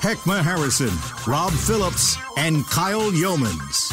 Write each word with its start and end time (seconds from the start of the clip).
Heckma 0.00 0.40
Harrison, 0.40 0.90
Rob 1.30 1.52
Phillips, 1.52 2.16
and 2.38 2.66
Kyle 2.68 3.12
Youmans. 3.12 3.92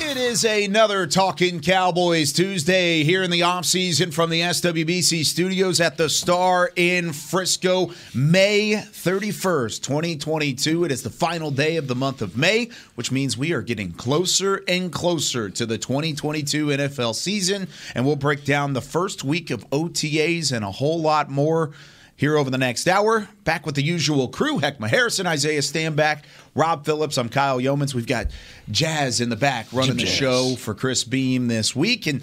It 0.00 0.16
is 0.16 0.44
another 0.44 1.08
Talking 1.08 1.58
Cowboys 1.58 2.32
Tuesday 2.32 3.02
here 3.02 3.24
in 3.24 3.32
the 3.32 3.40
offseason 3.40 4.14
from 4.14 4.30
the 4.30 4.42
SWBC 4.42 5.24
studios 5.24 5.80
at 5.80 5.96
the 5.96 6.08
Star 6.08 6.70
in 6.76 7.12
Frisco, 7.12 7.90
May 8.14 8.74
31st, 8.74 9.82
2022. 9.82 10.84
It 10.84 10.92
is 10.92 11.02
the 11.02 11.10
final 11.10 11.50
day 11.50 11.74
of 11.74 11.88
the 11.88 11.96
month 11.96 12.22
of 12.22 12.36
May, 12.36 12.70
which 12.94 13.10
means 13.10 13.36
we 13.36 13.52
are 13.52 13.60
getting 13.60 13.90
closer 13.90 14.62
and 14.68 14.92
closer 14.92 15.50
to 15.50 15.66
the 15.66 15.78
2022 15.78 16.68
NFL 16.68 17.16
season. 17.16 17.66
And 17.96 18.06
we'll 18.06 18.14
break 18.14 18.44
down 18.44 18.74
the 18.74 18.80
first 18.80 19.24
week 19.24 19.50
of 19.50 19.68
OTAs 19.70 20.52
and 20.52 20.64
a 20.64 20.70
whole 20.70 21.00
lot 21.00 21.28
more 21.28 21.72
here 22.18 22.36
over 22.36 22.50
the 22.50 22.58
next 22.58 22.86
hour. 22.86 23.28
Back 23.44 23.64
with 23.64 23.76
the 23.76 23.82
usual 23.82 24.28
crew 24.28 24.58
Heckma 24.58 24.88
Harrison, 24.88 25.26
Isaiah 25.26 25.60
Stanback, 25.60 26.24
Rob 26.54 26.84
Phillips. 26.84 27.16
I'm 27.16 27.28
Kyle 27.30 27.58
Youmans. 27.58 27.94
We've 27.94 28.06
got 28.06 28.26
Jazz 28.70 29.20
in 29.22 29.30
the 29.30 29.36
back 29.36 29.68
running 29.72 29.96
the 29.96 30.04
show 30.04 30.56
for 30.56 30.74
Chris 30.74 31.04
Beam 31.04 31.46
this 31.48 31.74
week. 31.76 32.06
And, 32.06 32.20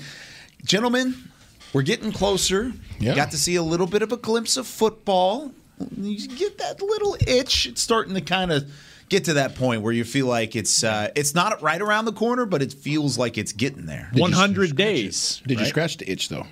gentlemen, 0.64 1.16
we're 1.74 1.82
getting 1.82 2.12
closer. 2.12 2.74
Yeah. 3.00 3.16
Got 3.16 3.32
to 3.32 3.38
see 3.38 3.56
a 3.56 3.64
little 3.64 3.88
bit 3.88 4.02
of 4.02 4.12
a 4.12 4.18
glimpse 4.18 4.58
of 4.58 4.68
football. 4.68 5.52
You 5.98 6.28
get 6.28 6.58
that 6.60 6.82
little 6.82 7.16
itch. 7.26 7.66
It's 7.66 7.82
starting 7.82 8.14
to 8.16 8.22
kind 8.22 8.52
of 8.52 8.70
get 9.08 9.26
to 9.26 9.34
that 9.36 9.56
point 9.56 9.82
where 9.82 9.94
you 9.94 10.04
feel 10.04 10.26
like 10.28 10.56
it's 10.58 10.84
uh, 10.84 11.10
it's 11.16 11.34
not 11.34 11.62
right 11.62 11.82
around 11.82 12.06
the 12.06 12.14
corner, 12.14 12.46
but 12.46 12.62
it 12.62 12.74
feels 12.74 13.18
like 13.18 13.38
it's 13.38 13.54
getting 13.54 13.86
there. 13.86 14.10
100 14.14 14.76
days. 14.76 15.42
Did 15.48 15.58
you 15.60 15.64
Right? 15.64 15.70
scratch 15.70 15.98
the 15.98 16.10
itch 16.12 16.30
though? 16.30 16.48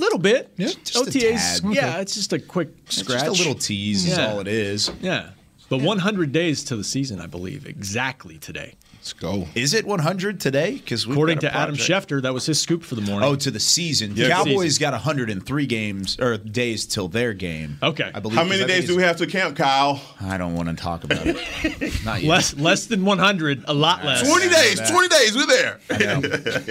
Little 0.00 0.18
bit. 0.18 0.52
Yeah. 0.56 0.68
Just 0.84 0.96
a 0.96 1.10
OTAs. 1.10 1.60
tad. 1.62 1.72
Yeah, 1.74 2.00
it's 2.00 2.14
just 2.14 2.32
a 2.32 2.38
quick 2.38 2.70
It's 2.86 2.96
scratch. 2.96 3.20
just 3.24 3.26
a 3.26 3.30
little 3.32 3.54
tease 3.54 4.06
is 4.06 4.16
Yeah. 4.18 4.32
all 4.32 4.40
it 4.40 4.48
is. 4.48 4.90
Yeah. 5.00 5.30
But 5.68 5.82
100 5.82 6.32
days 6.32 6.64
to 6.64 6.76
the 6.76 6.82
season, 6.82 7.20
I 7.20 7.26
believe, 7.26 7.64
exactly 7.66 8.38
today. 8.38 8.74
Let's 9.00 9.14
go. 9.14 9.48
Is 9.54 9.72
it 9.72 9.86
100 9.86 10.40
today? 10.40 10.72
Because 10.72 11.06
According 11.06 11.38
to 11.38 11.54
Adam 11.56 11.74
Schefter, 11.74 12.20
that 12.20 12.34
was 12.34 12.44
his 12.44 12.60
scoop 12.60 12.84
for 12.84 12.96
the 12.96 13.00
morning. 13.00 13.26
Oh, 13.26 13.34
to 13.34 13.50
the 13.50 13.58
season. 13.58 14.12
Yeah, 14.14 14.28
Cowboys 14.28 14.74
season. 14.74 14.80
got 14.82 14.92
103 14.92 15.66
games 15.66 16.18
or 16.20 16.36
days 16.36 16.84
till 16.84 17.08
their 17.08 17.32
game. 17.32 17.78
Okay. 17.82 18.10
I 18.14 18.20
believe. 18.20 18.36
How 18.36 18.44
many 18.44 18.66
days 18.66 18.86
do 18.86 18.94
we 18.94 19.02
have 19.02 19.16
to 19.16 19.26
camp, 19.26 19.56
Kyle? 19.56 20.02
I 20.20 20.36
don't 20.36 20.52
want 20.54 20.68
to 20.68 20.74
talk 20.74 21.04
about 21.04 21.22
it. 21.24 22.04
Not 22.04 22.20
yet. 22.20 22.28
less 22.28 22.54
less 22.58 22.86
than 22.86 23.06
100, 23.06 23.64
a 23.68 23.72
lot 23.72 24.04
less. 24.04 24.28
20 24.28 24.48
days. 24.50 24.90
20 24.90 25.08
days. 25.08 25.34
We're 25.34 25.46
there. 25.46 25.80
I, 25.88 25.98
know. 25.98 26.20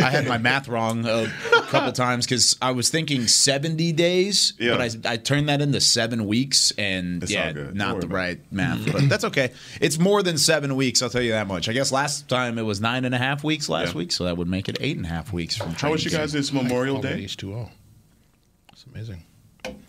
I 0.06 0.12
had 0.12 0.28
my 0.28 0.38
math 0.38 0.68
wrong 0.68 1.08
a 1.08 1.32
couple 1.64 1.92
times 1.94 2.28
because 2.28 2.56
I 2.62 2.74
was 2.74 2.90
thinking 2.90 3.26
70 3.26 3.92
days, 3.94 4.54
Yeah. 4.60 4.78
but 4.78 5.06
I, 5.08 5.14
I 5.14 5.18
turned 5.18 5.50
that 5.50 5.62
into 5.62 5.82
seven 5.82 6.28
weeks, 6.28 6.72
and 6.78 7.24
It's 7.24 7.32
yeah, 7.32 7.48
all 7.48 7.54
good. 7.54 7.76
Don't 7.76 8.02
the 8.02 8.08
right 8.08 8.40
math. 8.52 8.86
But 8.92 9.10
that's 9.10 9.24
okay. 9.26 9.52
It's 9.82 9.98
more 9.98 10.22
than 10.22 10.38
seven 10.38 10.76
weeks. 10.76 11.02
I'll 11.02 11.10
tell 11.10 11.24
you 11.24 11.32
that 11.32 11.48
much. 11.48 11.68
I 11.68 11.74
guess 11.74 11.92
last 11.92 12.19
time 12.22 12.58
it 12.58 12.64
was 12.64 12.82
nine 12.82 13.06
and 13.06 13.14
a 13.16 13.18
half 13.18 13.44
weeks 13.44 13.70
last 13.70 13.90
Yeah. 13.94 13.98
week, 14.00 14.12
so 14.12 14.24
that 14.26 14.38
would 14.38 14.48
make 14.48 14.68
it 14.70 14.78
eight 14.82 14.98
and 14.98 15.06
a 15.06 15.10
half 15.10 15.32
weeks 15.32 15.56
from. 15.56 15.74
How 15.76 15.92
was 15.92 16.04
you 16.04 16.12
guys 16.12 16.32
this 16.34 16.52
Memorial 16.52 17.02
Day? 17.02 17.24
H2O. 17.24 17.70
It's 18.74 18.86
amazing. 18.94 19.24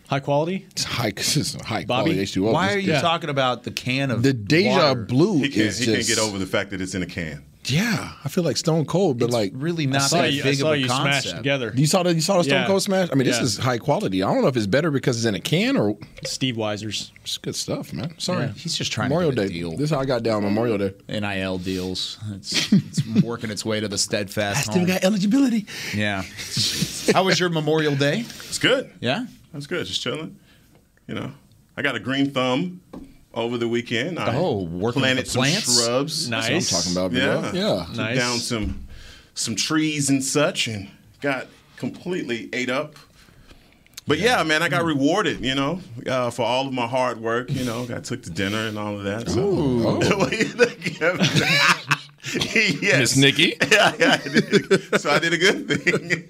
High 0.09 0.21
quality? 0.21 0.67
It's 0.73 0.85
high. 0.85 1.09
It's 1.17 1.55
high 1.63 1.85
Bobby, 1.85 2.13
quality 2.15 2.23
H2O. 2.23 2.53
Why 2.53 2.73
are 2.75 2.79
you 2.79 2.93
Yeah. 2.93 3.01
talking 3.01 3.31
about 3.31 3.63
the 3.63 3.71
can 3.71 4.11
of 4.11 4.23
The 4.23 4.33
deja 4.33 4.71
water? 4.89 4.95
blue 5.05 5.37
He 5.39 5.49
can't, 5.49 5.57
is 5.69 5.79
he 5.79 5.85
just. 5.87 6.09
can't 6.09 6.19
get 6.19 6.19
over 6.25 6.39
the 6.39 6.47
fact 6.47 6.71
that 6.71 6.81
it's 6.81 6.95
in 6.95 7.03
a 7.03 7.07
can. 7.07 7.45
Yeah, 7.71 8.13
I 8.25 8.29
feel 8.29 8.45
like 8.45 8.57
Stone 8.57 8.87
Cold, 8.87 9.19
but 9.19 9.27
It's 9.27 9.35
like 9.35 9.53
really 9.55 9.85
I 9.87 9.91
not 9.91 10.03
saw 10.03 10.19
that 10.23 10.33
you, 10.33 10.41
I 10.41 10.45
big 10.45 10.57
saw 10.59 10.69
of 10.69 10.73
a 10.75 10.79
you 10.79 10.87
smash 10.87 10.99
concept. 11.25 11.37
together. 11.37 11.73
you 11.77 11.87
saw 11.87 12.03
the 12.03 12.15
you 12.15 12.21
saw 12.21 12.39
the 12.39 12.45
Stone 12.45 12.61
Yeah. 12.61 12.67
Cold 12.67 12.83
smash. 12.83 13.09
I 13.11 13.15
mean, 13.15 13.27
this 13.27 13.37
Yeah. 13.39 13.43
is 13.45 13.59
high 13.59 13.79
quality. 13.79 14.23
I 14.23 14.33
don't 14.33 14.43
know 14.43 14.49
if 14.49 14.57
it's 14.57 14.67
better 14.67 14.91
because 14.91 15.17
it's 15.17 15.27
in 15.27 15.35
a 15.35 15.41
can 15.41 15.77
or 15.77 15.97
Steve 16.25 16.57
Weiser's. 16.57 17.13
it's 17.23 17.39
good 17.39 17.55
stuff, 17.57 17.93
man. 17.93 18.15
Sorry, 18.19 18.47
Yeah, 18.47 18.53
he's 18.53 18.77
just 18.77 18.91
trying 18.93 19.07
to 19.09 19.15
Memorial 19.15 19.33
get 19.33 19.45
a 19.45 19.49
Day. 19.49 19.55
deal. 19.55 19.71
This 19.73 19.83
is 19.83 19.91
how 19.91 20.01
I 20.01 20.05
got 20.05 20.23
down 20.23 20.43
Memorial 20.43 20.79
Day. 20.79 20.95
NIL 21.09 21.59
deals. 21.59 22.19
It's, 22.35 22.73
it's 22.73 23.07
working 23.23 23.51
its 23.51 23.65
way 23.65 23.81
to 23.81 23.89
the 23.89 23.99
steadfast. 23.99 24.73
home. 24.73 24.87
Got 24.87 25.05
eligibility. 25.05 25.67
Yeah. 25.95 26.23
How 27.13 27.25
was 27.25 27.39
your 27.41 27.49
Memorial 27.51 27.95
Day? 27.97 28.21
It's 28.49 28.59
good. 28.59 28.91
Yeah. 29.01 29.27
That's 29.53 29.67
good. 29.67 29.87
Just 29.87 30.01
chilling. 30.03 30.37
You 31.09 31.15
know, 31.15 31.33
I 31.77 31.83
got 31.83 31.97
a 31.97 32.01
green 32.01 32.31
thumb 32.31 32.81
over 33.35 33.57
the 33.59 33.69
weekend. 33.69 34.19
I 34.19 34.35
Oh, 34.37 34.63
working 34.65 34.81
with 34.83 34.95
planted 35.05 35.27
the 35.27 35.31
some 35.31 35.43
plants? 35.43 35.85
shrubs. 35.85 36.29
Nice. 36.29 36.49
That's 36.71 36.73
what 36.73 36.87
I'm 36.89 36.95
talking 37.13 37.19
about. 37.29 37.55
Yeah, 37.55 37.77
yeah. 37.79 37.85
Took 37.87 37.97
Nice. 37.97 38.17
down 38.19 38.39
some 38.39 38.87
some 39.35 39.55
trees 39.57 40.11
and 40.11 40.23
such, 40.23 40.67
and 40.69 40.89
got 41.21 41.47
completely 41.77 42.49
ate 42.53 42.69
up. 42.71 42.97
But 44.07 44.19
yeah, 44.19 44.43
man, 44.43 44.63
I 44.63 44.69
got 44.69 44.85
rewarded, 44.85 45.45
you 45.45 45.55
know, 45.55 45.81
uh, 46.07 46.31
for 46.31 46.43
all 46.43 46.67
of 46.67 46.73
my 46.73 46.87
hard 46.87 47.21
work. 47.21 47.49
You 47.51 47.65
know, 47.65 47.87
I 47.95 48.01
took 48.01 48.23
to 48.25 48.31
dinner 48.31 48.67
and 48.67 48.77
all 48.79 48.97
of 48.99 49.05
that. 49.05 49.29
So, 49.31 49.47
what 50.17 50.31
do 50.31 50.37
you 50.37 50.45
think? 50.45 50.99
yes, 52.83 52.99
Miss 52.99 53.17
Nikki. 53.17 53.57
Yeah, 53.71 53.93
yeah. 53.99 54.21
I 54.25 54.29
did. 54.29 55.01
So 55.01 55.11
I 55.11 55.19
did 55.21 55.33
a 55.33 55.39
good 55.39 55.69
thing. 55.69 56.29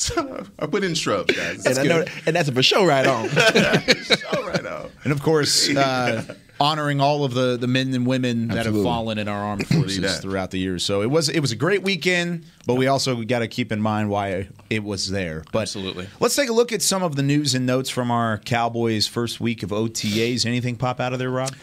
So 0.00 0.44
I 0.58 0.66
put 0.66 0.84
in 0.84 0.94
shrubs, 0.94 1.34
guys. 1.34 1.66
and 1.66 1.78
I 1.78 1.82
know, 1.84 2.04
and 2.26 2.34
that's 2.34 2.48
a 2.48 2.52
for 2.52 2.62
sure 2.62 2.86
right 2.86 3.06
on. 3.06 3.28
All 4.36 4.48
right, 4.48 4.66
out. 4.66 4.90
And 5.04 5.12
of 5.12 5.22
course, 5.22 5.68
uh, 5.76 6.34
honoring 6.58 7.00
all 7.00 7.24
of 7.24 7.34
the, 7.34 7.56
the 7.56 7.66
men 7.66 7.92
and 7.94 8.06
women 8.06 8.48
that 8.48 8.66
have 8.66 8.82
fallen 8.82 9.18
in 9.18 9.28
our 9.28 9.42
armed 9.42 9.66
forces 9.66 10.20
throughout 10.20 10.50
the 10.50 10.58
years. 10.58 10.84
So 10.84 11.02
it 11.02 11.10
was 11.10 11.28
it 11.28 11.40
was 11.40 11.52
a 11.52 11.56
great 11.56 11.82
weekend, 11.82 12.44
but 12.66 12.74
we 12.74 12.86
also 12.86 13.22
got 13.22 13.40
to 13.40 13.48
keep 13.48 13.72
in 13.72 13.80
mind 13.80 14.10
why 14.10 14.48
it 14.68 14.84
was 14.84 15.10
there. 15.10 15.44
But 15.52 15.62
Absolutely. 15.62 16.08
let's 16.20 16.36
take 16.36 16.48
a 16.48 16.52
look 16.52 16.72
at 16.72 16.82
some 16.82 17.02
of 17.02 17.16
the 17.16 17.22
news 17.22 17.54
and 17.54 17.66
notes 17.66 17.90
from 17.90 18.10
our 18.10 18.38
Cowboys 18.38 19.06
first 19.06 19.40
week 19.40 19.62
of 19.62 19.70
OTAs. 19.70 20.46
Anything 20.46 20.76
pop 20.76 21.00
out 21.00 21.12
of 21.12 21.18
there, 21.18 21.30
Rob? 21.30 21.54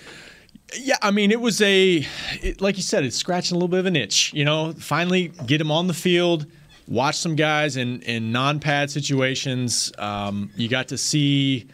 Yeah, 0.76 0.98
I 1.02 1.12
mean, 1.12 1.32
it 1.32 1.40
was 1.40 1.62
a, 1.62 2.06
it, 2.42 2.60
like 2.60 2.76
you 2.76 2.84
said, 2.84 3.06
it's 3.06 3.16
scratching 3.16 3.56
a 3.56 3.58
little 3.58 3.70
bit 3.70 3.80
of 3.80 3.86
an 3.86 3.96
itch. 3.96 4.34
You 4.34 4.44
know, 4.44 4.74
finally 4.74 5.30
get 5.46 5.62
him 5.62 5.72
on 5.72 5.88
the 5.88 5.94
field, 5.94 6.46
watch 6.88 7.18
some 7.18 7.36
guys 7.36 7.78
in, 7.78 8.02
in 8.04 8.32
non 8.32 8.60
pad 8.60 8.90
situations. 8.90 9.92
Um, 9.98 10.52
you 10.56 10.68
got 10.68 10.90
to 10.90 10.98
see 10.98 11.68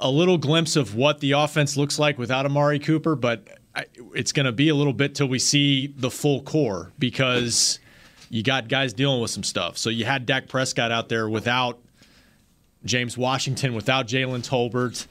a 0.00 0.10
little 0.10 0.38
glimpse 0.38 0.76
of 0.76 0.94
what 0.94 1.20
the 1.20 1.32
offense 1.32 1.76
looks 1.76 1.98
like 1.98 2.18
without 2.18 2.46
Amari 2.46 2.78
Cooper, 2.78 3.16
but 3.16 3.46
I, 3.74 3.84
it's 4.14 4.32
going 4.32 4.46
to 4.46 4.52
be 4.52 4.68
a 4.68 4.74
little 4.74 4.92
bit 4.92 5.14
till 5.14 5.28
we 5.28 5.38
see 5.38 5.88
the 5.88 6.10
full 6.10 6.42
core 6.42 6.92
because 6.98 7.78
you 8.30 8.42
got 8.42 8.68
guys 8.68 8.92
dealing 8.92 9.20
with 9.20 9.30
some 9.30 9.42
stuff. 9.42 9.76
So 9.78 9.90
you 9.90 10.04
had 10.04 10.26
Dak 10.26 10.48
Prescott 10.48 10.92
out 10.92 11.08
there 11.08 11.28
without 11.28 11.78
James 12.84 13.18
Washington, 13.18 13.74
without 13.74 14.06
Jalen 14.06 14.46
Tolbert, 14.46 15.06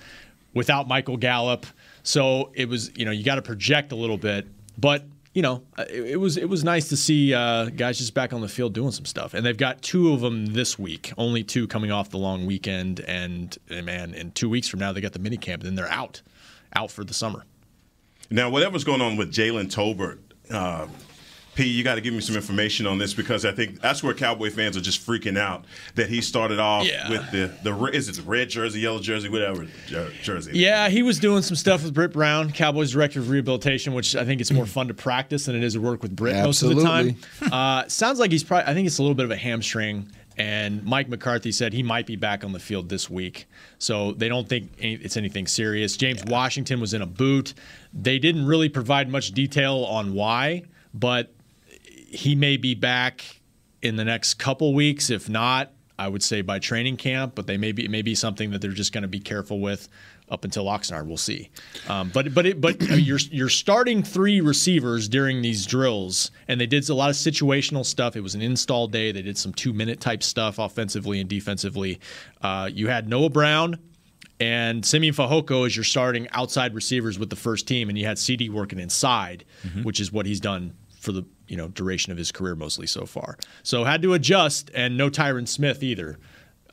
without 0.54 0.88
Michael 0.88 1.18
Gallup. 1.18 1.66
So 2.04 2.52
it 2.54 2.70
was, 2.70 2.92
you 2.98 3.06
know, 3.06 3.12
you 3.12 3.24
got 3.24 3.36
to 3.36 3.42
project 3.42 3.92
a 3.92 3.96
little 3.96 4.18
bit, 4.18 4.48
but 4.78 5.04
you 5.38 5.44
know, 5.44 5.62
it, 5.78 6.14
it 6.14 6.16
was 6.16 6.36
it 6.36 6.50
was 6.50 6.64
nice 6.64 6.90
to 6.90 6.98
see 6.98 7.32
uh, 7.32 7.66
guys 7.66 8.00
just 8.00 8.16
back 8.16 8.34
on 8.34 8.42
the 8.42 8.48
field 8.48 8.74
doing 8.74 8.90
some 8.90 9.06
stuff, 9.06 9.36
and 9.36 9.46
they've 9.46 9.56
got 9.56 9.84
two 9.84 10.12
of 10.12 10.20
them 10.20 10.48
this 10.48 10.80
week, 10.80 11.14
only 11.16 11.44
two 11.44 11.68
coming 11.68 11.92
off 11.92 12.10
the 12.10 12.18
long 12.18 12.48
weekend, 12.48 13.02
and, 13.02 13.56
and 13.70 13.86
man, 13.86 14.16
in 14.16 14.32
two 14.32 14.50
weeks 14.50 14.68
from 14.68 14.80
now 14.80 14.92
they 14.92 15.00
got 15.00 15.14
the 15.14 15.20
mini 15.20 15.38
camp, 15.38 15.62
and 15.62 15.68
then 15.68 15.76
they're 15.76 15.94
out, 15.94 16.24
out 16.76 16.90
for 16.90 17.04
the 17.04 17.14
summer. 17.14 17.46
Now, 18.32 18.50
whatever's 18.50 18.84
going 18.84 19.00
on 19.00 19.16
with 19.16 19.32
Jalen 19.32 19.72
Tolbert, 19.72 20.18
uh, 20.50 20.88
P, 21.58 21.66
you 21.68 21.84
got 21.84 21.96
to 21.96 22.02
give 22.02 22.14
me 22.14 22.22
some 22.22 22.36
information 22.36 22.86
on 22.86 23.00
this 23.00 23.14
because 23.16 23.44
I 23.44 23.52
think 23.52 23.82
that's 23.82 24.04
where 24.04 24.14
Cowboy 24.14 24.52
fans 24.52 24.78
are 24.78 24.82
just 24.82 25.04
freaking 25.06 25.38
out 25.40 25.66
that 25.96 26.08
he 26.08 26.22
started 26.22 26.60
off 26.60 26.86
Yeah. 26.86 27.10
with 27.10 27.32
the 27.32 27.52
the 27.64 27.86
is 27.88 28.08
it 28.08 28.16
the 28.16 28.22
red 28.22 28.50
jersey, 28.50 28.80
yellow 28.80 29.00
jersey, 29.00 29.28
whatever 29.28 29.66
jersey. 30.22 30.52
Yeah, 30.54 30.88
he 30.90 31.02
was 31.02 31.18
doing 31.20 31.42
some 31.42 31.56
stuff 31.56 31.84
with 31.84 31.94
Britt 31.96 32.14
Brown, 32.14 32.52
Cowboys 32.52 32.92
director 32.92 33.20
of 33.20 33.30
rehabilitation, 33.30 33.94
which 33.94 34.16
I 34.16 34.24
think 34.24 34.40
it's 34.40 34.52
more 34.52 34.68
fun 34.68 34.88
to 34.90 34.94
practice 34.94 35.46
than 35.46 35.56
it 35.56 35.64
is 35.64 35.74
to 35.74 35.82
work 35.82 36.04
with 36.04 36.16
Britt 36.16 36.36
most 36.36 36.62
of 36.62 36.76
the 36.76 36.84
time. 36.84 37.16
Uh, 37.52 37.88
sounds 37.88 38.20
like 38.20 38.32
he's 38.32 38.44
probably. 38.44 38.70
I 38.72 38.76
think 38.76 38.86
it's 38.86 39.00
a 39.00 39.02
little 39.02 39.16
bit 39.16 39.26
of 39.26 39.32
a 39.32 39.38
hamstring. 39.38 40.12
And 40.40 40.84
Mike 40.84 41.10
McCarthy 41.10 41.52
said 41.52 41.74
he 41.74 41.82
might 41.82 42.06
be 42.06 42.16
back 42.16 42.44
on 42.44 42.52
the 42.52 42.60
field 42.60 42.90
this 42.90 43.10
week. 43.10 43.48
So 43.80 44.12
they 44.12 44.30
don't 44.30 44.48
think 44.48 44.70
it's 44.78 45.18
anything 45.18 45.48
serious. 45.48 45.98
James 45.98 46.24
Washington 46.26 46.80
was 46.80 46.94
in 46.94 47.02
a 47.02 47.08
boot. 47.08 47.56
They 47.92 48.20
didn't 48.20 48.46
really 48.46 48.70
provide 48.70 49.10
much 49.10 49.32
detail 49.32 49.78
on 49.86 50.14
why, 50.14 50.66
but 50.94 51.34
he 52.18 52.34
may 52.34 52.58
be 52.58 52.74
back 52.74 53.42
in 53.84 53.96
the 53.96 54.04
next 54.04 54.36
couple 54.36 54.74
weeks. 54.74 55.12
If 55.12 55.30
not, 55.30 55.72
I 56.00 56.08
would 56.08 56.24
say 56.24 56.42
by 56.42 56.58
training 56.58 56.98
camp, 56.98 57.36
but 57.36 57.46
they 57.46 57.58
may 57.58 57.72
be 57.72 57.86
it 57.86 57.92
may 57.92 58.02
be 58.02 58.16
something 58.16 58.50
that 58.52 58.62
they're 58.62 58.72
just 58.72 58.92
going 58.92 59.04
to 59.04 59.08
be 59.08 59.20
careful 59.20 59.60
with 59.60 59.88
up 60.28 60.44
until 60.44 60.66
Oxnard. 60.66 61.06
We'll 61.06 61.18
see. 61.18 61.52
Um, 61.88 62.10
but 62.12 62.34
but 62.34 62.48
it, 62.48 62.60
but 62.60 62.82
you're 62.82 63.20
you're 63.32 63.50
starting 63.50 64.02
three 64.02 64.42
receivers 64.42 65.08
during 65.08 65.44
these 65.44 65.68
drills, 65.68 66.32
and 66.48 66.60
they 66.60 66.66
did 66.66 66.90
a 66.90 66.96
lot 66.96 67.12
of 67.12 67.16
situational 67.16 67.86
stuff. 67.86 68.16
It 68.16 68.22
was 68.22 68.34
an 68.34 68.42
install 68.42 68.88
day. 68.88 69.12
They 69.12 69.22
did 69.22 69.38
some 69.38 69.54
two 69.54 69.72
minute 69.72 70.00
type 70.00 70.24
stuff 70.24 70.58
offensively 70.58 71.20
and 71.20 71.30
defensively. 71.30 72.00
Uh, 72.42 72.68
you 72.72 72.88
had 72.88 73.08
Noah 73.08 73.30
Brown. 73.30 73.78
And 74.40 74.86
Simeon 74.86 75.16
Fehoko 75.16 75.66
is 75.66 75.76
your 75.76 75.84
starting 75.84 76.28
outside 76.30 76.76
receivers 76.76 77.18
with 77.18 77.32
the 77.32 77.36
first 77.36 77.68
team, 77.68 77.90
and 77.90 77.98
you 77.98 78.06
had 78.06 78.20
CD 78.20 78.50
working 78.50 78.78
inside, 78.78 79.46
which 79.82 80.00
is 80.00 80.12
what 80.12 80.28
he's 80.28 80.40
done 80.40 80.76
for 81.00 81.12
the 81.12 81.24
you 81.48 81.58
know 81.58 81.68
duration 81.70 82.12
of 82.12 82.18
his 82.18 82.32
career 82.32 82.56
mostly 82.56 82.88
so 82.88 83.06
far. 83.06 83.38
So 83.64 83.84
had 83.84 84.02
to 84.02 84.14
adjust, 84.14 84.72
and 84.74 84.98
no 84.98 85.10
Tyron 85.10 85.48
Smith 85.48 85.84
either. 85.84 86.18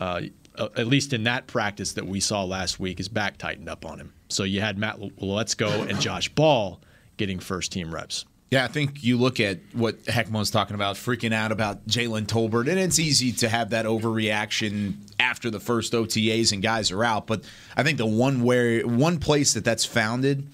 Uh, 0.00 0.22
at 0.56 0.86
least 0.86 1.12
in 1.12 1.24
that 1.24 1.46
practice 1.46 1.92
that 1.94 2.06
we 2.06 2.20
saw 2.20 2.44
last 2.44 2.78
week, 2.78 2.98
his 2.98 3.08
back 3.08 3.38
tightened 3.38 3.68
up 3.68 3.84
on 3.84 3.98
him. 3.98 4.12
So 4.28 4.44
you 4.44 4.60
had 4.60 4.78
Matt 4.78 5.00
Waletzko 5.00 5.88
and 5.88 6.00
Josh 6.00 6.28
Ball 6.28 6.80
getting 7.16 7.40
first 7.40 7.72
team 7.72 7.92
reps. 7.92 8.24
Yeah, 8.50 8.64
I 8.64 8.68
think 8.68 9.02
you 9.02 9.16
look 9.16 9.40
at 9.40 9.58
what 9.72 10.04
Heckma 10.04 10.38
was 10.38 10.50
talking 10.50 10.76
about, 10.76 10.94
freaking 10.94 11.32
out 11.32 11.50
about 11.50 11.88
Jalen 11.88 12.26
Tolbert, 12.26 12.68
and 12.68 12.78
it's 12.78 13.00
easy 13.00 13.32
to 13.32 13.48
have 13.48 13.70
that 13.70 13.84
overreaction 13.84 14.94
after 15.18 15.50
the 15.50 15.58
first 15.58 15.92
OTAs 15.92 16.52
and 16.52 16.62
guys 16.62 16.92
are 16.92 17.02
out. 17.02 17.26
But 17.26 17.42
I 17.76 17.82
think 17.82 17.98
the 17.98 18.06
one 18.06 18.44
where 18.44 18.86
one 18.86 19.18
place 19.18 19.54
that 19.54 19.64
that's 19.64 19.84
founded 19.84 20.46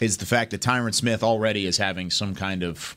is 0.00 0.16
the 0.16 0.26
fact 0.26 0.50
that 0.50 0.62
Tyron 0.62 0.94
Smith 0.94 1.22
already 1.22 1.66
is 1.66 1.76
having 1.76 2.10
some 2.10 2.34
kind 2.34 2.64
of 2.64 2.96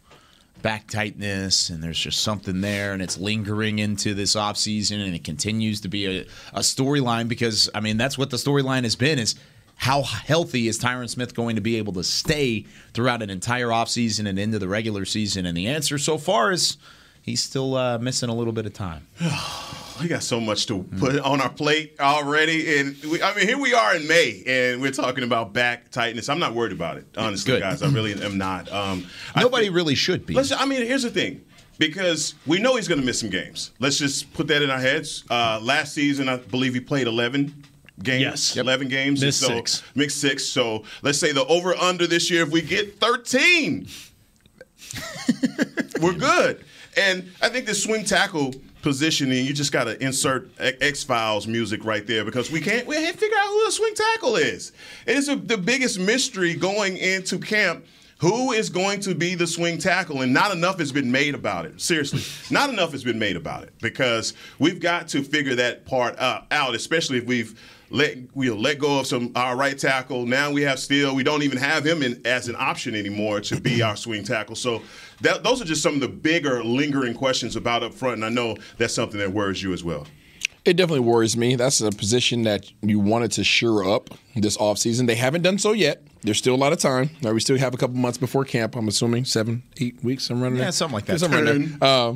back 0.61 0.87
tightness 0.87 1.69
and 1.69 1.83
there's 1.83 1.99
just 1.99 2.21
something 2.21 2.61
there 2.61 2.93
and 2.93 3.01
it's 3.01 3.17
lingering 3.17 3.79
into 3.79 4.13
this 4.13 4.35
offseason 4.35 5.03
and 5.05 5.15
it 5.15 5.23
continues 5.23 5.81
to 5.81 5.87
be 5.87 6.05
a, 6.05 6.21
a 6.53 6.59
storyline 6.59 7.27
because 7.27 7.69
I 7.73 7.79
mean 7.79 7.97
that's 7.97 8.17
what 8.17 8.29
the 8.29 8.37
storyline 8.37 8.83
has 8.83 8.95
been 8.95 9.19
is 9.19 9.35
how 9.75 10.01
healthy 10.01 10.67
is 10.67 10.79
Tyron 10.79 11.07
Smith 11.07 11.35
going 11.35 11.55
to 11.55 11.61
be 11.61 11.77
able 11.77 11.93
to 11.93 12.03
stay 12.03 12.65
throughout 12.93 13.21
an 13.21 13.29
entire 13.29 13.67
offseason 13.67 14.27
and 14.27 14.39
into 14.39 14.57
the 14.57 14.67
regular 14.67 15.05
season? 15.05 15.45
And 15.45 15.55
the 15.55 15.67
answer 15.67 15.99
so 15.99 16.17
far 16.17 16.51
is 16.51 16.77
he's 17.21 17.43
still 17.43 17.75
uh, 17.75 17.99
missing 17.99 18.29
a 18.29 18.33
little 18.33 18.53
bit 18.53 18.65
of 18.65 18.73
time. 18.73 19.05
We 20.01 20.07
got 20.07 20.23
so 20.23 20.39
much 20.39 20.65
to 20.67 20.83
put 20.83 21.19
on 21.19 21.41
our 21.41 21.49
plate 21.49 21.95
already, 21.99 22.77
and 22.79 22.95
we, 23.03 23.21
I 23.21 23.33
mean, 23.35 23.47
here 23.47 23.57
we 23.57 23.73
are 23.73 23.95
in 23.95 24.07
May, 24.07 24.43
and 24.45 24.81
we're 24.81 24.91
talking 24.91 25.23
about 25.23 25.53
back 25.53 25.89
tightness. 25.91 26.29
I'm 26.29 26.39
not 26.39 26.53
worried 26.53 26.71
about 26.71 26.97
it, 26.97 27.07
honestly, 27.17 27.53
Good. 27.53 27.61
guys. 27.61 27.81
I 27.81 27.89
really 27.89 28.13
am 28.21 28.37
not. 28.37 28.71
Um, 28.71 29.07
Nobody 29.35 29.65
think- 29.65 29.75
really 29.75 29.95
should 29.95 30.25
be. 30.25 30.33
Let's. 30.33 30.51
I 30.51 30.65
mean, 30.65 30.85
here's 30.85 31.03
the 31.03 31.09
thing. 31.09 31.43
Because 31.79 32.33
we 32.47 32.57
know 32.57 32.75
he's 32.75 32.87
going 32.87 32.99
to 32.99 33.05
miss 33.05 33.19
some 33.19 33.29
games. 33.29 33.71
Let's 33.79 33.99
just 33.99 34.33
put 34.33 34.47
that 34.47 34.63
in 34.63 34.71
our 34.71 34.79
heads. 34.79 35.23
Uh, 35.29 35.59
last 35.61 35.93
season, 35.93 36.27
I 36.27 36.37
believe 36.37 36.73
he 36.73 36.79
played 36.79 37.05
11 37.05 37.53
games. 38.01 38.21
Yes. 38.21 38.55
Yep. 38.55 38.63
11 38.63 38.87
games. 38.87 39.21
Missed 39.21 39.41
so, 39.41 39.47
six. 39.47 39.83
Mixed 39.93 40.19
six. 40.19 40.43
So 40.43 40.83
let's 41.03 41.19
say 41.19 41.33
the 41.33 41.45
over 41.45 41.75
under 41.75 42.07
this 42.07 42.31
year, 42.31 42.41
if 42.41 42.49
we 42.49 42.63
get 42.63 42.99
13, 42.99 43.87
we're 46.01 46.13
good. 46.13 46.65
And 46.97 47.29
I 47.43 47.49
think 47.49 47.67
the 47.67 47.75
swing 47.75 48.05
tackle 48.05 48.55
positioning, 48.81 49.45
you 49.45 49.53
just 49.53 49.71
got 49.71 49.85
to 49.85 50.01
insert 50.03 50.49
X 50.59 51.03
Files 51.03 51.47
music 51.47 51.83
right 51.83 52.05
there 52.05 52.23
because 52.25 52.51
we 52.51 52.61
can't 52.61 52.87
we 52.87 52.95
can't 52.95 53.17
figure 53.17 53.37
out 53.37 53.47
who 53.47 53.65
the 53.65 53.71
swing 53.71 53.93
tackle 53.95 54.35
is. 54.35 54.71
It 55.05 55.17
is 55.17 55.29
a, 55.29 55.35
the 55.35 55.57
biggest 55.57 55.99
mystery 55.99 56.53
going 56.53 56.97
into 56.97 57.39
camp. 57.39 57.85
Who 58.19 58.51
is 58.51 58.71
going 58.71 59.01
to 59.01 59.13
be 59.13 59.35
the 59.35 59.45
swing 59.45 59.77
tackle? 59.77 60.21
And 60.23 60.33
not 60.33 60.51
enough 60.51 60.79
has 60.79 60.91
been 60.91 61.11
made 61.11 61.35
about 61.35 61.65
it. 61.65 61.79
Seriously, 61.79 62.21
not 62.53 62.71
enough 62.71 62.91
has 62.91 63.03
been 63.03 63.19
made 63.19 63.35
about 63.35 63.63
it 63.63 63.73
because 63.79 64.33
we've 64.57 64.79
got 64.79 65.07
to 65.09 65.23
figure 65.23 65.53
that 65.55 65.85
part 65.85 66.17
uh, 66.17 66.41
out, 66.49 66.73
especially 66.73 67.19
if 67.19 67.25
we've 67.25 67.59
let 67.89 68.17
we'll 68.33 68.59
let 68.59 68.79
go 68.79 68.99
of 68.99 69.07
some 69.07 69.31
our 69.35 69.55
right 69.55 69.77
tackle. 69.77 70.25
Now 70.25 70.51
we 70.51 70.61
have 70.63 70.79
Steele. 70.79 71.15
We 71.15 71.23
don't 71.23 71.43
even 71.43 71.57
have 71.57 71.85
him 71.85 72.03
in, 72.03 72.21
as 72.25 72.49
an 72.49 72.55
option 72.57 72.95
anymore 72.95 73.39
to 73.41 73.61
be 73.61 73.81
our 73.81 73.95
swing 73.95 74.23
tackle. 74.23 74.55
So 74.55 74.81
that, 75.21 75.43
those 75.43 75.61
are 75.61 75.65
just 75.65 75.81
some 75.81 75.95
of 75.95 75.99
the 76.01 76.07
bigger 76.07 76.63
lingering 76.63 77.13
questions 77.13 77.55
about 77.55 77.83
up 77.83 77.93
front. 77.93 78.15
And 78.15 78.25
I 78.25 78.29
know 78.29 78.57
that's 78.77 78.93
something 78.93 79.19
that 79.19 79.31
worries 79.31 79.61
you 79.63 79.73
as 79.73 79.83
well. 79.83 80.05
It 80.65 80.75
definitely 80.75 80.99
worries 81.01 81.37
me. 81.37 81.55
That's 81.55 81.79
a 81.79 81.91
position 81.91 82.43
that 82.43 82.69
you 82.81 82.99
wanted 82.99 83.31
to 83.33 83.43
shore 83.45 83.85
up 83.89 84.09
this 84.35 84.57
offseason. 84.57 85.07
They 85.07 85.15
haven't 85.15 85.41
done 85.43 85.57
so 85.57 85.71
yet. 85.71 86.03
There's 86.23 86.37
still 86.39 86.55
a 86.55 86.57
lot 86.57 86.73
of 86.73 86.79
time. 86.79 87.11
Now, 87.21 87.31
we 87.31 87.39
still 87.39 87.57
have 87.57 87.73
a 87.73 87.77
couple 87.77 87.95
months 87.95 88.17
before 88.17 88.43
camp. 88.43 88.75
I'm 88.75 88.87
assuming 88.89 89.23
seven, 89.23 89.63
eight 89.79 90.03
weeks. 90.03 90.29
I'm 90.29 90.41
running 90.41 90.57
Yeah, 90.57 90.65
there. 90.65 90.71
something 90.73 90.95
like 90.95 91.05
that. 91.05 91.19
Something 91.21 91.47
around 91.47 91.79
there. 91.79 91.89
Uh, 91.89 92.15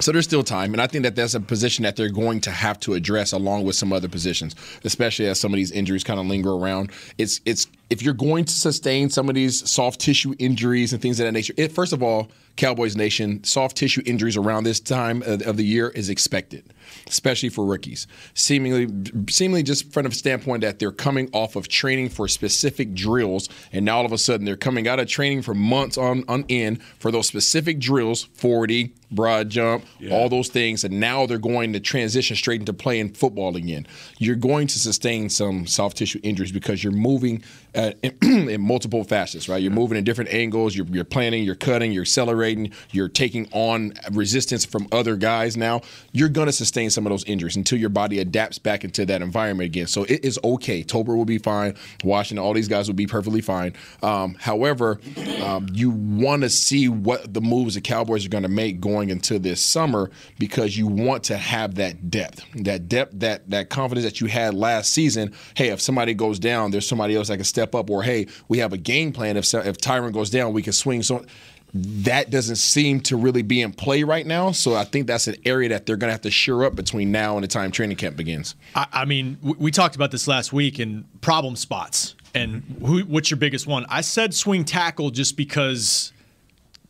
so 0.00 0.10
there's 0.12 0.24
still 0.24 0.42
time, 0.42 0.72
and 0.72 0.80
I 0.80 0.86
think 0.86 1.04
that 1.04 1.14
that's 1.14 1.34
a 1.34 1.40
position 1.40 1.82
that 1.82 1.94
they're 1.94 2.08
going 2.10 2.40
to 2.42 2.50
have 2.50 2.80
to 2.80 2.94
address 2.94 3.32
along 3.32 3.64
with 3.64 3.76
some 3.76 3.92
other 3.92 4.08
positions, 4.08 4.56
especially 4.82 5.26
as 5.26 5.38
some 5.38 5.52
of 5.52 5.56
these 5.56 5.70
injuries 5.70 6.02
kind 6.04 6.18
of 6.18 6.24
linger 6.26 6.50
around. 6.52 6.90
It's 7.18 7.40
it's 7.44 7.66
if 7.90 8.02
you're 8.02 8.14
going 8.14 8.44
to 8.44 8.52
sustain 8.52 9.10
some 9.10 9.28
of 9.28 9.34
these 9.34 9.68
soft 9.68 10.00
tissue 10.00 10.34
injuries 10.38 10.92
and 10.92 11.02
things 11.02 11.18
of 11.18 11.26
that 11.26 11.32
nature. 11.32 11.52
It, 11.56 11.72
first 11.72 11.92
of 11.92 12.02
all, 12.02 12.30
Cowboys 12.56 12.96
Nation, 12.96 13.42
soft 13.42 13.76
tissue 13.76 14.02
injuries 14.04 14.36
around 14.36 14.64
this 14.64 14.80
time 14.80 15.22
of, 15.22 15.56
the 15.56 15.64
year 15.64 15.88
is 15.88 16.08
expected, 16.08 16.72
especially 17.08 17.48
for 17.48 17.64
rookies. 17.64 18.06
Seemingly, 18.34 18.86
seemingly 19.30 19.62
just 19.62 19.92
from 19.92 20.04
the 20.04 20.10
standpoint 20.12 20.60
that 20.60 20.78
they're 20.78 20.92
coming 20.92 21.30
off 21.32 21.56
of 21.56 21.68
training 21.68 22.10
for 22.10 22.28
specific 22.28 22.94
drills, 22.94 23.48
and 23.72 23.84
now 23.84 23.98
all 23.98 24.06
of 24.06 24.12
a 24.12 24.18
sudden 24.18 24.44
they're 24.44 24.56
coming 24.56 24.86
out 24.86 25.00
of 25.00 25.08
training 25.08 25.42
for 25.42 25.54
months 25.54 25.96
on 25.96 26.24
on 26.28 26.44
end 26.48 26.82
for 26.98 27.10
those 27.10 27.26
specific 27.26 27.78
drills, 27.78 28.24
40, 28.34 28.92
broad 29.10 29.48
jump, 29.48 29.84
all 30.10 30.28
those 30.28 30.48
things, 30.48 30.84
and 30.84 31.00
now 31.00 31.26
they're 31.26 31.38
going 31.38 31.72
to 31.72 31.80
transition 31.80 32.36
straight 32.36 32.60
into 32.60 32.72
playing 32.72 33.12
football 33.14 33.56
again. 33.56 33.86
You're 34.18 34.36
going 34.36 34.66
to 34.68 34.78
sustain 34.78 35.30
some 35.30 35.66
soft 35.66 35.96
tissue 35.96 36.20
injuries 36.22 36.52
because 36.52 36.84
you're 36.84 36.92
moving 36.92 37.42
uh, 37.74 37.92
in, 38.02 38.18
in 38.50 38.60
multiple 38.60 39.04
facets, 39.04 39.48
right? 39.48 39.62
You're 39.62 39.72
moving 39.72 39.98
in 39.98 40.04
different 40.04 40.32
angles. 40.32 40.74
You're, 40.74 40.86
you're 40.86 41.04
planning, 41.04 41.44
you're 41.44 41.54
cutting, 41.54 41.92
you're 41.92 42.02
accelerating, 42.02 42.72
you're 42.90 43.08
taking 43.08 43.48
on 43.52 43.92
resistance 44.12 44.64
from 44.64 44.88
other 44.92 45.16
guys. 45.16 45.56
Now 45.56 45.82
you're 46.12 46.28
going 46.28 46.46
to 46.46 46.52
sustain 46.52 46.90
some 46.90 47.06
of 47.06 47.10
those 47.10 47.24
injuries 47.24 47.56
until 47.56 47.78
your 47.78 47.90
body 47.90 48.18
adapts 48.18 48.58
back 48.58 48.84
into 48.84 49.04
that 49.06 49.22
environment 49.22 49.66
again. 49.66 49.86
So 49.86 50.04
it 50.04 50.24
is 50.24 50.38
okay. 50.42 50.82
Tolbert 50.82 51.16
will 51.16 51.24
be 51.24 51.38
fine. 51.38 51.76
Washington, 52.04 52.44
all 52.44 52.54
these 52.54 52.68
guys 52.68 52.88
will 52.88 52.94
be 52.94 53.06
perfectly 53.06 53.40
fine. 53.40 53.74
Um, 54.02 54.36
however, 54.38 55.00
um, 55.42 55.68
you 55.72 55.90
want 55.90 56.42
to 56.42 56.50
see 56.50 56.88
what 56.88 57.32
the 57.32 57.40
moves 57.40 57.74
the 57.74 57.80
Cowboys 57.80 58.24
are 58.26 58.30
going 58.30 58.42
to 58.42 58.48
make 58.48 58.80
going 58.80 59.10
into 59.10 59.38
this 59.38 59.62
summer 59.62 60.10
because 60.38 60.76
you 60.76 60.86
want 60.86 61.24
to 61.24 61.36
have 61.36 61.76
that 61.76 62.10
depth, 62.10 62.44
that 62.54 62.88
depth, 62.88 63.12
that 63.20 63.48
that 63.50 63.68
confidence 63.68 64.04
that 64.04 64.20
you 64.20 64.26
had 64.26 64.54
last 64.54 64.92
season. 64.92 65.32
Hey, 65.54 65.68
if 65.68 65.80
somebody 65.80 66.14
goes 66.14 66.38
down, 66.38 66.70
there's 66.70 66.86
somebody 66.86 67.16
else 67.16 67.28
that 67.28 67.36
can 67.36 67.44
step 67.44 67.59
up. 67.60 67.90
Or 67.90 68.02
hey, 68.02 68.26
we 68.48 68.58
have 68.58 68.72
a 68.72 68.78
game 68.78 69.12
plan. 69.12 69.36
If 69.36 69.52
if 69.54 69.78
Tyron 69.78 70.12
goes 70.12 70.30
down, 70.30 70.52
we 70.52 70.62
can 70.62 70.72
swing. 70.72 71.02
So 71.02 71.24
that 71.72 72.30
doesn't 72.30 72.56
seem 72.56 73.00
to 73.00 73.16
really 73.16 73.42
be 73.42 73.62
in 73.62 73.72
play 73.72 74.02
right 74.02 74.26
now. 74.26 74.50
So 74.50 74.74
I 74.74 74.84
think 74.84 75.06
that's 75.06 75.28
an 75.28 75.36
area 75.44 75.68
that 75.68 75.86
they're 75.86 75.96
going 75.96 76.08
to 76.08 76.12
have 76.12 76.22
to 76.22 76.30
shore 76.30 76.64
up 76.64 76.74
between 76.74 77.12
now 77.12 77.36
and 77.36 77.44
the 77.44 77.48
time 77.48 77.70
training 77.70 77.96
camp 77.96 78.16
begins. 78.16 78.56
I, 78.74 78.86
I 78.92 79.04
mean, 79.04 79.38
we 79.40 79.70
talked 79.70 79.94
about 79.94 80.10
this 80.10 80.26
last 80.26 80.52
week 80.52 80.80
in 80.80 81.04
problem 81.20 81.54
spots. 81.54 82.16
And 82.34 82.62
who, 82.84 83.00
what's 83.02 83.30
your 83.30 83.38
biggest 83.38 83.66
one? 83.66 83.86
I 83.88 84.00
said 84.00 84.34
swing 84.34 84.64
tackle 84.64 85.10
just 85.10 85.36
because, 85.36 86.12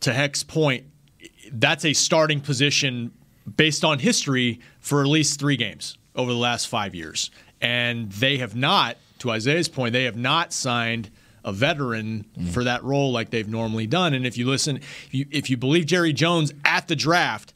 to 0.00 0.12
Heck's 0.12 0.42
point, 0.42 0.84
that's 1.52 1.84
a 1.84 1.92
starting 1.92 2.40
position 2.40 3.12
based 3.56 3.84
on 3.84 3.98
history 3.98 4.60
for 4.80 5.02
at 5.02 5.08
least 5.08 5.40
three 5.40 5.56
games 5.56 5.98
over 6.14 6.30
the 6.30 6.38
last 6.38 6.68
five 6.68 6.94
years. 6.94 7.30
And 7.60 8.10
they 8.12 8.38
have 8.38 8.54
not, 8.56 8.96
to 9.20 9.30
Isaiah's 9.30 9.68
point, 9.68 9.92
they 9.92 10.04
have 10.04 10.16
not 10.16 10.52
signed 10.52 11.10
a 11.44 11.52
veteran 11.52 12.26
mm. 12.38 12.48
for 12.50 12.64
that 12.64 12.84
role 12.84 13.12
like 13.12 13.30
they've 13.30 13.48
normally 13.48 13.86
done. 13.86 14.12
And 14.12 14.26
if 14.26 14.36
you 14.36 14.46
listen, 14.46 14.76
if 14.76 15.08
you, 15.12 15.26
if 15.30 15.48
you 15.48 15.56
believe 15.56 15.86
Jerry 15.86 16.12
Jones 16.12 16.52
at 16.64 16.88
the 16.88 16.96
draft, 16.96 17.54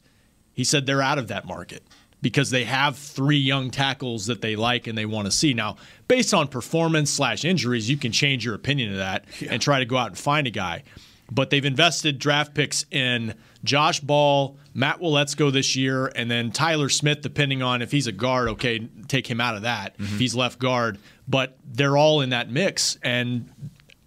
he 0.53 0.63
said 0.63 0.85
they're 0.85 1.01
out 1.01 1.19
of 1.19 1.27
that 1.27 1.45
market 1.45 1.83
because 2.21 2.49
they 2.49 2.63
have 2.63 2.97
three 2.97 3.37
young 3.37 3.69
tackles 3.69 4.25
that 4.25 4.41
they 4.41 4.55
like 4.55 4.87
and 4.87 4.97
they 4.97 5.05
want 5.05 5.25
to 5.27 5.31
see. 5.31 5.53
Now, 5.53 5.75
based 6.07 6.33
on 6.33 6.47
performance 6.47 7.11
slash 7.11 7.45
injuries, 7.45 7.89
you 7.89 7.97
can 7.97 8.11
change 8.11 8.43
your 8.43 8.55
opinion 8.55 8.91
of 8.91 8.97
that 8.97 9.25
and 9.47 9.61
try 9.61 9.79
to 9.79 9.85
go 9.85 9.97
out 9.97 10.07
and 10.07 10.17
find 10.17 10.47
a 10.47 10.51
guy. 10.51 10.83
But 11.31 11.49
they've 11.49 11.65
invested 11.65 12.17
draft 12.17 12.53
picks 12.53 12.85
in 12.89 13.35
Josh 13.65 13.99
Ball, 13.99 14.57
Matt 14.73 14.99
Waletzko 14.99 15.51
this 15.51 15.75
year, 15.75 16.11
and 16.15 16.29
then 16.29 16.51
Tyler 16.51 16.89
Smith, 16.89 17.21
depending 17.21 17.61
on 17.61 17.81
if 17.81 17.91
he's 17.91 18.07
a 18.07 18.11
guard, 18.11 18.49
okay, 18.49 18.87
take 19.07 19.27
him 19.27 19.41
out 19.41 19.55
of 19.55 19.63
that 19.63 19.95
if 19.97 20.05
mm-hmm. 20.05 20.17
he's 20.17 20.35
left 20.35 20.59
guard. 20.59 20.97
But 21.27 21.57
they're 21.65 21.97
all 21.97 22.21
in 22.21 22.29
that 22.29 22.49
mix. 22.49 22.97
And 23.01 23.49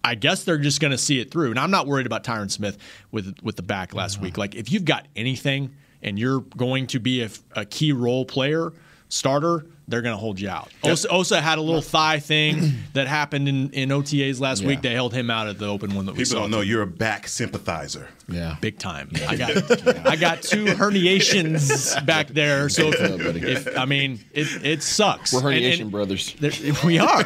I 0.03 0.15
guess 0.15 0.43
they're 0.43 0.57
just 0.57 0.79
going 0.79 0.91
to 0.91 0.97
see 0.97 1.19
it 1.19 1.31
through. 1.31 1.51
And 1.51 1.59
I'm 1.59 1.71
not 1.71 1.85
worried 1.85 2.05
about 2.05 2.23
Tyron 2.23 2.49
Smith 2.49 2.77
with 3.11 3.35
with 3.43 3.55
the 3.55 3.61
back 3.61 3.93
last 3.93 4.15
mm-hmm. 4.15 4.25
week. 4.25 4.37
Like 4.37 4.55
if 4.55 4.71
you've 4.71 4.85
got 4.85 5.07
anything 5.15 5.75
and 6.01 6.17
you're 6.17 6.41
going 6.41 6.87
to 6.87 6.99
be 6.99 7.21
a, 7.23 7.29
a 7.55 7.65
key 7.65 7.91
role 7.91 8.25
player 8.25 8.71
starter, 9.09 9.65
they're 9.89 10.01
going 10.01 10.13
to 10.13 10.19
hold 10.19 10.39
you 10.39 10.49
out. 10.49 10.69
Osa, 10.83 11.07
Osa 11.09 11.41
had 11.41 11.57
a 11.57 11.61
little 11.61 11.81
thigh 11.81 12.19
thing 12.19 12.73
that 12.93 13.07
happened 13.07 13.47
in, 13.49 13.69
in 13.71 13.89
OTAs 13.89 14.39
last 14.39 14.61
Yeah. 14.61 14.67
week. 14.69 14.81
They 14.81 14.93
held 14.93 15.13
him 15.13 15.29
out 15.29 15.47
at 15.47 15.57
the 15.57 15.67
open 15.67 15.95
one 15.95 16.05
that 16.05 16.13
we 16.13 16.19
People 16.19 16.31
saw. 16.31 16.39
don't 16.41 16.51
know 16.51 16.61
you're 16.61 16.81
a 16.83 16.87
back 16.87 17.27
sympathizer. 17.27 18.07
Yeah. 18.27 18.57
big 18.61 18.77
time. 18.77 19.09
I 19.27 19.35
got 19.35 20.07
I 20.07 20.15
got 20.15 20.41
two 20.43 20.65
herniations 21.13 22.05
back 22.05 22.27
there. 22.27 22.69
So 22.69 22.87
Yeah, 22.93 23.17
buddy. 23.17 23.39
if, 23.41 23.67
if 23.67 23.77
I 23.77 23.85
mean 23.85 24.19
it 24.33 24.47
it 24.65 24.83
sucks. 24.83 25.33
We're 25.33 25.41
herniation 25.41 25.81
and 25.81 25.91
brothers. 25.91 26.33
there- 26.39 26.51
we 26.85 26.99
are, 26.99 27.23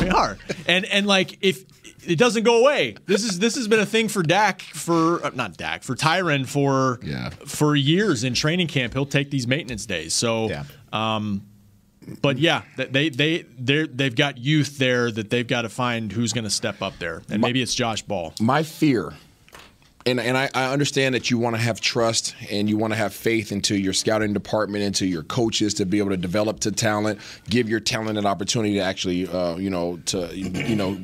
we 0.00 0.08
are, 0.08 0.36
and 0.66 0.84
and 0.86 1.06
like 1.06 1.38
if 1.40 1.64
it 2.06 2.18
doesn't 2.18 2.42
go 2.42 2.60
away, 2.60 2.96
this 3.06 3.22
is 3.22 3.38
this 3.38 3.54
has 3.54 3.68
been 3.68 3.78
a 3.80 3.86
thing 3.86 4.08
for 4.08 4.22
Dak 4.24 4.60
for 4.62 5.24
uh, 5.24 5.30
not 5.34 5.56
Dak 5.56 5.82
for 5.84 5.94
Tyron 5.94 6.46
for 6.48 6.98
Yeah. 7.02 7.30
for 7.30 7.76
years 7.76 8.24
in 8.24 8.34
training 8.34 8.66
camp. 8.66 8.92
He'll 8.94 9.06
take 9.06 9.30
these 9.30 9.46
maintenance 9.46 9.86
days. 9.86 10.12
So. 10.14 10.48
Yeah. 10.48 10.64
But 12.20 12.38
yeah, 12.38 12.62
they 12.76 13.08
they 13.08 13.42
they 13.58 13.86
they've 13.86 14.14
got 14.14 14.38
youth 14.38 14.78
there 14.78 15.10
that 15.10 15.30
they've 15.30 15.46
got 15.46 15.62
to 15.62 15.68
find 15.68 16.12
who's 16.12 16.32
going 16.32 16.44
to 16.44 16.50
step 16.50 16.82
up 16.82 16.98
there, 16.98 17.22
and 17.30 17.40
maybe 17.40 17.62
it's 17.62 17.74
Josh 17.74 18.02
Ball. 18.02 18.34
my 18.40 18.62
fear 18.62 19.14
and, 20.04 20.20
and 20.20 20.36
I, 20.36 20.50
I 20.54 20.72
understand 20.72 21.14
that 21.14 21.30
you 21.30 21.38
want 21.38 21.56
to 21.56 21.62
have 21.62 21.80
trust 21.80 22.34
and 22.50 22.68
you 22.68 22.76
want 22.76 22.92
to 22.92 22.96
have 22.96 23.14
faith 23.14 23.52
into 23.52 23.76
your 23.76 23.92
scouting 23.92 24.32
department, 24.32 24.84
into 24.84 25.06
your 25.06 25.22
coaches 25.22 25.74
to 25.74 25.86
be 25.86 25.98
able 25.98 26.10
to 26.10 26.16
develop 26.16 26.60
to 26.60 26.72
talent, 26.72 27.20
give 27.48 27.68
your 27.68 27.80
talent 27.80 28.18
an 28.18 28.26
opportunity 28.26 28.74
to 28.74 28.80
actually, 28.80 29.28
uh, 29.28 29.56
you 29.56 29.70
know, 29.70 29.98
to 30.06 30.34
you 30.34 30.74
know, 30.74 30.98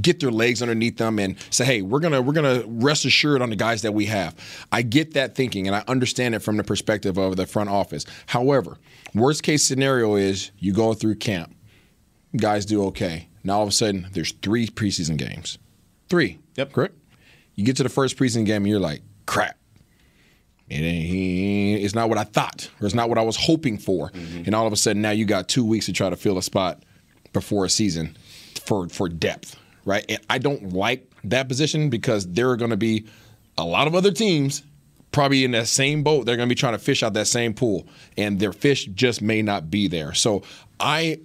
get 0.00 0.20
their 0.20 0.30
legs 0.30 0.60
underneath 0.60 0.98
them 0.98 1.18
and 1.18 1.36
say, 1.50 1.64
hey, 1.64 1.82
we're 1.82 2.00
gonna 2.00 2.20
we're 2.20 2.32
gonna 2.32 2.62
rest 2.66 3.04
assured 3.04 3.42
on 3.42 3.50
the 3.50 3.56
guys 3.56 3.82
that 3.82 3.92
we 3.92 4.06
have. 4.06 4.36
I 4.70 4.82
get 4.82 5.14
that 5.14 5.34
thinking 5.34 5.66
and 5.66 5.74
I 5.74 5.82
understand 5.88 6.34
it 6.34 6.40
from 6.40 6.56
the 6.56 6.64
perspective 6.64 7.16
of 7.18 7.36
the 7.36 7.46
front 7.46 7.70
office. 7.70 8.04
However, 8.26 8.78
worst 9.14 9.42
case 9.42 9.64
scenario 9.64 10.16
is 10.16 10.50
you 10.58 10.72
go 10.72 10.94
through 10.94 11.16
camp, 11.16 11.54
guys 12.36 12.66
do 12.66 12.84
okay. 12.86 13.28
Now 13.44 13.58
all 13.58 13.62
of 13.62 13.68
a 13.68 13.72
sudden 13.72 14.08
there's 14.12 14.32
three 14.32 14.66
preseason 14.66 15.16
games, 15.16 15.58
three. 16.08 16.38
Yep. 16.56 16.72
Correct. 16.72 16.94
You 17.54 17.64
get 17.64 17.76
to 17.76 17.82
the 17.82 17.88
first 17.88 18.16
preseason 18.16 18.44
game 18.46 18.62
and 18.62 18.68
you're 18.68 18.80
like, 18.80 19.02
crap. 19.26 19.56
It 20.68 20.82
ain't, 20.82 21.82
it's 21.82 21.94
not 21.94 22.10
what 22.10 22.18
I 22.18 22.24
thought, 22.24 22.70
or 22.80 22.86
it's 22.86 22.94
not 22.94 23.08
what 23.08 23.16
I 23.16 23.22
was 23.22 23.36
hoping 23.36 23.78
for. 23.78 24.10
Mm-hmm. 24.10 24.42
And 24.44 24.54
all 24.54 24.66
of 24.66 24.72
a 24.72 24.76
sudden, 24.76 25.00
now 25.00 25.12
you 25.12 25.24
got 25.24 25.48
two 25.48 25.64
weeks 25.64 25.86
to 25.86 25.92
try 25.92 26.10
to 26.10 26.16
fill 26.16 26.36
a 26.36 26.42
spot 26.42 26.82
before 27.32 27.64
a 27.64 27.70
season 27.70 28.16
for 28.64 28.88
for 28.88 29.08
depth, 29.08 29.56
right? 29.84 30.04
And 30.08 30.20
I 30.28 30.38
don't 30.38 30.72
like 30.72 31.10
that 31.24 31.48
position 31.48 31.90
because 31.90 32.26
there 32.26 32.50
are 32.50 32.56
going 32.56 32.70
to 32.70 32.76
be 32.76 33.06
a 33.56 33.64
lot 33.64 33.86
of 33.86 33.94
other 33.94 34.12
teams 34.12 34.62
probably 35.10 35.44
in 35.44 35.52
that 35.52 35.66
same 35.66 36.02
boat. 36.02 36.26
They're 36.26 36.36
going 36.36 36.48
to 36.48 36.54
be 36.54 36.58
trying 36.58 36.74
to 36.74 36.78
fish 36.78 37.02
out 37.02 37.14
that 37.14 37.26
same 37.26 37.54
pool, 37.54 37.86
and 38.16 38.38
their 38.38 38.52
fish 38.52 38.86
just 38.86 39.22
may 39.22 39.42
not 39.42 39.70
be 39.70 39.88
there. 39.88 40.14
So 40.14 40.42
I 40.78 41.20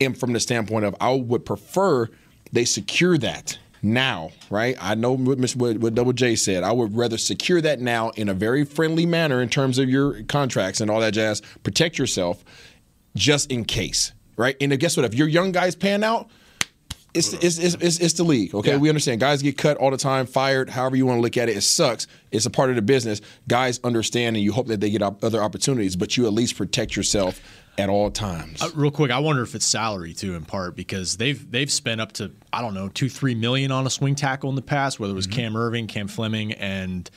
am 0.00 0.14
from 0.14 0.32
the 0.32 0.40
standpoint 0.40 0.84
of 0.84 0.94
I 1.00 1.12
would 1.12 1.44
prefer 1.44 2.08
they 2.52 2.64
secure 2.64 3.16
that 3.18 3.58
now, 3.82 4.30
right? 4.50 4.76
I 4.80 4.94
know 4.94 5.12
what, 5.12 5.38
what, 5.54 5.78
what 5.78 5.94
Double 5.94 6.12
J 6.12 6.36
said. 6.36 6.62
I 6.64 6.72
would 6.72 6.96
rather 6.96 7.16
secure 7.16 7.60
that 7.60 7.80
now 7.80 8.10
in 8.10 8.28
a 8.28 8.34
very 8.34 8.64
friendly 8.64 9.06
manner 9.06 9.40
in 9.40 9.48
terms 9.48 9.78
of 9.78 9.88
your 9.88 10.22
contracts 10.24 10.80
and 10.80 10.90
all 10.90 11.00
that 11.00 11.14
jazz. 11.14 11.40
Protect 11.62 11.98
yourself 11.98 12.44
just 13.14 13.50
in 13.50 13.64
case, 13.64 14.12
right? 14.36 14.56
And 14.60 14.78
guess 14.78 14.96
what? 14.96 15.06
If 15.06 15.14
your 15.14 15.28
young 15.28 15.52
guys 15.52 15.74
pan 15.74 16.04
out, 16.04 16.28
it's, 17.14 17.32
it's, 17.32 17.58
it's, 17.58 17.74
it's, 17.74 17.98
it's 17.98 18.14
the 18.14 18.24
league, 18.24 18.54
okay? 18.54 18.76
We 18.76 18.88
understand. 18.88 19.20
Guys 19.20 19.42
get 19.42 19.58
cut 19.58 19.76
all 19.78 19.90
the 19.90 19.96
time, 19.96 20.26
fired, 20.26 20.70
however 20.70 20.96
you 20.96 21.06
want 21.06 21.18
to 21.18 21.22
look 21.22 21.36
at 21.36 21.48
it. 21.48 21.56
It 21.56 21.62
sucks. 21.62 22.06
It's 22.30 22.46
a 22.46 22.50
part 22.50 22.70
of 22.70 22.76
the 22.76 22.82
business. 22.82 23.20
Guys 23.48 23.80
understand, 23.82 24.36
and 24.36 24.44
you 24.44 24.52
hope 24.52 24.68
that 24.68 24.80
they 24.80 24.90
get 24.90 25.02
other 25.02 25.42
opportunities, 25.42 25.96
but 25.96 26.16
you 26.16 26.26
at 26.26 26.32
least 26.32 26.56
protect 26.56 26.94
yourself 26.96 27.40
at 27.78 27.88
all 27.88 28.10
times. 28.10 28.62
Uh, 28.62 28.68
real 28.74 28.90
quick, 28.90 29.10
I 29.10 29.18
wonder 29.18 29.42
if 29.42 29.54
it's 29.54 29.66
salary 29.66 30.12
too, 30.12 30.34
in 30.34 30.44
part 30.44 30.76
because 30.76 31.16
they've 31.16 31.50
they've 31.50 31.70
spent 31.70 32.00
up 32.00 32.12
to 32.12 32.32
I 32.52 32.60
don't 32.60 32.74
know 32.74 32.88
two 32.88 33.08
three 33.08 33.34
million 33.34 33.72
on 33.72 33.86
a 33.86 33.90
swing 33.90 34.14
tackle 34.14 34.50
in 34.50 34.56
the 34.56 34.62
past, 34.62 35.00
whether 35.00 35.12
it 35.12 35.16
was 35.16 35.26
Cam 35.26 35.54
Erving, 35.54 35.88
Cam 35.88 36.08
Fleming, 36.08 36.52
and 36.52 37.10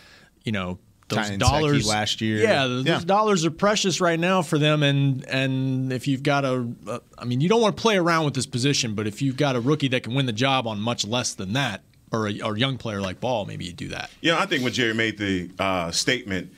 you 0.44 0.52
know 0.52 0.80
those 1.16 1.30
Tyne 1.30 1.40
dollars 1.40 1.88
last 1.88 2.22
year. 2.22 2.38
Yeah, 2.40 2.68
those 2.68 2.86
Yeah. 2.86 3.00
dollars 3.00 3.46
are 3.46 3.52
precious 3.52 4.00
right 4.02 4.20
now 4.20 4.42
for 4.42 4.58
them, 4.58 4.84
and 4.84 5.24
and 5.30 5.92
if 5.94 6.08
you've 6.08 6.24
got 6.24 6.46
a, 6.46 6.68
a, 6.88 7.02
I 7.18 7.26
mean, 7.26 7.42
you 7.42 7.50
don't 7.50 7.62
want 7.62 7.76
to 7.78 7.82
play 7.82 7.98
around 7.98 8.26
with 8.26 8.34
this 8.34 8.46
position, 8.46 8.96
but 8.96 9.08
if 9.08 9.22
you've 9.22 9.38
got 9.38 9.56
a 9.56 9.60
rookie 9.62 9.88
that 9.90 10.04
can 10.04 10.14
win 10.14 10.26
the 10.26 10.34
job 10.34 10.68
on 10.68 10.80
much 10.80 11.06
less 11.06 11.34
than 11.34 11.54
that, 11.54 11.82
or 12.12 12.28
a, 12.28 12.40
or 12.42 12.56
a 12.56 12.60
young 12.60 12.78
player 12.78 13.02
like 13.02 13.20
Ball, 13.20 13.46
maybe 13.46 13.66
you 13.66 13.74
do 13.74 13.88
that. 13.90 14.10
You 14.22 14.32
know, 14.32 14.38
I 14.40 14.46
think 14.46 14.64
when 14.64 14.74
Jerry 14.74 14.94
made 14.94 15.18
the 15.18 15.50
uh, 15.60 15.92
statement, 15.92 16.52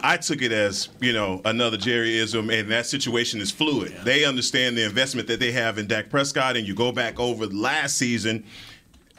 I 0.00 0.16
took 0.16 0.42
it 0.42 0.50
as 0.52 0.88
you 1.00 1.12
know 1.12 1.40
another 1.44 1.76
Jerryism, 1.76 2.52
and 2.52 2.70
that 2.72 2.86
situation 2.86 3.40
is 3.40 3.50
fluid. 3.52 3.94
They 4.04 4.24
understand 4.24 4.76
the 4.76 4.84
investment 4.84 5.28
that 5.28 5.38
they 5.38 5.52
have 5.52 5.78
in 5.78 5.86
Dak 5.86 6.10
Prescott, 6.10 6.56
and 6.56 6.66
you 6.66 6.74
go 6.74 6.90
back 6.92 7.20
over 7.20 7.46
last 7.46 7.96
season. 7.96 8.44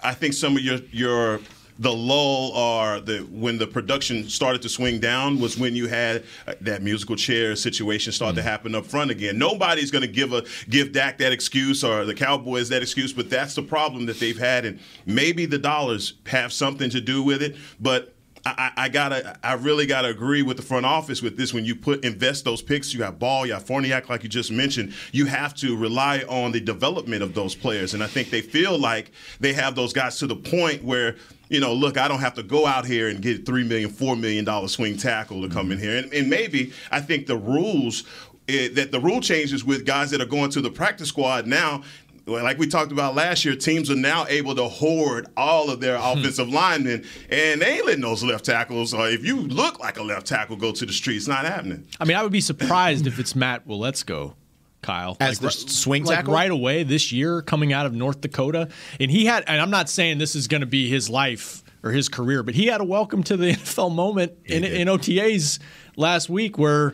I 0.03 0.13
think 0.13 0.33
some 0.33 0.57
of 0.57 0.63
your 0.63 0.79
your 0.91 1.39
the 1.79 1.91
lull 1.91 2.51
or 2.51 2.99
the 2.99 3.19
when 3.31 3.57
the 3.57 3.67
production 3.67 4.29
started 4.29 4.61
to 4.61 4.69
swing 4.69 4.99
down 4.99 5.39
was 5.39 5.57
when 5.57 5.75
you 5.75 5.87
had 5.87 6.23
uh, 6.47 6.53
that 6.61 6.83
musical 6.83 7.15
chair 7.15 7.55
situation 7.55 8.11
start 8.11 8.35
to 8.35 8.41
happen 8.41 8.75
up 8.75 8.85
front 8.85 9.11
again. 9.11 9.37
Nobody's 9.37 9.91
going 9.91 10.03
to 10.03 10.07
give 10.07 10.33
a 10.33 10.43
give 10.69 10.91
Dak 10.91 11.17
that 11.17 11.31
excuse 11.31 11.83
or 11.83 12.05
the 12.05 12.13
Cowboys 12.13 12.69
that 12.69 12.81
excuse, 12.81 13.11
but 13.13 13.29
that's 13.29 13.55
the 13.55 13.63
problem 13.63 14.05
that 14.05 14.19
they've 14.19 14.37
had, 14.37 14.65
and 14.65 14.79
maybe 15.05 15.45
the 15.45 15.57
dollars 15.57 16.13
have 16.27 16.53
something 16.53 16.89
to 16.89 17.01
do 17.01 17.23
with 17.23 17.41
it, 17.41 17.55
but. 17.79 18.09
I, 18.45 18.71
I 18.75 18.83
I 18.83 18.89
gotta, 18.89 19.39
I 19.41 19.53
really 19.53 19.85
gotta 19.85 20.09
agree 20.09 20.41
with 20.41 20.57
the 20.57 20.63
front 20.63 20.85
office 20.85 21.21
with 21.21 21.37
this. 21.37 21.53
When 21.53 21.63
you 21.63 21.77
put 21.77 22.03
invest 22.03 22.43
those 22.43 22.61
picks, 22.61 22.91
you 22.91 22.99
got 22.99 23.17
Ball, 23.17 23.45
you 23.45 23.53
got 23.53 23.65
Forniak, 23.65 24.09
like 24.09 24.21
you 24.21 24.27
just 24.27 24.51
mentioned. 24.51 24.93
You 25.13 25.27
have 25.27 25.53
to 25.55 25.77
rely 25.77 26.25
on 26.27 26.51
the 26.51 26.59
development 26.59 27.23
of 27.23 27.35
those 27.35 27.55
players, 27.55 27.93
and 27.93 28.03
I 28.03 28.07
think 28.07 28.31
they 28.31 28.41
feel 28.41 28.77
like 28.77 29.11
they 29.39 29.53
have 29.53 29.75
those 29.75 29.93
guys 29.93 30.19
to 30.19 30.27
the 30.27 30.35
point 30.35 30.83
where 30.83 31.15
you 31.53 31.59
know, 31.59 31.73
look, 31.73 31.97
I 31.97 32.07
don't 32.07 32.19
have 32.19 32.33
to 32.35 32.43
go 32.43 32.65
out 32.65 32.85
here 32.85 33.09
and 33.09 33.21
get 33.21 33.45
three 33.45 33.63
million, 33.63 33.89
four 33.89 34.15
million 34.15 34.45
dollar 34.45 34.67
swing 34.67 34.97
tackle 34.97 35.41
to 35.41 35.49
come 35.49 35.71
in 35.71 35.77
mm-hmm. 35.77 35.87
here, 35.87 35.97
and, 35.97 36.13
and 36.13 36.29
maybe 36.29 36.73
I 36.91 37.01
think 37.01 37.27
the 37.27 37.37
rules. 37.37 38.03
eh, 38.49 38.69
that 38.73 38.91
the 38.91 38.99
rule 38.99 39.21
changes 39.21 39.63
with 39.63 39.85
guys 39.85 40.11
that 40.11 40.19
are 40.19 40.25
going 40.25 40.49
to 40.51 40.61
the 40.61 40.69
practice 40.69 41.07
squad 41.07 41.47
now 41.47 41.81
like 42.25 42.57
we 42.57 42.67
talked 42.67 42.91
about 42.91 43.15
last 43.15 43.43
year, 43.43 43.55
teams 43.55 43.89
are 43.89 43.95
now 43.95 44.25
able 44.27 44.55
to 44.55 44.65
hoard 44.65 45.27
all 45.35 45.69
of 45.69 45.81
their 45.81 45.97
hmm. 45.97 46.19
offensive 46.19 46.49
linemen, 46.49 47.05
and 47.29 47.61
they 47.61 47.77
ain't 47.77 47.85
letting 47.85 48.01
those 48.01 48.23
left 48.23 48.45
tackles, 48.45 48.93
or 48.93 49.09
if 49.09 49.25
you 49.25 49.41
look 49.41 49.79
like 49.79 49.97
a 49.97 50.03
left 50.03 50.27
tackle, 50.27 50.55
go 50.55 50.71
to 50.71 50.85
the 50.85 50.93
streets. 50.93 51.27
Not 51.27 51.45
happening. 51.45 51.87
I 51.99 52.05
mean, 52.05 52.17
I 52.17 52.23
would 52.23 52.31
be 52.31 52.41
surprised 52.41 53.07
if 53.07 53.19
it's 53.19 53.35
Matt 53.35 53.67
Waletzko, 53.67 54.35
Kyle. 54.83 55.17
As 55.19 55.39
the 55.39 55.47
ri- 55.47 55.53
swing 55.53 56.03
like 56.03 56.17
tackle? 56.17 56.33
right 56.33 56.51
away 56.51 56.83
this 56.83 57.11
year 57.11 57.41
coming 57.41 57.73
out 57.73 57.85
of 57.85 57.93
North 57.93 58.21
Dakota. 58.21 58.69
And 58.99 59.09
he 59.09 59.25
had, 59.25 59.43
and 59.47 59.59
I'm 59.59 59.71
not 59.71 59.89
saying 59.89 60.19
this 60.19 60.35
is 60.35 60.47
going 60.47 60.61
to 60.61 60.67
be 60.67 60.87
his 60.89 61.09
life 61.09 61.63
or 61.81 61.91
his 61.91 62.09
career, 62.09 62.43
but 62.43 62.53
he 62.53 62.67
had 62.67 62.81
a 62.81 62.83
welcome 62.83 63.23
to 63.23 63.37
the 63.37 63.51
NFL 63.53 63.93
moment 63.93 64.33
in, 64.45 64.63
in 64.63 64.87
OTAs 64.87 65.59
last 65.95 66.29
week 66.29 66.57
where 66.57 66.93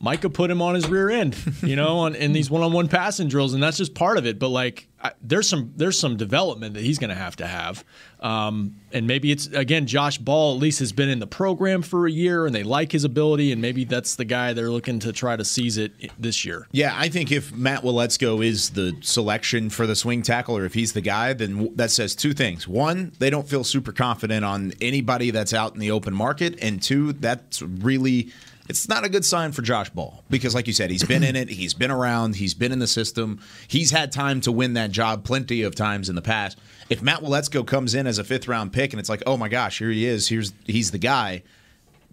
Micah 0.00 0.30
put 0.30 0.50
him 0.50 0.62
on 0.62 0.74
his 0.74 0.88
rear 0.88 1.10
end, 1.10 1.36
you 1.62 1.76
know, 1.76 1.98
on, 1.98 2.14
in 2.14 2.32
these 2.32 2.50
one-on-one 2.50 2.88
passing 2.88 3.28
drills, 3.28 3.54
and 3.54 3.62
that's 3.62 3.76
just 3.76 3.94
part 3.94 4.16
of 4.16 4.26
it. 4.26 4.38
But 4.38 4.48
like, 4.48 4.87
There's 5.22 5.48
some 5.48 5.72
there's 5.76 5.98
some 5.98 6.16
development 6.16 6.74
that 6.74 6.82
he's 6.82 6.98
going 6.98 7.10
to 7.10 7.16
have 7.16 7.36
to 7.36 7.46
have, 7.46 7.84
um, 8.20 8.76
and 8.92 9.06
maybe 9.06 9.30
it's 9.30 9.46
again 9.46 9.86
Josh 9.86 10.18
Ball 10.18 10.54
at 10.54 10.60
least 10.60 10.80
has 10.80 10.92
been 10.92 11.08
in 11.08 11.20
the 11.20 11.26
program 11.26 11.82
for 11.82 12.06
a 12.06 12.10
year, 12.10 12.46
and 12.46 12.54
they 12.54 12.64
like 12.64 12.90
his 12.90 13.04
ability, 13.04 13.52
and 13.52 13.62
maybe 13.62 13.84
that's 13.84 14.16
the 14.16 14.24
guy 14.24 14.52
they're 14.52 14.70
looking 14.70 14.98
to 15.00 15.12
try 15.12 15.36
to 15.36 15.44
seize 15.44 15.78
it 15.78 15.92
this 16.18 16.44
year. 16.44 16.66
Yeah, 16.72 16.94
I 16.96 17.08
think 17.08 17.30
if 17.30 17.52
Matt 17.54 17.82
Waletzko 17.82 18.44
is 18.44 18.70
the 18.70 18.96
selection 19.00 19.70
for 19.70 19.86
the 19.86 19.94
swing 19.94 20.22
tackle, 20.22 20.56
or 20.56 20.64
if 20.64 20.74
he's 20.74 20.92
the 20.92 21.00
guy, 21.00 21.32
then 21.32 21.74
that 21.76 21.92
says 21.92 22.16
two 22.16 22.32
things. 22.32 22.66
One, 22.66 23.12
they 23.20 23.30
don't 23.30 23.48
feel 23.48 23.62
super 23.62 23.92
confident 23.92 24.44
on 24.44 24.72
anybody 24.80 25.30
that's 25.30 25.54
out 25.54 25.74
in 25.74 25.80
the 25.80 25.92
open 25.92 26.12
market, 26.12 26.58
and 26.60 26.82
two, 26.82 27.12
that's 27.12 27.62
really 27.62 28.32
it's 28.68 28.88
not 28.88 29.04
a 29.04 29.08
good 29.08 29.24
sign 29.24 29.52
for 29.52 29.62
Josh 29.62 29.90
Ball 29.90 30.22
because, 30.30 30.54
like 30.54 30.66
you 30.66 30.72
said, 30.72 30.90
he's 30.90 31.04
been 31.04 31.24
in 31.24 31.36
it, 31.36 31.48
he's 31.48 31.74
been 31.74 31.90
around, 31.90 32.36
he's 32.36 32.54
been 32.54 32.72
in 32.72 32.78
the 32.78 32.86
system, 32.86 33.40
he's 33.66 33.90
had 33.90 34.12
time 34.12 34.40
to 34.42 34.52
win 34.52 34.74
that 34.74 34.90
job 34.90 35.24
plenty 35.24 35.62
of 35.62 35.74
times 35.74 36.08
in 36.08 36.14
the 36.14 36.22
past. 36.22 36.58
If 36.90 37.02
Matt 37.02 37.20
Waletzko 37.20 37.66
comes 37.66 37.94
in 37.94 38.06
as 38.06 38.18
a 38.18 38.24
fifth 38.24 38.48
round 38.48 38.72
pick 38.72 38.92
and 38.92 39.00
it's 39.00 39.08
like, 39.08 39.22
oh 39.26 39.36
my 39.36 39.48
gosh, 39.48 39.78
here 39.78 39.90
he 39.90 40.06
is, 40.06 40.28
here's 40.28 40.52
he's 40.66 40.90
the 40.90 40.98
guy 40.98 41.42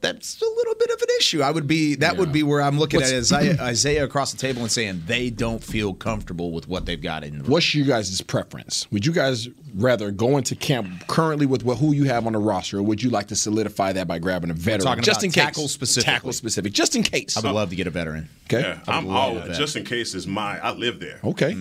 that's 0.05 0.41
a 0.41 0.45
little 0.45 0.75
bit 0.75 0.89
of 0.91 1.01
an 1.01 1.07
issue. 1.19 1.41
I 1.41 1.51
would 1.51 1.67
be 1.67 1.95
that 1.95 2.17
would 2.17 2.31
be 2.31 2.43
where 2.43 2.61
I'm 2.61 2.77
looking 2.77 3.01
at 3.01 3.07
Isaiah, 3.13 3.57
Isaiah 3.59 4.03
across 4.03 4.31
the 4.31 4.37
table 4.37 4.61
and 4.61 4.71
saying 4.71 5.03
they 5.07 5.29
don't 5.29 5.63
feel 5.63 5.93
comfortable 5.93 6.51
with 6.51 6.67
what 6.67 6.85
they've 6.85 7.01
got 7.01 7.23
in. 7.23 7.39
The 7.39 7.51
What's 7.51 7.73
your 7.73 7.87
guys' 7.87 8.21
preference? 8.21 8.89
Would 8.91 9.05
you 9.05 9.11
guys 9.11 9.49
rather 9.75 10.11
go 10.11 10.37
into 10.37 10.55
camp 10.55 11.07
currently 11.07 11.45
with 11.45 11.63
what, 11.63 11.77
who 11.77 11.91
you 11.93 12.05
have 12.05 12.25
on 12.25 12.33
the 12.33 12.39
roster, 12.39 12.79
or 12.79 12.83
would 12.83 13.01
you 13.01 13.09
like 13.09 13.27
to 13.27 13.35
solidify 13.35 13.93
that 13.93 14.07
by 14.07 14.19
grabbing 14.19 14.49
a 14.49 14.53
veteran? 14.53 14.85
talking 14.85 15.03
just 15.03 15.19
about 15.19 15.25
in 15.25 15.31
case. 15.31 15.43
tackle 15.43 15.67
specifically. 15.67 16.13
Tackle 16.13 16.33
specific. 16.33 16.73
Just 16.73 16.95
in 16.95 17.03
case. 17.03 17.35
I 17.35 17.41
would 17.41 17.51
love 17.51 17.69
to 17.69 17.75
get 17.75 17.87
a 17.87 17.91
veteran. 17.91 18.29
Okay. 18.45 18.61
Yeah, 18.61 18.79
I'm 18.87 19.07
love 19.07 19.15
all 19.15 19.35
that. 19.35 19.57
just 19.57 19.75
in 19.75 19.85
case 19.85 20.13
is 20.13 20.27
my. 20.27 20.59
I 20.59 20.71
live 20.71 20.99
there. 20.99 21.19
Okay. 21.23 21.55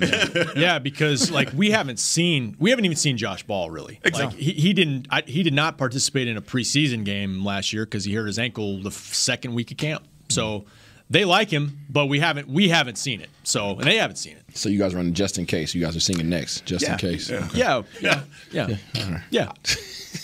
yeah, 0.56 0.78
because 0.78 1.30
like 1.30 1.50
we 1.54 1.70
haven't 1.70 1.98
seen, 1.98 2.56
we 2.58 2.70
haven't 2.70 2.84
even 2.84 2.96
seen 2.96 3.16
Josh 3.16 3.42
Ball 3.42 3.70
really. 3.70 4.00
Like 4.04 4.32
he, 4.34 4.52
he 4.52 4.72
didn't, 4.74 5.06
I, 5.10 5.22
he 5.26 5.42
did 5.42 5.54
not 5.54 5.78
participate 5.78 6.28
in 6.28 6.36
a 6.36 6.42
preseason 6.42 7.04
game 7.04 7.44
last 7.44 7.72
year 7.72 7.86
because 7.86 8.04
he 8.04 8.14
hurt 8.14 8.26
his 8.26 8.33
ankle 8.38 8.82
the 8.82 8.90
second 8.90 9.54
week 9.54 9.70
of 9.70 9.76
camp. 9.76 10.04
So 10.28 10.64
they 11.10 11.24
like 11.24 11.50
him, 11.50 11.78
but 11.90 12.06
we 12.06 12.18
haven't 12.20 12.48
we 12.48 12.68
haven't 12.68 12.96
seen 12.96 13.20
it. 13.20 13.28
So 13.42 13.70
and 13.72 13.84
they 13.84 13.96
haven't 13.96 14.16
seen 14.16 14.36
it. 14.36 14.42
So 14.56 14.68
you 14.68 14.78
guys 14.78 14.94
are 14.94 14.96
running 14.96 15.12
just 15.14 15.38
in 15.38 15.46
case. 15.46 15.74
You 15.74 15.82
guys 15.82 15.96
are 15.96 16.00
singing 16.00 16.28
next, 16.28 16.64
just 16.64 16.84
Yeah. 16.84 16.92
in 16.92 16.98
case. 16.98 17.28
Yeah. 17.30 17.48
Yeah, 17.54 17.82
yeah, 18.00 18.20
yeah, 18.52 19.20
yeah. 19.30 19.52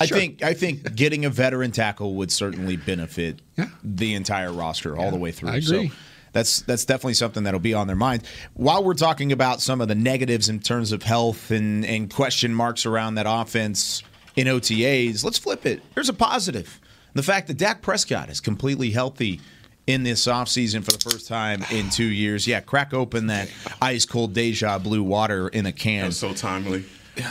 I 0.00 0.06
think 0.06 0.42
I 0.42 0.54
think 0.54 0.94
getting 0.94 1.24
a 1.24 1.30
veteran 1.30 1.70
tackle 1.72 2.14
would 2.14 2.30
certainly 2.32 2.76
benefit 2.76 3.40
the 3.84 4.14
entire 4.14 4.52
roster 4.52 4.96
all 4.96 5.10
the 5.10 5.18
way 5.18 5.32
through. 5.32 5.50
I 5.50 5.56
agree. 5.56 5.88
So 5.88 5.94
that's 6.32 6.60
that's 6.62 6.84
definitely 6.84 7.14
something 7.14 7.42
that'll 7.42 7.60
be 7.60 7.74
on 7.74 7.86
their 7.88 7.96
mind. 7.96 8.22
While 8.54 8.84
we're 8.84 8.94
talking 8.94 9.32
about 9.32 9.60
some 9.60 9.80
of 9.80 9.88
the 9.88 9.94
negatives 9.96 10.48
in 10.48 10.60
terms 10.60 10.92
of 10.92 11.02
health 11.02 11.50
and, 11.50 11.84
and 11.84 12.08
question 12.12 12.54
marks 12.54 12.86
around 12.86 13.16
that 13.16 13.26
offense 13.28 14.02
in 14.36 14.46
OTAs, 14.46 15.24
let's 15.24 15.38
flip 15.38 15.66
it. 15.66 15.82
There's 15.94 16.08
a 16.08 16.14
positive. 16.14 16.80
The 17.14 17.22
fact 17.22 17.48
that 17.48 17.58
Dak 17.58 17.82
Prescott 17.82 18.28
is 18.30 18.40
completely 18.40 18.90
healthy 18.90 19.40
in 19.86 20.02
this 20.04 20.26
offseason 20.26 20.84
for 20.84 20.92
the 20.92 21.10
first 21.10 21.26
time 21.26 21.64
in 21.72 21.90
two 21.90 22.04
years. 22.04 22.46
Yeah, 22.46 22.60
crack 22.60 22.94
open 22.94 23.26
that 23.28 23.50
ice 23.82 24.04
cold 24.04 24.32
deja 24.34 24.78
blue 24.78 25.02
water 25.02 25.48
in 25.48 25.66
a 25.66 25.72
can. 25.72 26.06
was 26.06 26.18
so 26.18 26.32
timely. 26.32 26.84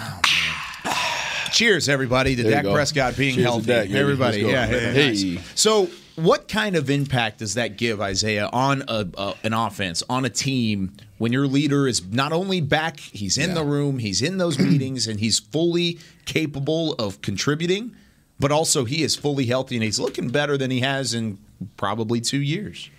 Cheers, 1.52 1.90
everybody, 1.90 2.36
to 2.36 2.44
There 2.44 2.62
Dak. 2.64 2.72
Prescott 2.74 3.18
being 3.18 3.36
Cheers 3.36 3.46
healthy. 3.46 3.66
Dak, 3.68 3.90
everybody, 3.92 4.42
yeah. 4.42 4.66
Hey. 4.68 5.10
nice. 5.36 5.52
So, 5.56 5.90
what 6.16 6.48
kind 6.48 6.76
of 6.76 6.90
impact 6.90 7.40
does 7.40 7.56
that 7.56 7.78
give, 7.78 8.00
Isaiah, 8.02 8.50
on 8.54 8.84
a, 8.88 9.08
a, 9.18 9.34
an 9.44 9.54
offense, 9.54 10.04
on 10.10 10.26
a 10.26 10.30
team, 10.30 10.92
when 11.18 11.32
your 11.34 11.48
leader 11.48 11.88
is 11.88 12.06
not 12.06 12.34
only 12.34 12.62
back, 12.62 13.00
he's 13.00 13.38
in 13.38 13.50
Yeah. 13.50 13.56
the 13.56 13.64
room, 13.64 13.98
he's 14.00 14.22
in 14.22 14.38
those 14.38 14.60
meetings, 14.60 15.08
and 15.08 15.20
he's 15.20 15.40
fully 15.40 15.98
capable 16.26 16.94
of 16.94 17.22
contributing, 17.22 17.96
but 18.40 18.52
also 18.52 18.86
he 18.86 19.04
is 19.04 19.16
fully 19.16 19.46
healthy 19.46 19.76
and 19.76 19.84
he's 19.84 20.00
looking 20.00 20.30
better 20.30 20.58
than 20.58 20.72
he 20.72 20.80
has 20.80 21.14
in 21.14 21.38
probably 21.78 22.22
two 22.22 22.42
years. 22.42 22.90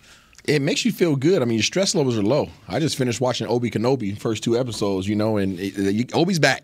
it 0.47 0.61
makes 0.63 0.85
you 0.85 0.93
feel 0.93 1.17
good. 1.17 1.43
I 1.43 1.45
mean, 1.45 1.59
your 1.59 1.63
stress 1.65 1.95
levels 1.95 2.17
are 2.19 2.23
low. 2.23 2.49
I 2.69 2.79
just 2.81 2.97
finished 2.97 3.21
watching 3.21 3.47
Obi 3.47 3.71
Kenobi 3.71 4.19
first 4.19 4.43
two 4.43 4.59
episodes, 4.59 5.07
you 5.09 5.17
know, 5.17 5.37
and 5.37 5.59
it, 5.61 5.75
it- 5.79 6.11
Obi's 6.15 6.39
back. 6.39 6.63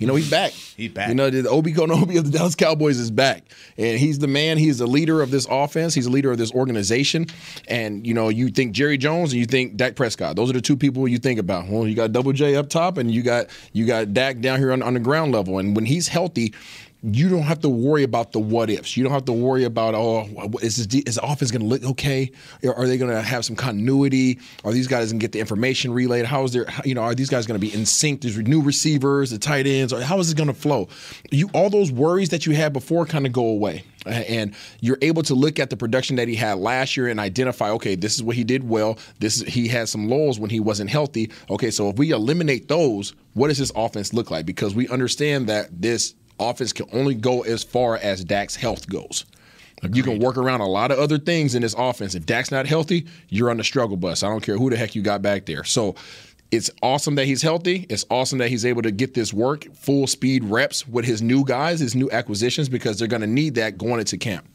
You 0.00 0.08
know, 0.08 0.16
he's 0.16 0.28
back. 0.28 0.50
He's 0.50 0.90
back. 0.90 1.08
You 1.08 1.14
know, 1.14 1.30
the 1.30 1.48
Obi 1.48 1.72
Kenobi 1.72 2.18
of 2.18 2.24
the 2.32 2.36
Dallas 2.36 2.56
Cowboys 2.56 2.98
is 2.98 3.12
back, 3.12 3.44
and 3.76 3.96
he's 3.96 4.18
the 4.18 4.26
man. 4.26 4.58
He's 4.58 4.78
the 4.78 4.88
leader 4.88 5.22
of 5.22 5.30
this 5.30 5.46
offense. 5.48 5.94
He's 5.94 6.06
the 6.06 6.10
leader 6.10 6.32
of 6.32 6.38
this 6.38 6.50
organization. 6.52 7.26
And 7.68 8.04
you 8.04 8.12
know, 8.12 8.28
you 8.28 8.48
think 8.48 8.72
Jerry 8.72 8.98
Jones 8.98 9.30
and 9.32 9.38
you 9.38 9.46
think 9.46 9.76
Dak 9.76 9.94
Prescott. 9.94 10.34
Those 10.34 10.50
are 10.50 10.54
the 10.54 10.60
two 10.60 10.76
people 10.76 11.06
you 11.06 11.18
think 11.18 11.38
about. 11.38 11.68
Well, 11.68 11.86
you 11.86 11.94
got 11.94 12.10
Double 12.10 12.32
J 12.32 12.56
up 12.56 12.68
top, 12.68 12.98
and 12.98 13.08
you 13.08 13.22
got 13.22 13.46
you 13.72 13.86
got 13.86 14.12
Dak 14.12 14.40
down 14.40 14.58
here 14.58 14.72
on, 14.72 14.82
on 14.82 14.94
the 14.94 15.00
ground 15.00 15.30
level. 15.30 15.58
And 15.60 15.76
when 15.76 15.84
he's 15.86 16.08
healthy, 16.08 16.54
you 17.02 17.28
don't 17.28 17.42
have 17.42 17.60
to 17.60 17.68
worry 17.68 18.02
about 18.02 18.32
the 18.32 18.40
what 18.40 18.70
ifs. 18.70 18.96
You 18.96 19.04
don't 19.04 19.12
have 19.12 19.24
to 19.26 19.32
worry 19.32 19.64
about 19.64 19.94
oh, 19.94 20.26
is 20.62 20.84
this 20.86 21.02
is 21.02 21.14
the 21.14 21.20
offense 21.22 21.50
going 21.52 21.62
to 21.62 21.68
look 21.68 21.84
okay? 21.84 22.32
Are 22.64 22.86
they 22.86 22.98
going 22.98 23.10
to 23.10 23.22
have 23.22 23.44
some 23.44 23.54
continuity? 23.54 24.40
Are 24.64 24.72
these 24.72 24.88
guys 24.88 25.12
going 25.12 25.20
to 25.20 25.24
get 25.24 25.32
the 25.32 25.38
information 25.38 25.92
relayed? 25.92 26.24
How 26.24 26.42
is 26.42 26.52
there 26.52 26.66
you 26.84 26.94
know 26.94 27.02
are 27.02 27.14
these 27.14 27.28
guys 27.28 27.46
going 27.46 27.60
to 27.60 27.64
be 27.64 27.72
in 27.72 27.86
sync? 27.86 28.22
There's 28.22 28.36
new 28.38 28.60
receivers, 28.60 29.30
the 29.30 29.38
tight 29.38 29.66
ends. 29.66 29.92
Or 29.92 30.00
how 30.00 30.18
is 30.18 30.30
it 30.30 30.36
going 30.36 30.48
to 30.48 30.54
flow? 30.54 30.88
You 31.30 31.48
all 31.54 31.70
those 31.70 31.92
worries 31.92 32.30
that 32.30 32.46
you 32.46 32.54
had 32.54 32.72
before 32.72 33.06
kind 33.06 33.26
of 33.26 33.32
go 33.32 33.46
away, 33.46 33.84
and 34.04 34.52
you're 34.80 34.98
able 35.00 35.22
to 35.22 35.34
look 35.34 35.60
at 35.60 35.70
the 35.70 35.76
production 35.76 36.16
that 36.16 36.26
he 36.26 36.34
had 36.34 36.58
last 36.58 36.96
year 36.96 37.06
and 37.06 37.20
identify 37.20 37.70
okay, 37.70 37.94
this 37.94 38.16
is 38.16 38.24
what 38.24 38.34
he 38.34 38.42
did 38.42 38.68
well. 38.68 38.98
This 39.20 39.36
is, 39.36 39.42
he 39.46 39.68
had 39.68 39.88
some 39.88 40.08
lulls 40.08 40.40
when 40.40 40.50
he 40.50 40.58
wasn't 40.58 40.90
healthy. 40.90 41.30
Okay, 41.48 41.70
so 41.70 41.90
if 41.90 41.96
we 41.96 42.10
eliminate 42.10 42.66
those, 42.66 43.14
what 43.34 43.48
does 43.48 43.58
this 43.58 43.70
offense 43.76 44.12
look 44.12 44.32
like? 44.32 44.46
Because 44.46 44.74
we 44.74 44.88
understand 44.88 45.48
that 45.48 45.68
this 45.80 46.16
offense 46.38 46.72
can 46.72 46.86
only 46.92 47.14
go 47.14 47.42
as 47.42 47.62
far 47.64 47.96
as 47.96 48.24
Dak's 48.24 48.56
health 48.56 48.88
goes. 48.88 49.24
You 49.92 50.02
can 50.02 50.18
work 50.18 50.36
around 50.36 50.60
a 50.60 50.66
lot 50.66 50.90
of 50.90 50.98
other 50.98 51.18
things 51.18 51.54
in 51.54 51.62
this 51.62 51.74
offense. 51.78 52.16
If 52.16 52.26
Dak's 52.26 52.50
not 52.50 52.66
healthy, 52.66 53.06
you're 53.28 53.48
on 53.48 53.58
the 53.58 53.64
struggle 53.64 53.96
bus. 53.96 54.24
I 54.24 54.28
don't 54.28 54.42
care 54.42 54.56
who 54.56 54.70
the 54.70 54.76
heck 54.76 54.96
you 54.96 55.02
got 55.02 55.22
back 55.22 55.46
there. 55.46 55.62
So 55.62 55.94
it's 56.50 56.70
awesome 56.82 57.14
that 57.14 57.26
he's 57.26 57.42
healthy. 57.42 57.86
It's 57.88 58.04
awesome 58.10 58.38
that 58.38 58.48
he's 58.48 58.64
able 58.64 58.82
to 58.82 58.90
get 58.90 59.14
this 59.14 59.32
work, 59.32 59.72
full 59.74 60.06
speed 60.06 60.42
reps 60.44 60.88
with 60.88 61.04
his 61.04 61.22
new 61.22 61.44
guys, 61.44 61.78
his 61.78 61.94
new 61.94 62.10
acquisitions, 62.10 62.68
because 62.68 62.98
they're 62.98 63.06
going 63.06 63.20
to 63.20 63.28
need 63.28 63.54
that 63.54 63.78
going 63.78 64.00
into 64.00 64.18
camp. 64.18 64.48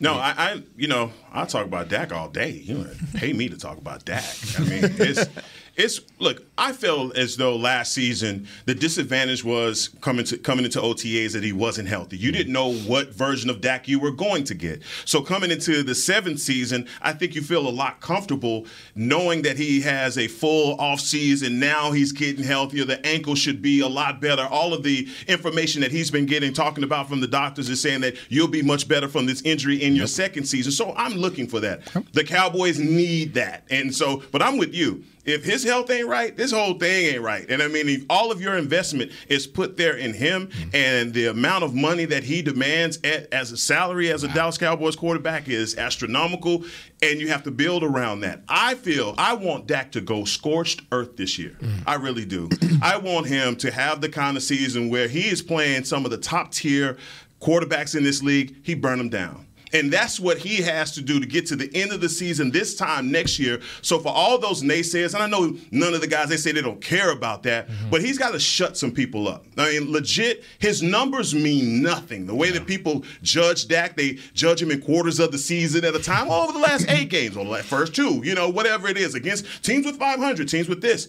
No, 0.00 0.14
I, 0.14 0.34
I, 0.36 0.62
you 0.76 0.86
know, 0.86 1.10
I 1.32 1.44
talk 1.44 1.66
about 1.66 1.88
Dak 1.88 2.12
all 2.12 2.28
day. 2.28 2.50
You 2.50 2.78
know, 2.78 2.90
pay 3.14 3.32
me 3.32 3.48
to 3.48 3.56
talk 3.56 3.78
about 3.78 4.04
Dak. 4.04 4.24
I 4.56 4.62
mean, 4.62 4.80
it's, 4.82 5.28
it's. 5.78 6.00
Look, 6.20 6.42
I 6.58 6.72
felt 6.72 7.16
as 7.16 7.36
though 7.36 7.54
last 7.54 7.94
season 7.94 8.48
the 8.64 8.74
disadvantage 8.74 9.44
was 9.44 9.90
coming 10.00 10.24
to 10.26 10.36
coming 10.36 10.64
into 10.64 10.80
OTAs 10.80 11.32
that 11.32 11.44
he 11.44 11.52
wasn't 11.52 11.88
healthy. 11.88 12.16
You 12.16 12.32
didn't 12.32 12.52
know 12.52 12.72
what 12.72 13.14
version 13.14 13.48
of 13.48 13.60
Dak 13.60 13.86
you 13.86 14.00
were 14.00 14.10
going 14.10 14.42
to 14.44 14.54
get. 14.54 14.82
So 15.04 15.22
coming 15.22 15.52
into 15.52 15.84
the 15.84 15.94
seventh 15.94 16.40
season, 16.40 16.88
I 17.00 17.12
think 17.12 17.36
you 17.36 17.42
feel 17.42 17.68
a 17.68 17.70
lot 17.70 18.00
comfortable 18.00 18.66
knowing 18.96 19.42
that 19.42 19.56
he 19.56 19.80
has 19.82 20.18
a 20.18 20.26
full 20.26 20.78
off 20.80 20.98
season. 20.98 21.60
Now 21.60 21.92
he's 21.92 22.10
getting 22.10 22.44
healthier. 22.44 22.84
The 22.84 23.04
ankle 23.06 23.36
should 23.36 23.62
be 23.62 23.80
a 23.80 23.88
lot 23.88 24.20
better. 24.20 24.42
All 24.50 24.74
of 24.74 24.82
the 24.82 25.08
information 25.28 25.80
that 25.82 25.92
he's 25.92 26.10
been 26.10 26.26
getting, 26.26 26.52
talking 26.52 26.82
about 26.82 27.08
from 27.08 27.20
the 27.20 27.28
doctors, 27.28 27.68
is 27.68 27.80
saying 27.80 28.00
that 28.00 28.16
you'll 28.28 28.48
be 28.48 28.62
much 28.62 28.88
better 28.88 29.08
from 29.08 29.26
this 29.26 29.40
injury 29.42 29.80
in 29.80 29.94
your 29.94 30.08
second 30.08 30.44
season. 30.44 30.72
So 30.72 30.92
I'm 30.96 31.12
looking 31.12 31.46
for 31.46 31.60
that. 31.60 31.82
The 32.12 32.24
Cowboys 32.24 32.80
need 32.80 33.34
that. 33.34 33.62
And 33.70 33.94
so, 33.94 34.24
but 34.32 34.42
I'm 34.42 34.58
with 34.58 34.74
you. 34.74 35.04
If 35.28 35.44
his 35.44 35.62
health 35.62 35.90
ain't 35.90 36.08
right, 36.08 36.36
this 36.36 36.52
whole 36.52 36.74
thing 36.74 37.06
ain't 37.06 37.22
right. 37.22 37.44
And 37.50 37.62
I 37.62 37.68
mean, 37.68 37.88
if 37.88 38.04
all 38.08 38.32
of 38.32 38.40
your 38.40 38.56
investment 38.56 39.12
is 39.28 39.46
put 39.46 39.76
there 39.76 39.96
in 39.96 40.14
him 40.14 40.46
mm-hmm. 40.46 40.70
and 40.72 41.12
the 41.12 41.26
amount 41.26 41.64
of 41.64 41.74
money 41.74 42.06
that 42.06 42.24
he 42.24 42.42
demands 42.42 42.98
at, 43.04 43.32
as 43.32 43.52
a 43.52 43.56
salary 43.56 44.10
as 44.10 44.24
a 44.24 44.28
Dallas 44.28 44.58
Cowboys 44.58 44.96
quarterback 44.96 45.48
is 45.48 45.76
astronomical, 45.76 46.64
and 47.02 47.20
you 47.20 47.28
have 47.28 47.42
to 47.44 47.50
build 47.50 47.84
around 47.84 48.20
that. 48.20 48.42
I 48.48 48.74
feel 48.74 49.14
I 49.18 49.34
want 49.34 49.66
Dak 49.66 49.92
to 49.92 50.00
go 50.00 50.24
scorched 50.24 50.82
earth 50.92 51.16
this 51.16 51.38
year. 51.38 51.56
Mm. 51.60 51.82
I 51.86 51.96
really 51.96 52.24
do. 52.24 52.48
I 52.82 52.96
want 52.96 53.26
him 53.26 53.56
to 53.56 53.70
have 53.70 54.00
the 54.00 54.08
kind 54.08 54.36
of 54.36 54.42
season 54.42 54.88
where 54.88 55.08
he 55.08 55.28
is 55.28 55.42
playing 55.42 55.84
some 55.84 56.04
of 56.04 56.10
the 56.10 56.18
top 56.18 56.52
tier 56.52 56.96
quarterbacks 57.40 57.96
in 57.96 58.02
this 58.02 58.22
league. 58.22 58.56
He 58.62 58.74
burn 58.74 58.98
them 58.98 59.08
down. 59.08 59.47
And 59.72 59.92
that's 59.92 60.18
what 60.18 60.38
he 60.38 60.62
has 60.62 60.92
to 60.92 61.02
do 61.02 61.20
to 61.20 61.26
get 61.26 61.46
to 61.46 61.56
the 61.56 61.70
end 61.74 61.92
of 61.92 62.00
the 62.00 62.08
season 62.08 62.50
this 62.50 62.74
time 62.74 63.10
next 63.10 63.38
year. 63.38 63.60
So 63.82 63.98
for 63.98 64.08
all 64.08 64.38
those 64.38 64.62
naysayers, 64.62 65.14
and 65.14 65.22
I 65.22 65.26
know 65.26 65.56
none 65.70 65.94
of 65.94 66.00
the 66.00 66.06
guys 66.06 66.28
they 66.28 66.36
say 66.36 66.52
they 66.52 66.62
don't 66.62 66.80
care 66.80 67.10
about 67.10 67.42
that, 67.44 67.68
mm-hmm. 67.68 67.90
but 67.90 68.02
he's 68.02 68.18
got 68.18 68.32
to 68.32 68.38
shut 68.38 68.76
some 68.76 68.92
people 68.92 69.28
up. 69.28 69.44
I 69.56 69.72
mean, 69.72 69.92
legit, 69.92 70.44
his 70.58 70.82
numbers 70.82 71.34
mean 71.34 71.82
nothing. 71.82 72.26
The 72.26 72.34
way 72.34 72.50
that 72.50 72.66
people 72.66 73.04
judge 73.22 73.68
Dak, 73.68 73.96
they 73.96 74.18
judge 74.34 74.62
him 74.62 74.70
in 74.70 74.80
quarters 74.80 75.20
of 75.20 75.32
the 75.32 75.38
season 75.38 75.84
at 75.84 75.94
a 75.94 76.02
time. 76.02 76.30
Over 76.30 76.52
the 76.52 76.58
last 76.58 76.88
eight 76.88 77.10
games, 77.10 77.36
or 77.36 77.44
the 77.44 77.62
first 77.62 77.94
two, 77.94 78.22
you 78.24 78.34
know, 78.34 78.48
whatever 78.48 78.88
it 78.88 78.96
is, 78.96 79.14
against 79.14 79.64
teams 79.64 79.86
with 79.86 79.98
500, 79.98 80.48
teams 80.48 80.68
with 80.68 80.80
this. 80.80 81.08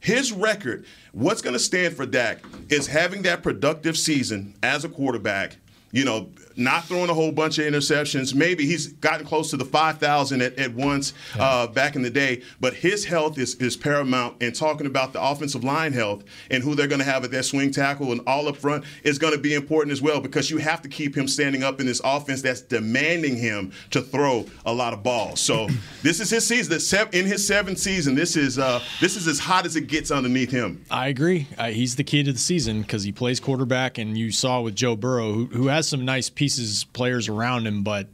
His 0.00 0.32
record, 0.32 0.86
what's 1.12 1.42
going 1.42 1.52
to 1.52 1.58
stand 1.58 1.94
for 1.94 2.06
Dak 2.06 2.38
is 2.70 2.86
having 2.86 3.22
that 3.22 3.42
productive 3.42 3.98
season 3.98 4.54
as 4.62 4.84
a 4.84 4.88
quarterback. 4.88 5.58
You 5.92 6.04
know, 6.04 6.30
not 6.60 6.84
throwing 6.84 7.10
a 7.10 7.14
whole 7.14 7.32
bunch 7.32 7.58
of 7.58 7.64
interceptions. 7.64 8.34
Maybe 8.34 8.66
he's 8.66 8.88
gotten 8.88 9.26
close 9.26 9.50
to 9.50 9.56
the 9.56 9.64
5,000 9.64 10.42
at, 10.42 10.58
at 10.58 10.74
once 10.74 11.12
uh, 11.38 11.66
back 11.66 11.96
in 11.96 12.02
the 12.02 12.10
day, 12.10 12.42
but 12.60 12.74
his 12.74 13.04
health 13.04 13.38
is, 13.38 13.54
is 13.56 13.76
paramount. 13.76 14.36
And 14.40 14.54
talking 14.54 14.86
about 14.86 15.12
the 15.12 15.22
offensive 15.22 15.64
line 15.64 15.92
health 15.92 16.24
and 16.50 16.62
who 16.62 16.74
they're 16.74 16.86
going 16.86 17.00
to 17.00 17.04
have 17.04 17.24
at 17.24 17.30
their 17.30 17.42
swing 17.42 17.70
tackle 17.70 18.12
and 18.12 18.20
all 18.26 18.48
up 18.48 18.56
front 18.56 18.84
is 19.02 19.18
going 19.18 19.34
to 19.34 19.40
be 19.40 19.54
important 19.54 19.92
as 19.92 20.02
well 20.02 20.20
because 20.20 20.50
you 20.50 20.58
have 20.58 20.82
to 20.82 20.88
keep 20.88 21.16
him 21.16 21.26
standing 21.26 21.62
up 21.62 21.80
in 21.80 21.86
this 21.86 22.00
offense 22.04 22.42
that's 22.42 22.60
demanding 22.60 23.36
him 23.36 23.72
to 23.90 24.00
throw 24.00 24.46
a 24.66 24.72
lot 24.72 24.92
of 24.92 25.02
balls. 25.02 25.40
So 25.40 25.68
this 26.02 26.20
is 26.20 26.30
his 26.30 26.46
season. 26.46 26.70
In 27.12 27.26
his 27.26 27.46
seventh 27.46 27.78
season, 27.78 28.14
this 28.14 28.36
is 28.36 28.58
uh, 28.58 28.80
this 29.00 29.16
is 29.16 29.26
as 29.26 29.38
hot 29.38 29.66
as 29.66 29.76
it 29.76 29.86
gets 29.86 30.10
underneath 30.10 30.50
him. 30.50 30.84
I 30.90 31.08
agree. 31.08 31.46
Uh, 31.56 31.68
he's 31.68 31.96
the 31.96 32.04
key 32.04 32.22
to 32.22 32.32
the 32.32 32.38
season 32.38 32.82
because 32.82 33.02
he 33.02 33.12
plays 33.12 33.40
quarterback, 33.40 33.98
and 33.98 34.16
you 34.16 34.30
saw 34.30 34.60
with 34.60 34.74
Joe 34.74 34.96
Burrow, 34.96 35.32
who, 35.32 35.46
who 35.46 35.66
has 35.68 35.88
some 35.88 36.04
nice 36.04 36.28
pieces, 36.28 36.49
players 36.92 37.28
around 37.28 37.66
him, 37.66 37.82
but 37.82 38.08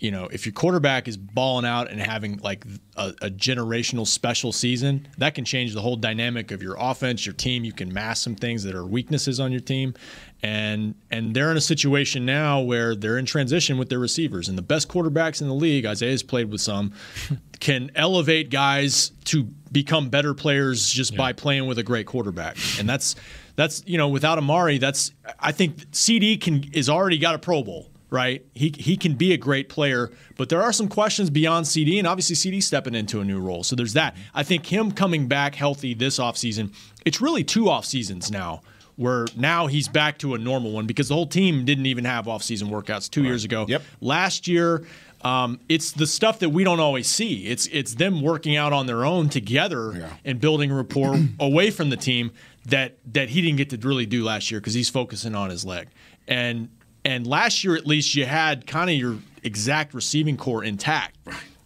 you 0.00 0.10
know, 0.10 0.28
if 0.32 0.46
your 0.46 0.54
quarterback 0.54 1.08
is 1.08 1.18
balling 1.18 1.66
out 1.66 1.90
and 1.90 2.00
having 2.00 2.38
like 2.38 2.64
a, 2.96 3.08
a 3.20 3.30
generational 3.30 4.06
special 4.06 4.50
season, 4.50 5.06
that 5.18 5.34
can 5.34 5.44
change 5.44 5.74
the 5.74 5.82
whole 5.82 5.96
dynamic 5.96 6.50
of 6.50 6.62
your 6.62 6.74
offense, 6.78 7.26
your 7.26 7.34
team. 7.34 7.64
You 7.64 7.74
can 7.74 7.92
mask 7.92 8.24
some 8.24 8.34
things 8.34 8.64
that 8.64 8.74
are 8.74 8.86
weaknesses 8.86 9.38
on 9.38 9.52
your 9.52 9.60
team, 9.60 9.92
and 10.42 10.94
and 11.10 11.36
they're 11.36 11.50
in 11.50 11.58
a 11.58 11.60
situation 11.60 12.24
now 12.24 12.60
where 12.60 12.96
they're 12.96 13.18
in 13.18 13.26
transition 13.26 13.76
with 13.76 13.90
their 13.90 13.98
receivers, 13.98 14.48
and 14.48 14.56
the 14.56 14.62
best 14.62 14.88
quarterbacks 14.88 15.42
in 15.42 15.48
the 15.48 15.54
league, 15.54 15.84
Isaiah's 15.84 16.22
played 16.22 16.50
with 16.50 16.62
some, 16.62 16.92
can 17.60 17.90
elevate 17.94 18.48
guys 18.48 19.10
to 19.26 19.44
become 19.70 20.08
better 20.08 20.32
players 20.32 20.88
just 20.88 21.14
by 21.14 21.34
playing 21.34 21.66
with 21.66 21.78
a 21.78 21.82
great 21.82 22.06
quarterback, 22.06 22.56
and 22.78 22.88
that's 22.88 23.16
that's 23.60 23.82
you 23.86 23.98
know 23.98 24.08
without 24.08 24.38
Amari, 24.38 24.78
that's 24.78 25.12
I 25.38 25.52
think 25.52 25.84
CD 25.92 26.36
can 26.36 26.64
is 26.72 26.88
already 26.88 27.18
got 27.18 27.34
a 27.34 27.38
Pro 27.38 27.62
Bowl 27.62 27.86
right? 28.12 28.44
He 28.54 28.74
he 28.76 28.96
can 28.96 29.14
be 29.14 29.32
a 29.32 29.36
great 29.36 29.68
player, 29.68 30.10
but 30.36 30.48
there 30.48 30.60
are 30.60 30.72
some 30.72 30.88
questions 30.88 31.30
beyond 31.30 31.68
CD, 31.68 31.96
and 31.96 32.08
obviously 32.08 32.34
CD 32.34 32.60
stepping 32.60 32.94
into 32.96 33.20
a 33.20 33.24
new 33.24 33.38
role. 33.38 33.62
So 33.62 33.76
there's 33.76 33.92
that. 33.92 34.16
I 34.34 34.42
think 34.42 34.66
him 34.66 34.90
coming 34.90 35.28
back 35.28 35.54
healthy 35.54 35.94
this 35.94 36.18
offseason, 36.18 36.74
it's 37.04 37.20
really 37.20 37.44
two 37.44 37.68
off 37.68 37.84
seasons 37.84 38.28
now 38.28 38.62
where 38.96 39.26
now 39.36 39.66
he's 39.66 39.88
back 39.88 40.18
to 40.18 40.34
a 40.34 40.38
normal 40.38 40.72
one 40.72 40.86
because 40.86 41.08
the 41.08 41.14
whole 41.14 41.26
team 41.26 41.64
didn't 41.64 41.86
even 41.86 42.04
have 42.04 42.28
off-season 42.28 42.68
workouts 42.68 43.08
two 43.08 43.22
years 43.22 43.44
ago. 43.44 43.64
Yep. 43.66 43.82
Last 44.02 44.46
year, 44.46 44.84
um, 45.22 45.58
it's 45.70 45.92
the 45.92 46.06
stuff 46.06 46.40
that 46.40 46.50
we 46.50 46.64
don't 46.64 46.80
always 46.80 47.06
see. 47.06 47.46
It's 47.46 47.66
it's 47.68 47.94
them 47.94 48.20
working 48.20 48.56
out 48.56 48.72
on 48.74 48.86
their 48.86 49.04
own 49.04 49.28
together 49.30 49.92
Yeah. 49.96 50.08
and 50.24 50.40
building 50.40 50.72
rapport 50.72 51.16
away 51.40 51.70
from 51.70 51.90
the 51.90 51.96
team 51.96 52.32
that 52.70 52.98
that 53.12 53.28
he 53.28 53.42
didn't 53.42 53.58
get 53.58 53.70
to 53.70 53.76
really 53.76 54.06
do 54.06 54.24
last 54.24 54.50
year 54.50 54.60
because 54.60 54.74
he's 54.74 54.88
focusing 54.88 55.34
on 55.34 55.50
his 55.50 55.64
leg. 55.64 55.88
And 56.26 56.68
and 57.04 57.26
last 57.26 57.64
year 57.64 57.76
at 57.76 57.86
least 57.86 58.14
you 58.14 58.26
had 58.26 58.66
kind 58.66 58.90
of 58.90 58.96
your 58.96 59.18
exact 59.42 59.94
receiving 59.94 60.36
core 60.36 60.64
intact. 60.64 61.16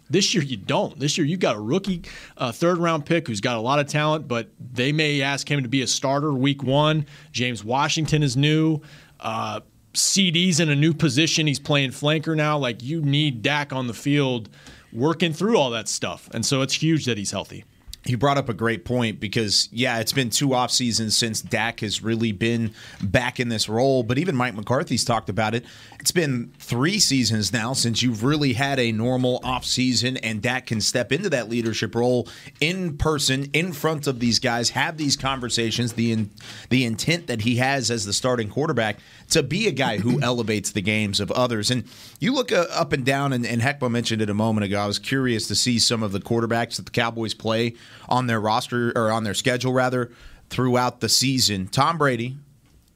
This 0.09 0.35
year 0.35 0.43
you 0.43 0.57
don't. 0.57 0.99
This 0.99 1.17
year 1.17 1.25
you've 1.25 1.39
got 1.39 1.55
a 1.55 1.59
rookie 1.59 2.03
uh, 2.37 2.51
third 2.51 2.77
round 2.77 3.05
pick 3.05 3.27
who's 3.27 3.41
got 3.41 3.57
a 3.57 3.59
lot 3.59 3.79
of 3.79 3.87
talent, 3.87 4.27
but 4.27 4.49
they 4.59 4.91
may 4.91 5.21
ask 5.21 5.49
him 5.49 5.63
to 5.63 5.69
be 5.69 5.81
a 5.81 5.87
starter 5.87 6.31
week 6.31 6.61
one. 6.61 7.07
James 7.31 7.63
Washington 7.63 8.21
is 8.21 8.37
new. 8.37 8.81
Uh, 9.19 9.61
CD's 9.93 10.59
in 10.59 10.69
a 10.69 10.75
new 10.75 10.93
position. 10.93 11.47
He's 11.47 11.59
playing 11.59 11.91
flanker 11.91 12.35
now. 12.35 12.57
Like 12.57 12.83
you 12.83 13.01
need 13.01 13.41
Dak 13.41 13.73
on 13.73 13.87
the 13.87 13.93
field 13.93 14.49
working 14.93 15.33
through 15.33 15.57
all 15.57 15.71
that 15.71 15.87
stuff. 15.87 16.29
And 16.33 16.45
so 16.45 16.61
it's 16.61 16.73
huge 16.73 17.05
that 17.05 17.17
he's 17.17 17.31
healthy. 17.31 17.65
You 18.07 18.17
brought 18.17 18.37
up 18.37 18.49
a 18.49 18.53
great 18.53 18.85
point 18.85 19.19
because, 19.19 19.67
yeah, 19.71 19.97
it's 19.97 20.13
been 20.13 20.29
two 20.29 20.53
off 20.53 20.69
seasons 20.69 21.17
since 21.17 21.41
Dak 21.41 21.79
has 21.79 22.03
really 22.03 22.31
been 22.31 22.71
back 23.01 23.39
in 23.39 23.49
this 23.49 23.67
role. 23.67 24.03
But 24.03 24.19
even 24.19 24.35
Mike 24.35 24.53
McCarthy's 24.53 25.03
talked 25.03 25.27
about 25.27 25.55
it. 25.55 25.65
It's 25.99 26.11
been 26.11 26.53
three 26.59 26.99
seasons 26.99 27.51
now 27.51 27.73
since 27.73 28.03
you've 28.03 28.23
really 28.23 28.53
had 28.53 28.79
a 28.79 28.91
normal 28.91 29.39
off 29.43 29.65
season, 29.65 30.17
and 30.17 30.39
Dak 30.39 30.67
can 30.67 30.81
step 30.81 31.11
into 31.11 31.31
that 31.31 31.49
leadership 31.49 31.95
role 31.95 32.29
in 32.59 32.95
person, 32.95 33.49
in 33.53 33.73
front 33.73 34.05
of 34.05 34.19
these 34.19 34.37
guys, 34.37 34.69
have 34.69 34.97
these 34.97 35.17
conversations. 35.17 35.93
The 35.93 36.11
in, 36.11 36.29
the 36.69 36.85
intent 36.85 37.25
that 37.25 37.41
he 37.41 37.55
has 37.55 37.89
as 37.89 38.05
the 38.05 38.13
starting 38.13 38.49
quarterback 38.49 38.99
to 39.29 39.43
be 39.43 39.67
a 39.67 39.71
guy 39.71 39.97
who 39.97 40.21
elevates 40.23 40.71
the 40.71 40.81
games 40.81 41.19
of 41.19 41.31
others. 41.31 41.71
And 41.71 41.85
you 42.19 42.33
look 42.33 42.51
uh, 42.51 42.65
up 42.71 42.93
and 42.93 43.05
down, 43.05 43.33
and, 43.33 43.45
and 43.45 43.61
Heckma 43.61 43.89
mentioned 43.89 44.21
it 44.21 44.29
a 44.29 44.33
moment 44.33 44.65
ago. 44.65 44.79
I 44.79 44.87
was 44.87 44.99
curious 44.99 45.47
to 45.47 45.55
see 45.55 45.79
some 45.79 46.03
of 46.03 46.11
the 46.11 46.19
quarterbacks 46.19 46.77
that 46.77 46.85
the 46.85 46.91
Cowboys 46.91 47.33
play 47.33 47.75
on 48.07 48.27
their 48.27 48.39
roster 48.39 48.91
or 48.95 49.11
on 49.11 49.23
their 49.23 49.33
schedule 49.33 49.73
rather 49.73 50.11
throughout 50.49 50.99
the 50.99 51.09
season. 51.09 51.67
Tom 51.67 51.97
Brady, 51.97 52.37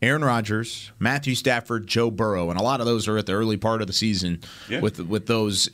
Aaron 0.01 0.23
Rodgers, 0.23 0.91
Matthew 0.97 1.35
Stafford, 1.35 1.85
Joe 1.85 2.09
Burrow, 2.09 2.49
and 2.49 2.57
a 2.57 2.63
lot 2.63 2.79
of 2.79 2.85
those 2.85 3.07
are 3.09 3.17
at 3.17 3.25
the 3.25 3.33
early 3.33 3.57
part 3.57 3.81
of 3.81 3.87
the 3.87 3.93
season. 3.93 4.39
Yeah. 4.69 4.79
With 4.79 4.99
with 4.99 5.25
those, 5.25 5.69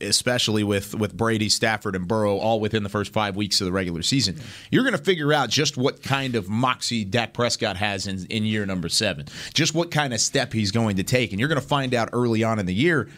especially 0.00 0.62
with 0.62 0.94
with 0.94 1.16
Brady, 1.16 1.48
Stafford, 1.48 1.96
and 1.96 2.06
Burrow, 2.06 2.36
all 2.36 2.60
within 2.60 2.84
the 2.84 2.88
first 2.88 3.12
five 3.12 3.34
weeks 3.34 3.60
of 3.60 3.64
the 3.64 3.72
regular 3.72 4.02
season. 4.02 4.40
You're 4.70 4.84
going 4.84 4.96
to 4.96 5.02
figure 5.02 5.32
out 5.32 5.48
just 5.48 5.76
what 5.76 6.04
kind 6.04 6.36
of 6.36 6.48
moxie 6.48 7.04
Dak 7.04 7.32
Prescott 7.32 7.76
has 7.76 8.06
in 8.06 8.26
in 8.26 8.44
year 8.44 8.64
number 8.64 8.88
seven, 8.88 9.26
just 9.54 9.74
what 9.74 9.90
kind 9.90 10.14
of 10.14 10.20
step 10.20 10.52
he's 10.52 10.70
going 10.70 10.96
to 10.96 11.02
take, 11.02 11.32
and 11.32 11.40
you're 11.40 11.48
going 11.48 11.60
to 11.60 11.66
find 11.66 11.94
out 11.94 12.10
early 12.12 12.44
on 12.44 12.60
in 12.60 12.66
the 12.66 12.74
year. 12.74 13.08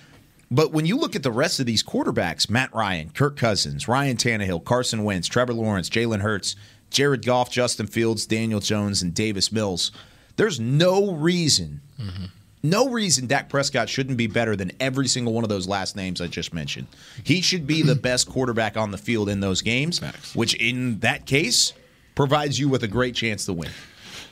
But 0.51 0.73
when 0.73 0.87
you 0.87 0.97
look 0.97 1.15
at 1.15 1.23
the 1.23 1.31
rest 1.31 1.61
of 1.61 1.67
these 1.67 1.83
quarterbacks, 1.83 2.49
Matt 2.51 2.75
Ryan, 2.75 3.11
Kirk 3.11 3.37
Cousins, 3.37 3.87
Ryan 3.87 4.17
Tannehill, 4.17 4.65
Carson 4.65 5.05
Wentz, 5.05 5.29
Trevor 5.29 5.55
Lawrence, 5.55 5.89
Jalen 5.89 6.23
Hurts, 6.23 6.57
Jared 6.91 7.25
Goff, 7.25 7.51
Justin 7.51 7.87
Fields, 7.87 8.27
Daniel 8.27 8.59
Jones, 8.59 9.01
and 9.01 9.15
Davis 9.15 9.53
Mills, 9.53 9.93
there's 10.41 10.59
no 10.59 11.13
reason, 11.13 11.83
no 12.63 12.89
reason 12.89 13.27
Dak 13.27 13.51
Prescott 13.51 13.91
shouldn't 13.91 14.17
be 14.17 14.27
better 14.27 14.57
than 14.57 14.73
every 14.81 15.07
single 15.07 15.35
one 15.35 15.45
of 15.45 15.51
those 15.51 15.69
last 15.69 15.97
names 15.97 16.19
I 16.23 16.29
just 16.29 16.55
mentioned. 16.55 16.87
He 17.23 17.43
should 17.43 17.67
be 17.67 17.83
the 17.83 17.95
best 18.09 18.27
quarterback 18.27 18.79
on 18.79 18.91
the 18.91 18.97
field 18.97 19.29
in 19.29 19.41
those 19.41 19.61
games, 19.61 20.01
which 20.35 20.55
in 20.55 21.01
that 21.01 21.27
case 21.27 21.75
provides 22.15 22.59
you 22.59 22.71
with 22.71 22.83
a 22.83 22.89
great 22.89 23.15
chance 23.15 23.45
to 23.45 23.53
win. 23.53 23.69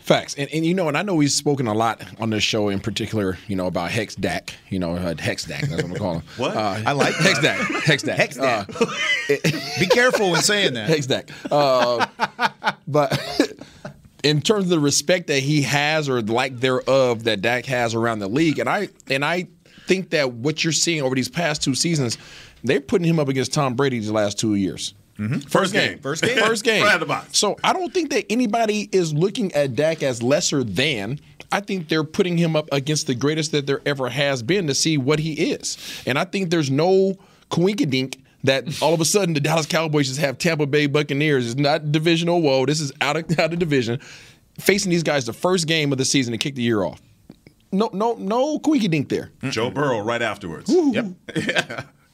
Facts, 0.00 0.34
and, 0.38 0.48
and 0.50 0.64
you 0.64 0.72
know, 0.72 0.88
and 0.88 0.96
I 0.96 1.02
know 1.02 1.14
we've 1.14 1.30
spoken 1.30 1.66
a 1.66 1.74
lot 1.74 2.02
on 2.18 2.30
this 2.30 2.42
show, 2.42 2.70
in 2.70 2.80
particular, 2.80 3.36
you 3.46 3.56
know, 3.56 3.66
about 3.66 3.90
Hex 3.90 4.14
Dak, 4.14 4.54
you 4.70 4.78
know, 4.78 4.94
uh, 4.94 5.14
Hex 5.14 5.44
Dak. 5.44 5.68
That's 5.68 5.82
what 5.82 5.92
we 5.92 5.98
call 5.98 6.14
him. 6.14 6.22
What? 6.38 6.56
Uh, 6.56 6.80
I 6.86 6.92
like 6.92 7.14
Hex 7.16 7.40
Dak. 7.40 7.58
Hex 7.84 8.02
Dak. 8.02 8.16
Hex 8.16 8.36
Dak. 8.36 8.70
Uh, 8.80 8.86
Be 9.78 9.86
careful 9.86 10.30
when 10.30 10.40
saying 10.40 10.72
that. 10.72 10.88
Hex 10.88 11.04
Dak. 11.06 11.28
Uh, 11.50 12.06
but 12.88 13.20
in 14.24 14.40
terms 14.42 14.64
of 14.64 14.70
the 14.70 14.80
respect 14.80 15.28
that 15.28 15.40
he 15.40 15.62
has 15.62 16.08
or 16.08 16.20
lack 16.22 16.52
thereof 16.52 17.24
that 17.24 17.40
Dak 17.40 17.66
has 17.66 17.94
around 17.94 18.18
the 18.18 18.28
league, 18.28 18.58
and 18.58 18.68
I 18.68 18.88
and 19.08 19.24
I 19.24 19.48
think 19.86 20.10
that 20.10 20.32
what 20.32 20.62
you're 20.64 20.72
seeing 20.72 21.02
over 21.02 21.14
these 21.14 21.28
past 21.28 21.62
two 21.62 21.74
seasons, 21.74 22.18
they're 22.62 22.80
putting 22.80 23.06
him 23.06 23.18
up 23.18 23.28
against 23.28 23.52
Tom 23.52 23.74
Brady 23.74 23.98
these 23.98 24.10
last 24.10 24.38
two 24.38 24.54
years. 24.54 24.94
Mm-hmm. 25.18 25.40
First 25.40 25.72
game. 25.72 25.98
First 25.98 26.22
game. 26.22 26.38
First 26.38 26.64
game. 26.64 26.82
Right 26.84 26.94
out 26.94 27.00
the 27.00 27.06
box. 27.06 27.36
So 27.36 27.56
I 27.64 27.72
don't 27.72 27.92
think 27.92 28.10
that 28.10 28.24
anybody 28.30 28.88
is 28.92 29.12
looking 29.12 29.52
at 29.52 29.74
Dak 29.74 30.02
as 30.02 30.22
lesser 30.22 30.62
than. 30.62 31.18
I 31.50 31.60
think 31.60 31.88
they're 31.88 32.04
putting 32.04 32.36
him 32.36 32.54
up 32.54 32.68
against 32.72 33.06
the 33.06 33.14
greatest 33.14 33.52
that 33.52 33.66
there 33.66 33.80
ever 33.86 34.10
has 34.10 34.42
been 34.42 34.66
to 34.66 34.74
see 34.74 34.98
what 34.98 35.18
he 35.18 35.50
is. 35.50 35.78
And 36.06 36.18
I 36.18 36.24
think 36.24 36.50
there's 36.50 36.70
no 36.70 37.14
coinkydink 37.50 38.20
that 38.44 38.80
all 38.82 38.94
of 38.94 39.00
a 39.00 39.04
sudden 39.04 39.34
the 39.34 39.40
Dallas 39.40 39.66
Cowboys 39.66 40.08
just 40.08 40.20
have 40.20 40.38
Tampa 40.38 40.66
Bay 40.66 40.86
Buccaneers. 40.86 41.46
It's 41.50 41.60
not 41.60 41.90
divisional 41.92 42.40
woe. 42.40 42.66
This 42.66 42.80
is 42.80 42.92
out 43.00 43.16
of 43.16 43.38
out 43.38 43.52
of 43.52 43.58
division. 43.58 44.00
Facing 44.58 44.90
these 44.90 45.02
guys 45.02 45.24
the 45.26 45.32
first 45.32 45.66
game 45.66 45.92
of 45.92 45.98
the 45.98 46.04
season 46.04 46.32
to 46.32 46.38
kick 46.38 46.54
the 46.56 46.62
year 46.62 46.82
off. 46.82 47.00
No, 47.70 47.90
no, 47.92 48.14
no 48.14 48.58
coinkydink 48.58 49.08
there. 49.08 49.30
Joe 49.50 49.70
Burrow 49.70 50.00
right 50.00 50.22
afterwards. 50.22 50.72
Yep. 50.74 51.06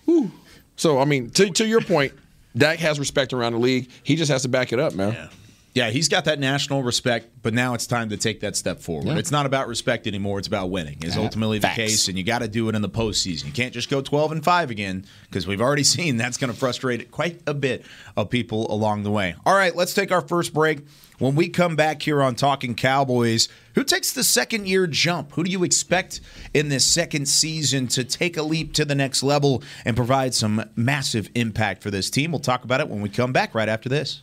So 0.76 0.98
I 0.98 1.04
mean, 1.04 1.30
to, 1.30 1.50
to 1.50 1.66
your 1.66 1.80
point, 1.80 2.12
Dak 2.56 2.78
has 2.80 2.98
respect 2.98 3.32
around 3.32 3.52
the 3.52 3.58
league. 3.58 3.90
He 4.02 4.16
just 4.16 4.30
has 4.30 4.42
to 4.42 4.48
back 4.48 4.72
it 4.72 4.80
up, 4.80 4.94
man. 4.94 5.12
Yeah, 5.12 5.28
he's 5.74 6.08
got 6.08 6.24
that 6.26 6.38
national 6.38 6.84
respect, 6.84 7.30
but 7.42 7.52
now 7.52 7.74
it's 7.74 7.86
time 7.88 8.08
to 8.10 8.16
take 8.16 8.40
that 8.40 8.54
step 8.54 8.78
forward. 8.78 9.08
Yeah. 9.08 9.18
It's 9.18 9.32
not 9.32 9.44
about 9.44 9.66
respect 9.66 10.06
anymore; 10.06 10.38
it's 10.38 10.46
about 10.46 10.70
winning. 10.70 11.02
Is 11.02 11.16
ultimately 11.16 11.58
the 11.58 11.66
case, 11.68 12.06
and 12.06 12.16
you 12.16 12.22
got 12.22 12.40
to 12.40 12.48
do 12.48 12.68
it 12.68 12.76
in 12.76 12.82
the 12.82 12.88
postseason. 12.88 13.46
You 13.46 13.52
can't 13.52 13.74
just 13.74 13.90
go 13.90 14.00
twelve 14.00 14.30
and 14.30 14.44
five 14.44 14.70
again 14.70 15.04
because 15.24 15.48
we've 15.48 15.60
already 15.60 15.82
seen 15.94 16.16
that's 16.16 16.36
going 16.36 16.52
to 16.52 16.56
frustrate 16.56 17.10
quite 17.10 17.42
a 17.48 17.54
bit 17.54 17.84
of 18.16 18.30
people 18.30 18.72
along 18.72 19.02
the 19.02 19.10
way. 19.10 19.34
All 19.44 19.56
right, 19.56 19.74
let's 19.74 19.94
take 19.94 20.12
our 20.12 20.20
first 20.20 20.54
break. 20.54 20.80
When 21.18 21.34
we 21.34 21.48
come 21.48 21.74
back 21.74 22.02
here 22.02 22.22
on 22.22 22.34
Talking 22.34 22.74
Cowboys, 22.74 23.48
who 23.74 23.82
takes 23.84 24.12
the 24.12 24.24
second 24.24 24.68
year 24.68 24.86
jump? 24.86 25.32
Who 25.32 25.44
do 25.44 25.50
you 25.50 25.64
expect 25.64 26.20
in 26.52 26.68
this 26.68 26.84
second 26.84 27.26
season 27.26 27.88
to 27.88 28.04
take 28.04 28.36
a 28.36 28.42
leap 28.42 28.72
to 28.74 28.84
the 28.84 28.94
next 28.94 29.22
level 29.22 29.62
and 29.84 29.96
provide 29.96 30.34
some 30.34 30.70
massive 30.76 31.30
impact 31.34 31.82
for 31.82 31.90
this 31.90 32.10
team? 32.10 32.32
We'll 32.32 32.40
talk 32.40 32.64
about 32.64 32.80
it 32.80 32.88
when 32.88 33.00
we 33.00 33.08
come 33.08 33.32
back 33.32 33.54
right 33.54 33.68
after 33.68 33.88
this. 33.88 34.22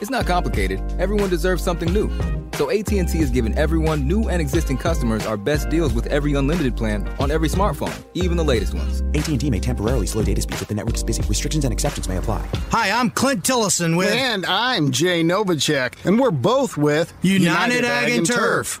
It's 0.00 0.10
not 0.10 0.26
complicated. 0.26 0.80
Everyone 1.00 1.28
deserves 1.28 1.62
something 1.62 1.92
new. 1.92 2.08
So 2.54 2.70
AT&T 2.70 3.18
is 3.18 3.30
giving 3.30 3.56
everyone, 3.56 4.06
new 4.06 4.28
and 4.28 4.40
existing 4.40 4.78
customers, 4.78 5.26
our 5.26 5.36
best 5.36 5.68
deals 5.70 5.92
with 5.92 6.06
every 6.06 6.34
unlimited 6.34 6.76
plan 6.76 7.08
on 7.20 7.30
every 7.30 7.48
smartphone, 7.48 8.04
even 8.14 8.36
the 8.36 8.44
latest 8.44 8.74
ones. 8.74 9.02
AT&T 9.14 9.50
may 9.50 9.60
temporarily 9.60 10.06
slow 10.06 10.22
data 10.22 10.40
speeds 10.40 10.62
if 10.62 10.68
the 10.68 10.74
network 10.74 10.94
is 10.94 11.04
busy. 11.04 11.22
Restrictions 11.22 11.64
and 11.64 11.72
exceptions 11.72 12.08
may 12.08 12.16
apply. 12.16 12.44
Hi, 12.70 12.90
I'm 12.90 13.10
Clint 13.10 13.44
Tillison 13.44 13.96
with... 13.96 14.12
And 14.12 14.44
I'm 14.46 14.90
Jay 14.90 15.22
Novacek, 15.22 16.04
and 16.04 16.18
we're 16.18 16.32
both 16.32 16.76
with... 16.76 17.12
United, 17.22 17.76
United 17.76 17.84
Ag, 17.84 18.10
and, 18.10 18.26
Turf, 18.26 18.80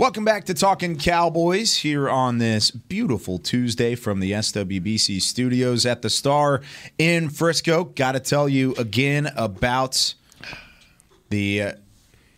Welcome 0.00 0.24
back 0.24 0.46
to 0.46 0.54
Talking 0.54 0.96
Cowboys 0.96 1.76
here 1.76 2.08
on 2.08 2.38
this 2.38 2.70
beautiful 2.70 3.38
Tuesday 3.38 3.94
from 3.94 4.20
the 4.20 4.32
SWBC 4.32 5.20
studios 5.20 5.84
at 5.84 6.00
the 6.00 6.08
Star 6.08 6.62
in 6.96 7.28
Frisco. 7.28 7.84
Got 7.84 8.12
to 8.12 8.20
tell 8.20 8.48
you 8.48 8.74
again 8.76 9.30
about 9.36 10.14
the 11.28 11.62
uh, 11.62 11.72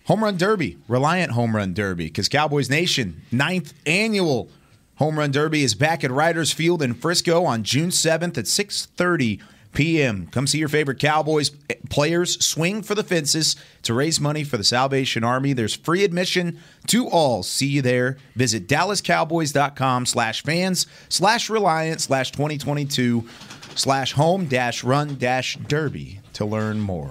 Home 0.07 0.25
Run 0.25 0.37
Derby, 0.37 0.77
Reliant 0.89 1.31
Home 1.31 1.55
Run 1.55 1.73
Derby, 1.73 2.07
because 2.07 2.29
Cowboys 2.29 2.69
Nation, 2.69 3.23
ninth 3.31 3.75
annual 3.87 4.51
Home 4.97 5.17
Run 5.17 5.31
Derby 5.31 5.63
is 5.63 5.77
back 5.77 6.03
at 6.03 6.11
Riders 6.11 6.51
Field 6.51 6.83
in 6.83 6.95
Frisco 6.95 7.45
on 7.45 7.63
June 7.63 7.91
7th 7.91 8.39
at 8.39 8.47
6:30 8.47 9.41
p.m. 9.73 10.29
Come 10.31 10.47
see 10.47 10.59
your 10.59 10.69
favorite 10.69 10.99
Cowboys 10.99 11.51
players 11.91 12.45
swing 12.45 12.83
for 12.83 12.95
the 12.95 13.03
fences 13.03 13.57
to 13.83 13.95
raise 13.95 14.21
money 14.21 14.45
for 14.45 14.57
the 14.57 14.65
Salvation 14.65 15.25
Army. 15.25 15.53
There's 15.53 15.75
free 15.75 16.05
admission 16.05 16.59
to 16.89 17.09
all. 17.09 17.43
See 17.43 17.67
you 17.67 17.83
there. 17.83 18.17
Visit 18.35 18.67
dallascowboys.com 18.69 20.07
slash 20.07 20.43
fans 20.43 20.87
slash 21.09 21.51
reliant 21.51 22.01
slash 22.01 22.33
2022 22.33 23.29
slash 23.75 24.13
home 24.13 24.47
dash 24.47 24.85
run 24.85 25.17
dash 25.17 25.57
derby 25.57 26.21
to 26.35 26.45
learn 26.45 26.81
more. 26.81 27.11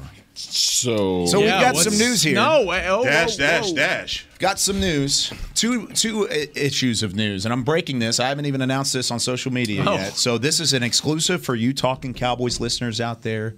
So, 0.50 1.26
so 1.28 1.40
yeah, 1.40 1.58
we've 1.58 1.74
got 1.74 1.78
some 1.78 1.98
news 1.98 2.22
here. 2.22 2.36
No, 2.36 2.70
eh, 2.72 2.88
oh, 2.90 3.04
dash, 3.04 3.36
oh, 3.36 3.38
dash, 3.38 3.72
oh. 3.72 3.76
dash. 3.76 4.26
Got 4.40 4.60
some 4.60 4.80
news. 4.80 5.32
Two 5.54 5.88
two 5.88 6.28
issues 6.30 7.04
of 7.04 7.16
news, 7.16 7.46
and 7.46 7.54
I'm 7.54 7.64
breaking 7.64 8.00
this. 8.00 8.20
I 8.20 8.30
haven't 8.30 8.46
even 8.46 8.62
announced 8.62 8.94
this 8.94 9.12
on 9.12 9.20
social 9.20 9.52
media 9.54 9.84
Oh. 9.86 9.94
yet. 9.94 10.14
So 10.14 10.38
this 10.38 10.60
is 10.60 10.74
an 10.74 10.84
exclusive 10.84 11.44
for 11.44 11.56
you 11.56 11.74
talking 11.74 12.14
Cowboys 12.14 12.60
listeners 12.60 13.00
out 13.00 13.22
there. 13.22 13.56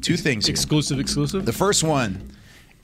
Two 0.00 0.16
things. 0.16 0.46
here. 0.46 0.52
Exclusive, 0.52 1.00
exclusive. 1.00 1.44
The 1.44 1.52
first 1.52 1.82
one 1.82 2.30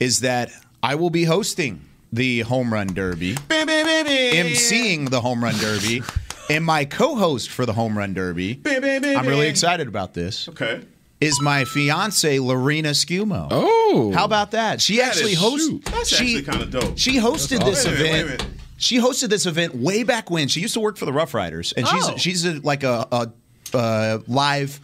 is 0.00 0.20
that 0.20 0.50
I 0.83 0.96
will 0.96 1.11
be 1.11 1.24
hosting 1.24 1.81
the 2.12 2.40
Home 2.40 2.72
Run 2.72 2.88
Derby, 2.88 3.35
emceeing 3.35 5.11
the 5.11 5.20
Home 5.20 5.42
Run 5.42 5.55
Derby, 5.59 6.03
and 6.50 6.64
my 6.64 6.85
co-host 6.85 7.50
for 7.50 7.66
the 7.66 7.72
Home 7.72 7.96
Run 7.96 8.14
Derby. 8.14 8.61
I'm 8.66 9.27
really 9.27 9.48
excited 9.48 9.88
about 9.88 10.14
this. 10.14 10.48
Okay. 10.48 10.83
Is 11.24 11.40
my 11.40 11.64
fiance 11.64 12.38
Lorena 12.38 12.90
Scumo? 12.90 13.48
Oh, 13.50 14.12
How 14.14 14.24
about 14.24 14.50
that? 14.52 14.80
She 14.80 14.96
That 14.98 15.08
actually 15.08 15.32
is- 15.32 15.38
hosted. 15.38 15.84
That's 15.84 16.08
she, 16.08 16.38
actually 16.38 16.42
kinda 16.42 16.66
dope. 16.80 16.98
She 16.98 17.16
hosted 17.18 17.58
That's 17.60 17.84
this. 17.84 17.87
Wait 17.87 17.94
a 17.94 17.96
minute, 17.96 18.00
event. 18.00 18.28
wait 18.30 18.40
a 18.40 18.44
minute. 18.44 18.60
She 18.76 18.98
hosted 18.98 19.28
this 19.28 19.46
event 19.46 19.74
way 19.76 20.02
back 20.02 20.30
when. 20.30 20.48
She 20.48 20.60
used 20.60 20.74
to 20.74 20.80
work 20.80 20.96
for 20.96 21.04
the 21.06 21.12
Rough 21.12 21.32
Riders, 21.32 21.72
and 21.76 21.87
she's 21.87 22.08
Oh. 22.08 22.16
she's 22.16 22.44
a, 22.44 22.54
like 22.60 22.82
a, 22.82 23.06
a, 23.12 23.76
uh 23.76 24.18
live 24.26 24.80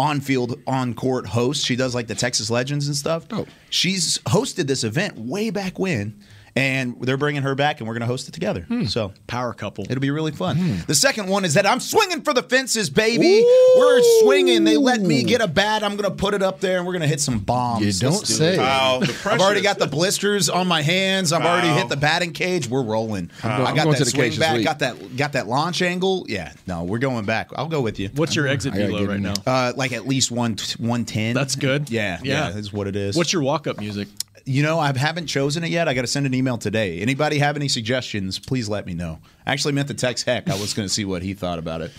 on 0.00 0.20
field 0.20 0.58
on 0.66 0.94
court 0.94 1.26
host. 1.26 1.64
She 1.66 1.76
does 1.76 1.94
like 1.94 2.06
the 2.06 2.14
Texas 2.14 2.50
Legends 2.50 2.86
and 2.86 2.96
stuff. 2.96 3.28
Dope. 3.28 3.48
She's 3.70 4.18
hosted 4.26 4.66
this 4.68 4.84
event 4.84 5.18
way 5.18 5.50
back 5.50 5.78
when, 5.78 6.18
and 6.54 6.96
they're 7.00 7.16
bringing 7.16 7.42
her 7.42 7.54
back, 7.54 7.80
and 7.80 7.88
we're 7.88 7.94
going 7.94 8.02
to 8.02 8.06
host 8.06 8.28
it 8.28 8.32
together. 8.32 8.62
Hmm. 8.62 8.84
So 8.84 9.12
Power 9.26 9.52
couple. 9.54 9.84
It'll 9.88 10.00
be 10.00 10.10
really 10.10 10.32
fun. 10.32 10.82
The 10.86 10.94
second 10.94 11.28
one 11.28 11.44
is 11.44 11.54
that 11.54 11.66
I'm 11.66 11.80
swinging 11.80 12.22
for 12.22 12.34
the 12.34 12.42
fences, 12.42 12.90
baby. 12.90 13.44
We're 13.78 14.02
swinging. 14.22 14.64
They 14.64 14.76
let 14.76 15.00
me 15.00 15.22
get 15.22 15.40
a 15.40 15.48
bat. 15.48 15.82
I'm 15.82 15.96
going 15.96 16.10
to 16.10 16.16
put 16.16 16.34
it 16.34 16.42
up 16.42 16.60
there, 16.60 16.76
and 16.78 16.86
we're 16.86 16.92
going 16.92 17.02
to 17.02 17.08
hit 17.08 17.20
some 17.20 17.38
bombs. 17.38 17.84
You 17.84 18.08
don't 18.08 18.20
do 18.26 18.32
say. 18.34 18.54
it. 18.54 18.58
Wow, 18.58 19.00
the 19.00 19.30
I've 19.30 19.40
already 19.40 19.62
got 19.62 19.78
the 19.78 19.86
blisters 19.86 20.48
on 20.48 20.66
my 20.66 20.82
hands. 20.82 21.32
I've 21.32 21.44
already 21.44 21.68
hit 21.68 21.88
the 21.88 21.96
batting 21.96 22.32
cage. 22.32 22.68
We're 22.68 22.82
rolling. 22.82 23.30
going- 23.42 23.54
I 23.62 23.74
got 23.74 23.90
that 23.90 23.98
the 23.98 24.04
swing 24.06 24.38
back. 24.38 24.62
Got 24.62 24.78
that. 24.80 25.16
Got 25.16 25.32
that 25.32 25.46
launch 25.48 25.80
angle. 25.82 26.26
Yeah. 26.28 26.52
No, 26.66 26.84
we're 26.84 26.98
going 26.98 27.24
back. 27.24 27.50
I'll 27.56 27.68
go 27.68 27.80
with 27.80 27.98
you. 27.98 28.10
What's 28.14 28.34
your 28.36 28.46
exit 28.46 28.74
I 28.74 28.78
gotta 28.78 28.88
velo 28.88 28.98
get 29.00 29.08
right 29.08 29.20
now? 29.20 29.34
Uh, 29.46 29.72
like 29.76 29.92
at 29.92 30.06
least 30.06 30.30
one 30.30 30.56
one 30.78 31.04
ten. 31.04 31.34
That's 31.34 31.56
good. 31.56 31.88
Yeah, 31.90 32.20
yeah, 32.22 32.46
Yeah. 32.48 32.50
that's 32.52 32.72
what 32.72 32.86
it 32.86 32.96
is. 32.96 33.16
What's 33.16 33.32
your 33.32 33.42
walk-up 33.42 33.78
music? 33.78 34.08
You 34.44 34.62
know, 34.62 34.78
I 34.78 34.96
haven't 34.96 35.26
chosen 35.28 35.62
it 35.62 35.70
yet. 35.70 35.88
I 35.88 35.94
got 35.94 36.00
to 36.00 36.06
send 36.06 36.26
an 36.26 36.34
email 36.34 36.58
today. 36.58 37.00
Anybody 37.00 37.38
have 37.38 37.56
any 37.56 37.68
suggestions? 37.68 38.38
Please 38.38 38.68
let 38.68 38.86
me 38.86 38.94
know. 38.94 39.20
I 39.46 39.52
actually 39.52 39.72
meant 39.72 39.88
to 39.88 39.94
text 39.94 40.26
Heck. 40.26 40.48
I 40.48 40.58
was 40.58 40.74
going 40.74 40.86
to 40.86 40.92
see 40.92 41.04
what 41.04 41.22
he 41.22 41.34
thought 41.34 41.58
about 41.58 41.80
it. 41.80 41.92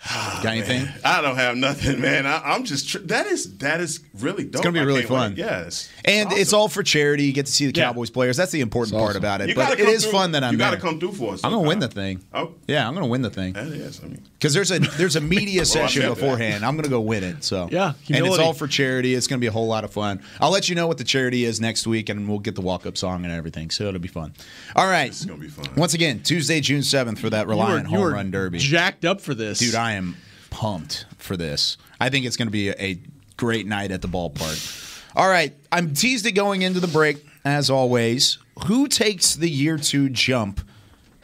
Got 0.00 0.46
ah, 0.46 0.48
anything? 0.50 0.88
I 1.04 1.20
don't 1.20 1.34
have 1.34 1.56
nothing, 1.56 2.00
man. 2.00 2.24
I, 2.24 2.40
I'm 2.54 2.62
just 2.64 2.88
tr- 2.88 2.98
that 2.98 3.26
is 3.26 3.58
that 3.58 3.80
is 3.80 3.98
really 4.14 4.44
dope. 4.44 4.54
It's 4.54 4.60
gonna 4.60 4.72
be 4.78 4.84
really 4.86 5.00
can't 5.00 5.10
wait. 5.10 5.18
fun. 5.18 5.34
Yes, 5.36 5.88
And 6.04 6.32
it's 6.32 6.52
all 6.52 6.68
for 6.68 6.84
charity. 6.84 7.24
You 7.24 7.32
get 7.32 7.46
to 7.46 7.52
see 7.52 7.66
the 7.66 7.76
Yeah. 7.76 7.86
Cowboys 7.86 8.08
players. 8.08 8.36
That's 8.36 8.52
the 8.52 8.60
important 8.60 8.96
part 8.96 9.16
about 9.16 9.40
it. 9.40 9.48
You 9.48 9.56
but 9.56 9.62
gotta 9.70 9.80
it 9.82 9.84
come 9.86 9.94
is 9.94 10.04
through- 10.04 10.12
fun 10.12 10.32
that 10.32 10.44
I'm 10.44 10.52
You 10.52 10.58
got 10.58 10.70
to 10.70 10.76
come 10.76 11.00
through 11.00 11.12
for 11.14 11.34
us. 11.34 11.40
I'm 11.42 11.50
gonna 11.50 11.66
win 11.66 11.80
the 11.80 11.88
thing. 11.88 12.22
Oh, 12.32 12.52
Yeah, 12.68 12.86
I'm 12.86 12.94
gonna 12.94 13.08
win 13.08 13.22
the 13.22 13.30
thing 13.30 13.54
that 13.54 13.66
is. 13.66 14.00
I 14.00 14.06
mean, 14.06 14.22
because 14.38 14.54
there's 14.54 14.70
a 14.70 14.78
there's 14.78 15.16
a 15.16 15.20
media 15.20 15.64
session 15.66 16.08
beforehand. 16.08 16.64
I'm 16.64 16.76
gonna 16.76 16.88
go 16.88 17.00
win 17.00 17.24
it. 17.24 17.42
So 17.42 17.68
Yeah, 17.72 17.94
and 18.08 18.24
it's 18.24 18.38
all 18.38 18.52
for 18.54 18.68
charity. 18.68 19.14
It's 19.16 19.26
gonna 19.26 19.40
be 19.40 19.48
a 19.48 19.52
whole 19.52 19.66
lot 19.66 19.82
of 19.82 19.92
fun. 19.92 20.22
I'll 20.40 20.50
let 20.52 20.68
you 20.68 20.76
know 20.76 20.86
what 20.86 20.98
the 20.98 21.04
charity 21.04 21.44
is 21.44 21.60
next 21.60 21.88
week, 21.88 22.08
and 22.08 22.28
we'll 22.28 22.38
get 22.38 22.54
the 22.54 22.60
walk 22.60 22.86
up 22.86 22.96
song 22.96 23.24
and 23.24 23.34
everything. 23.34 23.70
So 23.70 23.86
it'll 23.88 23.98
be 23.98 24.06
fun. 24.06 24.32
All 24.76 24.86
right, 24.86 25.08
It's 25.08 25.24
gonna 25.24 25.40
be 25.40 25.48
fun. 25.48 25.66
Once 25.76 25.94
again, 25.94 26.20
Tuesday, 26.22 26.60
June 26.60 26.84
seventh 26.84 27.18
for 27.18 27.30
that 27.30 27.42
You 27.42 27.46
were, 27.48 27.50
Reliant 27.54 27.90
you 27.90 27.96
Home 27.98 28.12
Run 28.12 28.30
Derby. 28.30 28.58
jacked 28.58 29.04
up 29.04 29.20
for 29.20 29.34
this, 29.34 29.58
Dude, 29.58 29.74
I 29.74 29.87
am 29.92 30.16
pumped 30.50 31.06
for 31.18 31.36
this. 31.36 31.76
I 32.00 32.08
think 32.08 32.26
it's 32.26 32.36
going 32.36 32.48
to 32.48 32.52
be 32.52 32.68
a, 32.68 32.74
a 32.78 33.00
great 33.36 33.66
night 33.66 33.90
at 33.90 34.02
the 34.02 34.08
ballpark. 34.08 35.12
All 35.16 35.28
right, 35.28 35.54
I'm 35.72 35.94
teased 35.94 36.26
it 36.26 36.32
going 36.32 36.62
into 36.62 36.80
the 36.80 36.86
break, 36.86 37.24
as 37.44 37.70
always. 37.70 38.38
Who 38.66 38.88
takes 38.88 39.34
the 39.34 39.48
year 39.48 39.78
two 39.78 40.08
jump 40.08 40.60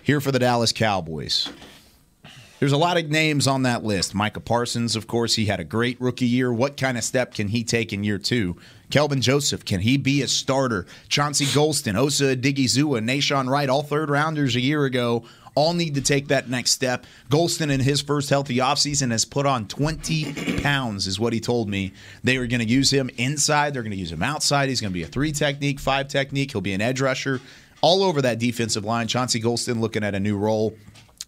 here 0.03 0.21
for 0.21 0.33
the 0.33 0.39
Dallas 0.39 0.73
Cowboys? 0.73 1.49
There's 2.61 2.73
a 2.73 2.79
lot 2.79 2.97
of 2.97 3.11
names 3.11 3.47
on 3.47 3.65
that 3.65 3.85
list. 3.85 4.15
Micah 4.15 4.41
Parsons, 4.41 4.97
of 4.97 5.07
course, 5.07 5.35
he 5.35 5.47
had 5.47 5.61
a 5.61 5.65
great 5.65 6.01
rookie 6.01 6.25
year. 6.25 6.53
What 6.53 6.77
kind 6.77 6.97
of 6.97 7.05
step 7.05 7.35
can 7.35 7.49
he 7.49 7.63
take 7.63 7.93
in 7.93 8.05
year 8.05 8.17
two? 8.17 8.57
Kelvin 8.91 9.21
Joseph, 9.21 9.65
can 9.65 9.81
he 9.81 9.97
be 9.97 10.23
a 10.23 10.29
starter? 10.29 10.87
Chauncey 11.09 11.47
Golston, 11.47 11.97
Osa 11.97 12.37
Odighizuwa, 12.37 13.01
Nahshon 13.01 13.49
Wright, 13.51 13.69
all 13.69 13.83
third 13.83 14.09
rounders 14.09 14.57
a 14.57 14.61
year 14.61 14.85
ago, 14.85 15.25
all 15.55 15.73
need 15.73 15.95
to 15.95 16.01
take 16.01 16.29
that 16.29 16.49
next 16.49 16.73
step. 16.73 17.07
Golston, 17.31 17.71
in 17.71 17.81
his 17.81 18.01
first 18.01 18.31
healthy 18.31 18.57
offseason, 18.57 19.11
has 19.11 19.25
put 19.25 19.47
on 19.47 19.69
20 19.69 20.61
pounds, 20.63 21.07
is 21.07 21.21
what 21.21 21.33
he 21.33 21.41
told 21.41 21.69
me. 21.69 21.93
They 22.23 22.37
are 22.37 22.47
going 22.47 22.61
to 22.61 22.67
use 22.67 22.93
him 22.93 23.11
inside, 23.17 23.75
they're 23.75 23.83
going 23.83 23.93
to 23.93 23.99
use 23.99 24.13
him 24.13 24.23
outside. 24.23 24.69
He's 24.69 24.81
going 24.81 24.93
to 24.93 24.95
be 24.95 25.03
a 25.03 25.07
three 25.07 25.33
technique, 25.33 25.81
five 25.81 26.09
technique. 26.09 26.53
He'll 26.53 26.61
be 26.61 26.75
an 26.75 26.81
edge 26.81 27.01
rusher 27.01 27.41
all 27.81 28.03
over 28.03 28.23
that 28.23 28.39
defensive 28.39 28.85
line. 28.85 29.07
Chauncey 29.07 29.41
Golston 29.41 29.81
looking 29.81 30.05
at 30.05 30.15
a 30.15 30.21
new 30.21 30.37
role. 30.37 30.75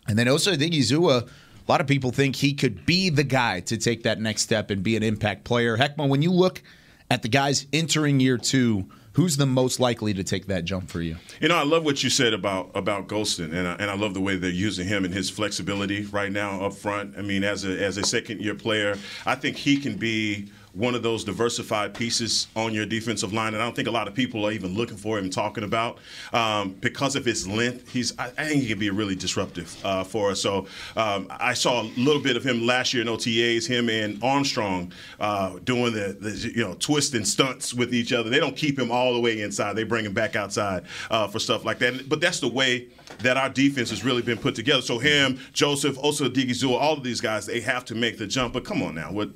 And 0.09 0.19
then 0.19 0.29
Osa 0.29 0.57
Odighizuwa, 0.57 1.23
a 1.23 1.73
lot 1.73 1.81
of 1.81 1.87
people 1.87 2.13
think 2.13 2.37
he 2.37 2.55
could 2.55 2.87
be 2.87 3.11
the 3.11 3.25
guy 3.25 3.61
to 3.61 3.77
take 3.77 4.05
that 4.05 4.21
next 4.21 4.43
step 4.43 4.71
and 4.71 4.83
be 4.83 4.97
an 4.97 5.03
impact 5.03 5.45
player. 5.45 5.77
Heckman, 5.77 6.09
when 6.09 6.23
you 6.23 6.33
look 6.33 6.63
at 7.11 7.23
the 7.23 7.29
guys 7.29 7.67
entering 7.73 8.21
year 8.21 8.39
two, 8.39 8.87
who's 9.13 9.37
the 9.37 9.47
most 9.47 9.81
likely 9.81 10.13
to 10.13 10.23
take 10.23 10.47
that 10.47 10.65
jump 10.65 10.91
for 10.91 11.01
you? 11.01 11.17
You 11.41 11.49
know, 11.49 11.57
I 11.57 11.65
love 11.65 11.85
what 11.85 12.03
you 12.03 12.11
said 12.11 12.35
about 12.35 12.71
about 12.75 13.09
Golston, 13.09 13.53
and 13.53 13.67
I, 13.67 13.75
and 13.75 13.91
I 13.91 13.97
love 13.97 14.15
the 14.15 14.21
way 14.21 14.37
they're 14.37 14.51
using 14.51 14.87
him 14.87 15.05
and 15.05 15.13
his 15.13 15.31
flexibility 15.31 16.05
right 16.05 16.31
now 16.31 16.61
up 16.61 16.75
front. 16.75 17.17
I 17.17 17.23
mean, 17.23 17.45
as 17.45 17.65
a 17.65 17.83
as 17.83 17.97
a 17.97 18.05
second 18.05 18.41
year 18.41 18.55
player, 18.55 18.99
I 19.25 19.35
think 19.35 19.57
he 19.57 19.79
can 19.79 19.97
be 19.97 20.51
one 20.77 20.95
of 20.95 21.03
those 21.03 21.25
diversified 21.25 21.95
pieces 21.95 22.49
on 22.55 22.75
your 22.75 22.85
defensive 22.85 23.33
line, 23.33 23.55
and 23.55 23.63
I 23.63 23.65
don't 23.65 23.75
think 23.75 23.89
a 23.89 23.93
lot 23.93 24.09
of 24.09 24.15
people 24.15 24.47
are 24.47 24.53
even 24.53 24.75
looking 24.75 24.99
for 24.99 25.19
him 25.19 25.31
talking 25.31 25.65
about 25.65 25.99
um, 26.35 26.73
because 26.81 27.17
of 27.17 27.25
his 27.25 27.49
length. 27.49 27.91
He's 27.91 28.17
I, 28.19 28.29
think 28.29 28.63
he 28.63 28.69
can 28.69 28.79
be 28.79 28.91
really 28.91 29.17
disruptive 29.17 29.75
uh, 29.85 30.05
for 30.05 30.31
us. 30.31 30.43
So 30.43 30.67
um, 30.97 31.29
I 31.31 31.55
saw 31.55 31.83
a 31.83 31.89
little 31.97 32.21
bit 32.21 32.37
of 32.37 32.45
him 32.45 32.67
last 32.67 32.93
year 32.93 33.03
in 33.03 33.09
OTAs. 33.09 33.67
Him 33.67 33.89
and 33.89 34.23
Armstrong 34.23 34.93
uh, 35.19 35.59
doing 35.65 35.95
the, 35.95 36.17
the 36.21 36.53
you 36.55 36.63
know 36.63 36.75
twisting 36.75 37.25
stunts 37.25 37.73
with 37.73 37.95
each 37.95 38.13
other. 38.13 38.29
They 38.29 38.41
don't 38.41 38.57
keep 38.57 38.79
him 38.79 38.91
all 38.91 39.15
the 39.15 39.21
way 39.21 39.41
inside. 39.41 39.77
They 39.77 39.85
bring 39.85 40.05
him 40.05 40.13
back 40.13 40.37
outside 40.37 40.85
uh, 41.11 41.27
for 41.27 41.39
stuff 41.39 41.65
like 41.65 41.79
that. 41.79 42.09
But 42.09 42.21
that's 42.21 42.41
the 42.41 42.49
way 42.49 42.89
that 43.21 43.39
our 43.39 43.49
defense 43.49 43.89
has 43.91 44.05
really 44.05 44.23
been 44.23 44.39
put 44.39 44.55
together. 44.55 44.83
So 44.83 44.99
him, 44.99 45.39
Joseph, 45.55 45.97
Osa 46.03 46.29
Odighizuwa, 46.29 46.79
all 46.79 46.93
of 46.93 47.03
these 47.03 47.21
guys, 47.23 47.47
they 47.47 47.61
have 47.61 47.85
to 47.87 47.95
make 47.95 48.19
the 48.19 48.27
jump. 48.27 48.53
But 48.53 48.65
come 48.65 48.83
on 48.83 48.95
now, 48.95 49.11
what 49.11 49.31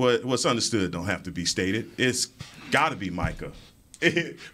what 0.00 0.24
what's 0.24 0.46
understood 0.46 0.90
don't 0.90 1.06
have 1.06 1.22
to 1.24 1.30
be 1.30 1.44
stated. 1.44 1.90
It's 1.98 2.26
got 2.70 2.88
to 2.88 2.96
be 2.96 3.10
Micah. 3.10 3.52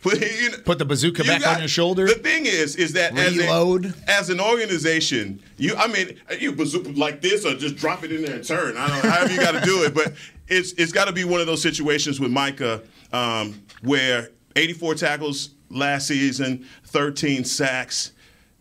But, 0.02 0.20
you 0.20 0.50
know, 0.50 0.58
Put 0.64 0.80
the 0.80 0.84
bazooka 0.84 1.22
back 1.22 1.40
got- 1.42 1.54
on 1.54 1.60
your 1.60 1.68
shoulder. 1.68 2.06
The 2.06 2.14
thing 2.14 2.46
is, 2.46 2.74
is 2.74 2.94
that 2.94 3.16
as, 3.16 3.38
a, 3.38 3.94
as 4.08 4.28
an 4.28 4.40
organization, 4.40 5.40
you, 5.56 5.76
I 5.76 5.86
mean, 5.86 6.18
you 6.40 6.50
bazooka 6.50 6.90
like 6.98 7.20
this 7.22 7.46
or 7.46 7.54
just 7.54 7.76
drop 7.76 8.02
it 8.02 8.10
in 8.10 8.22
there 8.22 8.34
and 8.34 8.44
turn. 8.44 8.76
I 8.76 8.88
don't 8.88 9.04
know, 9.04 9.10
however 9.10 9.32
you 9.32 9.38
got 9.38 9.52
to 9.52 9.60
do 9.60 9.84
it, 9.84 9.94
but 9.94 10.14
it's 10.48 10.72
it's 10.72 10.90
got 10.90 11.04
to 11.04 11.12
be 11.12 11.22
one 11.22 11.40
of 11.40 11.46
those 11.46 11.62
situations 11.62 12.18
with 12.18 12.32
Micah 12.32 12.82
um, 13.12 13.62
where 13.82 14.30
84 14.56 14.96
tackles 14.96 15.50
last 15.70 16.08
season, 16.08 16.66
13 16.86 17.44
sacks. 17.44 18.12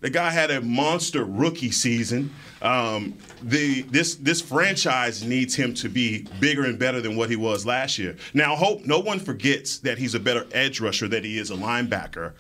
The 0.02 0.12
guy 0.12 0.30
had 0.30 0.52
a 0.52 0.62
monster 0.62 1.24
rookie 1.26 1.72
season. 1.72 2.32
Um, 2.62 3.18
the 3.46 3.84
this 3.84 4.16
this 4.16 4.42
franchise 4.42 5.24
needs 5.24 5.54
him 5.56 5.74
to 5.76 5.88
be 5.88 6.28
bigger 6.40 6.64
and 6.66 6.80
better 6.80 7.00
than 7.00 7.16
what 7.16 7.30
he 7.30 7.36
was 7.36 7.66
last 7.66 8.00
year. 8.00 8.18
Now, 8.34 8.56
hope 8.56 8.86
no 8.86 9.00
one 9.00 9.20
forgets 9.20 9.78
that 9.80 9.98
he's 10.00 10.16
a 10.16 10.20
better 10.20 10.46
edge 10.52 10.82
rusher 10.82 11.08
than 11.08 11.24
he 11.24 11.38
is 11.38 11.52
a 11.52 11.56
linebacker. 11.56 12.34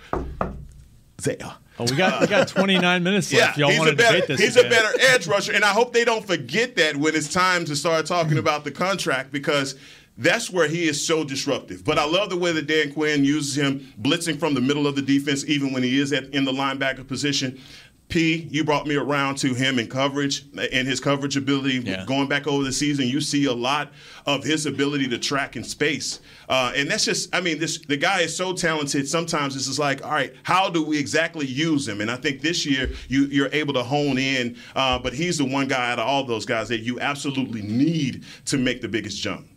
There. 1.23 1.37
Oh, 1.77 1.85
we 1.89 1.95
got 1.95 2.21
we 2.21 2.27
got 2.27 2.47
29 2.47 3.03
minutes 3.03 3.31
Yeah, 3.31 3.45
left. 3.45 3.57
Y'all 3.57 3.69
he's 3.69 3.79
want 3.79 3.89
a 3.89 3.91
to 3.91 3.97
better 3.97 4.15
debate 4.21 4.27
this? 4.27 4.39
he's 4.39 4.55
again. 4.57 4.71
a 4.71 4.75
better 4.75 4.99
edge 5.13 5.27
rusher, 5.27 5.53
and 5.53 5.63
I 5.63 5.69
hope 5.69 5.93
they 5.93 6.05
don't 6.05 6.25
forget 6.25 6.75
that 6.77 6.97
when 6.97 7.15
it's 7.15 7.31
time 7.31 7.65
to 7.65 7.75
start 7.75 8.05
talking 8.05 8.37
about 8.37 8.63
the 8.63 8.71
contract 8.71 9.31
because 9.31 9.75
that's 10.17 10.49
where 10.49 10.67
he 10.67 10.87
is 10.87 11.05
so 11.05 11.23
disruptive. 11.25 11.83
But 11.83 11.99
I 11.99 12.05
love 12.05 12.29
the 12.29 12.37
way 12.37 12.53
that 12.53 12.67
Dan 12.67 12.93
Quinn 12.93 13.25
uses 13.25 13.57
him 13.57 13.85
blitzing 14.01 14.39
from 14.39 14.53
the 14.53 14.61
middle 14.61 14.87
of 14.87 14.95
the 14.95 15.01
defense, 15.01 15.43
even 15.45 15.73
when 15.73 15.83
he 15.83 15.99
is 15.99 16.13
at, 16.13 16.25
in 16.33 16.45
the 16.45 16.53
linebacker 16.53 17.05
position. 17.05 17.59
P, 18.07 18.47
you 18.51 18.63
brought 18.63 18.85
me 18.85 18.95
around 18.95 19.35
to 19.39 19.53
him 19.53 19.79
in 19.79 19.87
coverage 19.87 20.45
and 20.71 20.87
his 20.87 20.99
coverage 20.99 21.37
ability. 21.37 21.81
Going 22.05 22.27
back 22.27 22.45
over 22.47 22.63
the 22.63 22.71
season, 22.71 23.07
you 23.07 23.19
see 23.19 23.45
a 23.45 23.53
lot 23.53 23.91
of 24.25 24.43
his 24.43 24.65
ability 24.65 25.07
to 25.07 25.17
track 25.17 25.55
in 25.55 25.63
space, 25.63 26.19
uh, 26.47 26.71
and 26.75 26.89
that's 26.89 27.05
just. 27.05 27.33
I 27.33 27.41
mean, 27.41 27.59
this 27.59 27.79
the 27.79 27.97
guy 27.97 28.21
is 28.21 28.35
so 28.35 28.53
talented. 28.53 29.07
Sometimes 29.07 29.55
it's 29.55 29.65
just 29.65 29.79
like, 29.79 30.05
all 30.05 30.11
right, 30.11 30.33
how 30.43 30.69
do 30.69 30.83
we 30.83 30.99
exactly 30.99 31.45
use 31.45 31.87
him? 31.87 31.99
And 31.99 32.11
I 32.11 32.15
think 32.15 32.41
this 32.41 32.65
year 32.65 32.91
you, 33.07 33.25
you're 33.25 33.49
able 33.51 33.73
to 33.73 33.83
hone 33.83 34.17
in. 34.17 34.55
Uh, 34.75 34.99
but 34.99 35.13
he's 35.13 35.37
the 35.37 35.45
one 35.45 35.67
guy 35.67 35.91
out 35.91 35.99
of 35.99 36.07
all 36.07 36.23
those 36.23 36.45
guys 36.45 36.69
that 36.69 36.81
you 36.81 36.99
absolutely 36.99 37.61
need 37.63 38.23
to 38.45 38.57
make 38.57 38.81
the 38.81 38.87
biggest 38.87 39.21
jump. 39.21 39.47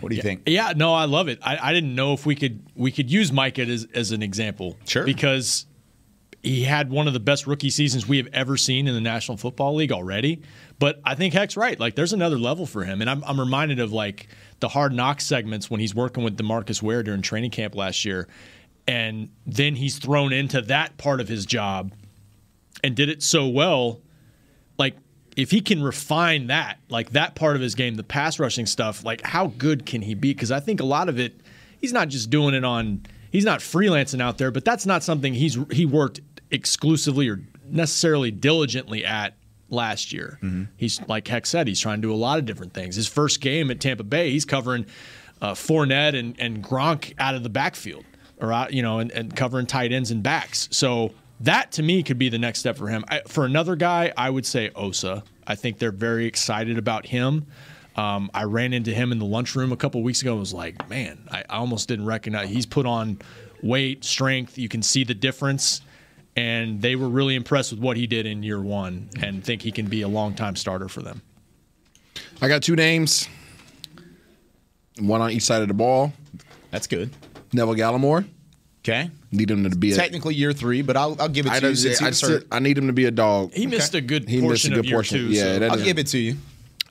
What 0.00 0.10
do 0.10 0.16
you 0.16 0.22
think? 0.22 0.42
Yeah, 0.46 0.72
no, 0.76 0.92
I 0.92 1.06
love 1.06 1.28
it. 1.28 1.38
I, 1.42 1.58
I 1.70 1.72
didn't 1.72 1.94
know 1.94 2.12
if 2.12 2.26
we 2.26 2.34
could 2.34 2.62
we 2.74 2.92
could 2.92 3.10
use 3.10 3.32
Micah 3.32 3.62
as, 3.62 3.86
as 3.94 4.12
an 4.12 4.22
example. 4.22 4.76
Sure. 4.86 5.04
Because 5.04 5.66
he 6.46 6.62
had 6.62 6.90
one 6.90 7.08
of 7.08 7.12
the 7.12 7.20
best 7.20 7.48
rookie 7.48 7.70
seasons 7.70 8.06
we 8.06 8.18
have 8.18 8.28
ever 8.32 8.56
seen 8.56 8.86
in 8.86 8.94
the 8.94 9.00
National 9.00 9.36
Football 9.36 9.74
League 9.74 9.90
already. 9.90 10.42
But 10.78 11.00
I 11.04 11.16
think 11.16 11.34
Heck's 11.34 11.56
right. 11.56 11.78
Like, 11.78 11.96
there's 11.96 12.12
another 12.12 12.38
level 12.38 12.66
for 12.66 12.84
him. 12.84 13.00
And 13.00 13.10
I'm, 13.10 13.24
I'm 13.24 13.40
reminded 13.40 13.80
of, 13.80 13.92
like, 13.92 14.28
the 14.60 14.68
hard 14.68 14.92
knock 14.92 15.20
segments 15.20 15.68
when 15.68 15.80
he's 15.80 15.92
working 15.92 16.22
with 16.22 16.36
Demarcus 16.36 16.80
Ware 16.80 17.02
during 17.02 17.20
training 17.20 17.50
camp 17.50 17.74
last 17.74 18.04
year. 18.04 18.28
And 18.86 19.30
then 19.44 19.74
he's 19.74 19.98
thrown 19.98 20.32
into 20.32 20.62
that 20.62 20.96
part 20.98 21.20
of 21.20 21.26
his 21.26 21.46
job 21.46 21.92
and 22.84 22.94
did 22.94 23.08
it 23.08 23.24
so 23.24 23.48
well. 23.48 24.00
Like, 24.78 24.96
if 25.36 25.50
he 25.50 25.60
can 25.60 25.82
refine 25.82 26.46
that, 26.46 26.78
like 26.88 27.10
that 27.10 27.34
part 27.34 27.56
of 27.56 27.62
his 27.62 27.74
game, 27.74 27.96
the 27.96 28.04
pass 28.04 28.38
rushing 28.38 28.66
stuff, 28.66 29.04
like 29.04 29.20
how 29.22 29.48
good 29.48 29.84
can 29.84 30.00
he 30.00 30.14
be? 30.14 30.32
Because 30.32 30.52
I 30.52 30.60
think 30.60 30.78
a 30.78 30.84
lot 30.84 31.08
of 31.08 31.18
it, 31.18 31.40
he's 31.80 31.92
not 31.92 32.06
just 32.06 32.30
doing 32.30 32.54
it 32.54 32.64
on, 32.64 33.04
he's 33.32 33.44
not 33.44 33.58
freelancing 33.58 34.22
out 34.22 34.38
there, 34.38 34.52
but 34.52 34.64
that's 34.64 34.86
not 34.86 35.02
something 35.02 35.34
he's 35.34 35.58
he 35.72 35.84
worked 35.84 36.20
exclusively 36.50 37.28
or 37.28 37.40
necessarily 37.68 38.30
diligently 38.30 39.04
at 39.04 39.34
last 39.68 40.12
year. 40.12 40.38
He's 40.76 41.00
like 41.08 41.26
Heck 41.28 41.46
said, 41.46 41.66
he's 41.68 41.80
trying 41.80 42.00
to 42.00 42.08
do 42.08 42.14
a 42.14 42.16
lot 42.16 42.38
of 42.38 42.46
different 42.46 42.72
things. 42.72 42.96
His 42.96 43.08
first 43.08 43.40
game 43.40 43.70
at 43.70 43.80
Tampa 43.80 44.04
Bay, 44.04 44.30
he's 44.30 44.44
covering 44.44 44.86
uh, 45.40 45.52
Fournette 45.54 46.18
and, 46.18 46.38
and 46.38 46.62
Gronk 46.62 47.14
out 47.18 47.34
of 47.34 47.42
the 47.42 47.48
backfield, 47.48 48.04
or 48.40 48.52
out, 48.52 48.72
you 48.72 48.82
know, 48.82 49.00
and, 49.00 49.10
and 49.12 49.34
covering 49.34 49.66
tight 49.66 49.92
ends 49.92 50.10
and 50.10 50.22
backs. 50.22 50.68
So 50.70 51.12
that 51.40 51.72
to 51.72 51.82
me 51.82 52.02
could 52.02 52.18
be 52.18 52.28
the 52.28 52.38
next 52.38 52.60
step 52.60 52.76
for 52.76 52.88
him. 52.88 53.04
I, 53.08 53.20
for 53.26 53.44
another 53.44 53.76
guy, 53.76 54.12
I 54.16 54.30
would 54.30 54.46
say 54.46 54.70
Osa. 54.74 55.24
I 55.46 55.54
think 55.54 55.78
they're 55.78 55.92
very 55.92 56.26
excited 56.26 56.78
about 56.78 57.06
him. 57.06 57.46
Um, 57.96 58.30
I 58.34 58.44
ran 58.44 58.72
into 58.72 58.92
him 58.92 59.10
in 59.12 59.18
the 59.18 59.24
lunchroom 59.24 59.72
a 59.72 59.76
couple 59.76 60.02
weeks 60.02 60.20
ago. 60.20 60.32
and 60.32 60.40
was 60.40 60.52
like, 60.52 60.88
man, 60.88 61.18
I 61.30 61.44
almost 61.48 61.88
didn't 61.88 62.06
recognize. 62.06 62.48
He's 62.48 62.66
put 62.66 62.84
on 62.84 63.18
weight, 63.62 64.04
strength. 64.04 64.58
You 64.58 64.68
can 64.68 64.82
see 64.82 65.02
the 65.04 65.14
difference 65.14 65.80
and 66.36 66.80
they 66.82 66.94
were 66.96 67.08
really 67.08 67.34
impressed 67.34 67.72
with 67.72 67.80
what 67.80 67.96
he 67.96 68.06
did 68.06 68.26
in 68.26 68.42
year 68.42 68.60
one 68.60 69.08
and 69.22 69.42
think 69.42 69.62
he 69.62 69.72
can 69.72 69.86
be 69.86 70.02
a 70.02 70.08
long 70.08 70.34
time 70.34 70.54
starter 70.56 70.88
for 70.88 71.02
them. 71.02 71.22
I 72.40 72.48
got 72.48 72.62
two 72.62 72.76
names, 72.76 73.28
one 75.00 75.20
on 75.20 75.30
each 75.30 75.42
side 75.42 75.62
of 75.62 75.68
the 75.68 75.74
ball. 75.74 76.12
That's 76.70 76.86
good. 76.86 77.10
Neville 77.52 77.74
Gallimore. 77.74 78.26
Okay. 78.84 79.10
Need 79.32 79.50
him 79.50 79.68
to 79.68 79.76
be 79.76 79.92
a, 79.92 79.96
Technically 79.96 80.34
year 80.34 80.52
three, 80.52 80.82
but 80.82 80.96
I'll, 80.96 81.16
I'll 81.20 81.28
give 81.28 81.46
it 81.46 81.52
I, 81.52 81.60
to 81.60 81.66
you. 81.66 81.74
don't- 81.74 81.76
since 81.76 82.00
I, 82.02 82.06
you 82.06 82.38
just- 82.38 82.46
I 82.52 82.58
need 82.60 82.78
him 82.78 82.86
to 82.86 82.92
be 82.92 83.06
a 83.06 83.10
dog. 83.10 83.52
He 83.52 83.66
missed 83.66 83.94
a 83.94 84.00
good 84.00 84.28
He 84.28 84.36
missed 84.36 84.46
portion 84.48 84.72
a 84.74 84.76
of 84.76 84.82
good 84.82 84.88
year 84.88 84.96
portion. 84.98 85.18
two. 85.18 85.26
Yeah, 85.28 85.58
so. 85.58 85.66
I'll 85.66 85.74
is- 85.78 85.82
give 85.82 85.98
it 85.98 86.06
to 86.08 86.18
you. 86.18 86.36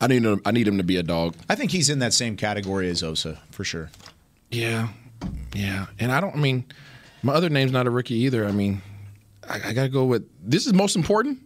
I 0.02 0.08
need 0.08 0.24
him. 0.26 0.42
I 0.46 0.52
need 0.52 0.68
him 0.68 0.78
to 0.78 0.84
be 0.84 0.98
a 0.98 1.04
dog. 1.04 1.36
I 1.48 1.56
think 1.56 1.72
he's 1.72 1.90
in 1.90 2.00
that 2.00 2.12
same 2.14 2.36
category 2.36 2.90
as 2.90 3.02
Osa 3.02 3.40
for 3.52 3.64
sure. 3.64 3.90
Yeah, 4.52 4.90
yeah. 5.54 5.86
And 6.00 6.12
I 6.12 6.20
don't. 6.20 6.36
I 6.36 6.38
mean, 6.38 6.66
my 7.24 7.32
other 7.34 7.48
name's 7.48 7.72
not 7.72 7.88
a 7.88 7.90
rookie 7.90 8.16
either. 8.16 8.46
I 8.46 8.52
mean, 8.52 8.82
I, 9.50 9.70
I 9.70 9.74
got 9.74 9.84
to 9.84 9.90
go 9.90 10.06
with 10.06 10.28
this 10.44 10.66
is 10.68 10.74
most 10.74 10.96
important. 10.96 11.40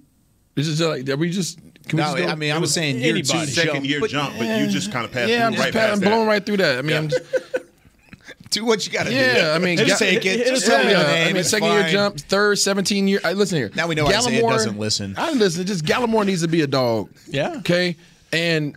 This 0.55 0.67
is 0.67 0.81
like 0.81 1.07
are 1.09 1.17
we 1.17 1.29
just. 1.29 1.59
Can 1.87 1.97
we 1.97 2.03
just 2.03 2.17
go- 2.17 2.27
I 2.27 2.35
mean, 2.35 2.51
I 2.51 2.57
was 2.59 2.73
saying 2.73 2.97
year 2.99 3.13
two, 3.13 3.19
Anybody. 3.33 3.51
Second 3.51 3.85
year 3.85 3.99
jump, 4.01 4.35
but 4.37 4.45
you 4.59 4.67
just 4.67 4.91
kind 4.91 5.05
of 5.05 5.11
passed 5.11 5.29
Yeah, 5.29 5.47
I'm 5.47 5.53
right 5.55 5.73
just 5.73 5.87
pa- 5.87 5.91
I'm 5.93 5.99
blowing 5.99 6.27
right 6.27 6.45
through 6.45 6.57
that. 6.57 6.77
I 6.77 6.81
mean, 6.83 6.95
I'm 6.97 7.07
just, 7.09 7.23
Do 8.51 8.65
what 8.65 8.85
you 8.85 8.91
got 8.91 9.03
to 9.03 9.11
do. 9.11 9.15
yeah. 9.15 9.53
I 9.55 9.59
mean, 9.59 9.77
just 9.77 9.99
Ga- 9.99 10.05
take 10.11 10.25
it. 10.25 10.47
Just 10.47 10.67
yeah, 10.67 10.75
tell 10.75 10.85
me 10.85 10.93
the 10.93 10.99
I 10.99 11.25
mean, 11.27 11.37
it's 11.37 11.49
second 11.49 11.69
year 11.71 11.87
jump, 11.89 12.19
third, 12.19 12.57
17 12.57 13.07
year. 13.07 13.19
I 13.23 13.33
listen 13.33 13.57
here. 13.59 13.69
Now 13.75 13.87
we 13.87 13.93
know 13.93 14.07
Isaiah 14.07 14.41
doesn't 14.41 14.79
listen. 14.79 15.13
I 15.17 15.33
listen. 15.33 15.65
Just 15.67 15.85
Gallimore 15.85 16.25
needs 16.25 16.41
to 16.41 16.47
be 16.47 16.61
a 16.61 16.67
dog. 16.67 17.11
Yeah. 17.27 17.57
Okay. 17.57 17.95
And 18.33 18.75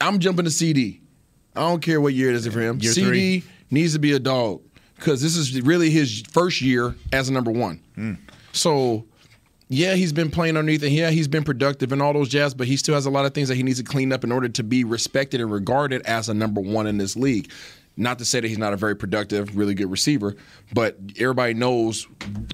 I'm 0.00 0.20
jumping 0.20 0.46
to 0.46 0.50
CD. 0.50 1.00
I 1.54 1.60
don't 1.60 1.82
care 1.82 2.00
what 2.00 2.14
year 2.14 2.30
it 2.30 2.36
is 2.36 2.46
for 2.46 2.60
him. 2.60 2.78
Year 2.80 2.92
CD 2.92 3.42
needs 3.70 3.92
to 3.92 3.98
be 3.98 4.12
a 4.12 4.18
dog 4.18 4.62
because 4.96 5.20
this 5.20 5.36
is 5.36 5.60
really 5.62 5.90
his 5.90 6.22
first 6.30 6.62
year 6.62 6.94
as 7.12 7.28
a 7.28 7.32
number 7.32 7.50
one. 7.50 7.80
Hmm. 7.96 8.14
So, 8.52 9.04
yeah, 9.68 9.94
he's 9.94 10.12
been 10.12 10.30
playing 10.30 10.56
underneath, 10.56 10.82
and 10.82 10.92
yeah, 10.92 11.10
he's 11.10 11.28
been 11.28 11.44
productive 11.44 11.92
and 11.92 12.02
all 12.02 12.12
those 12.12 12.28
jazz, 12.28 12.54
but 12.54 12.66
he 12.66 12.76
still 12.76 12.94
has 12.94 13.06
a 13.06 13.10
lot 13.10 13.24
of 13.24 13.34
things 13.34 13.48
that 13.48 13.54
he 13.54 13.62
needs 13.62 13.78
to 13.78 13.84
clean 13.84 14.12
up 14.12 14.24
in 14.24 14.32
order 14.32 14.48
to 14.48 14.62
be 14.62 14.82
respected 14.84 15.40
and 15.40 15.50
regarded 15.52 16.02
as 16.02 16.28
a 16.28 16.34
number 16.34 16.60
one 16.60 16.86
in 16.86 16.98
this 16.98 17.16
league. 17.16 17.50
Not 17.96 18.18
to 18.20 18.24
say 18.24 18.40
that 18.40 18.48
he's 18.48 18.58
not 18.58 18.72
a 18.72 18.76
very 18.76 18.96
productive, 18.96 19.56
really 19.56 19.74
good 19.74 19.90
receiver, 19.90 20.34
but 20.72 20.96
everybody 21.18 21.54
knows 21.54 22.06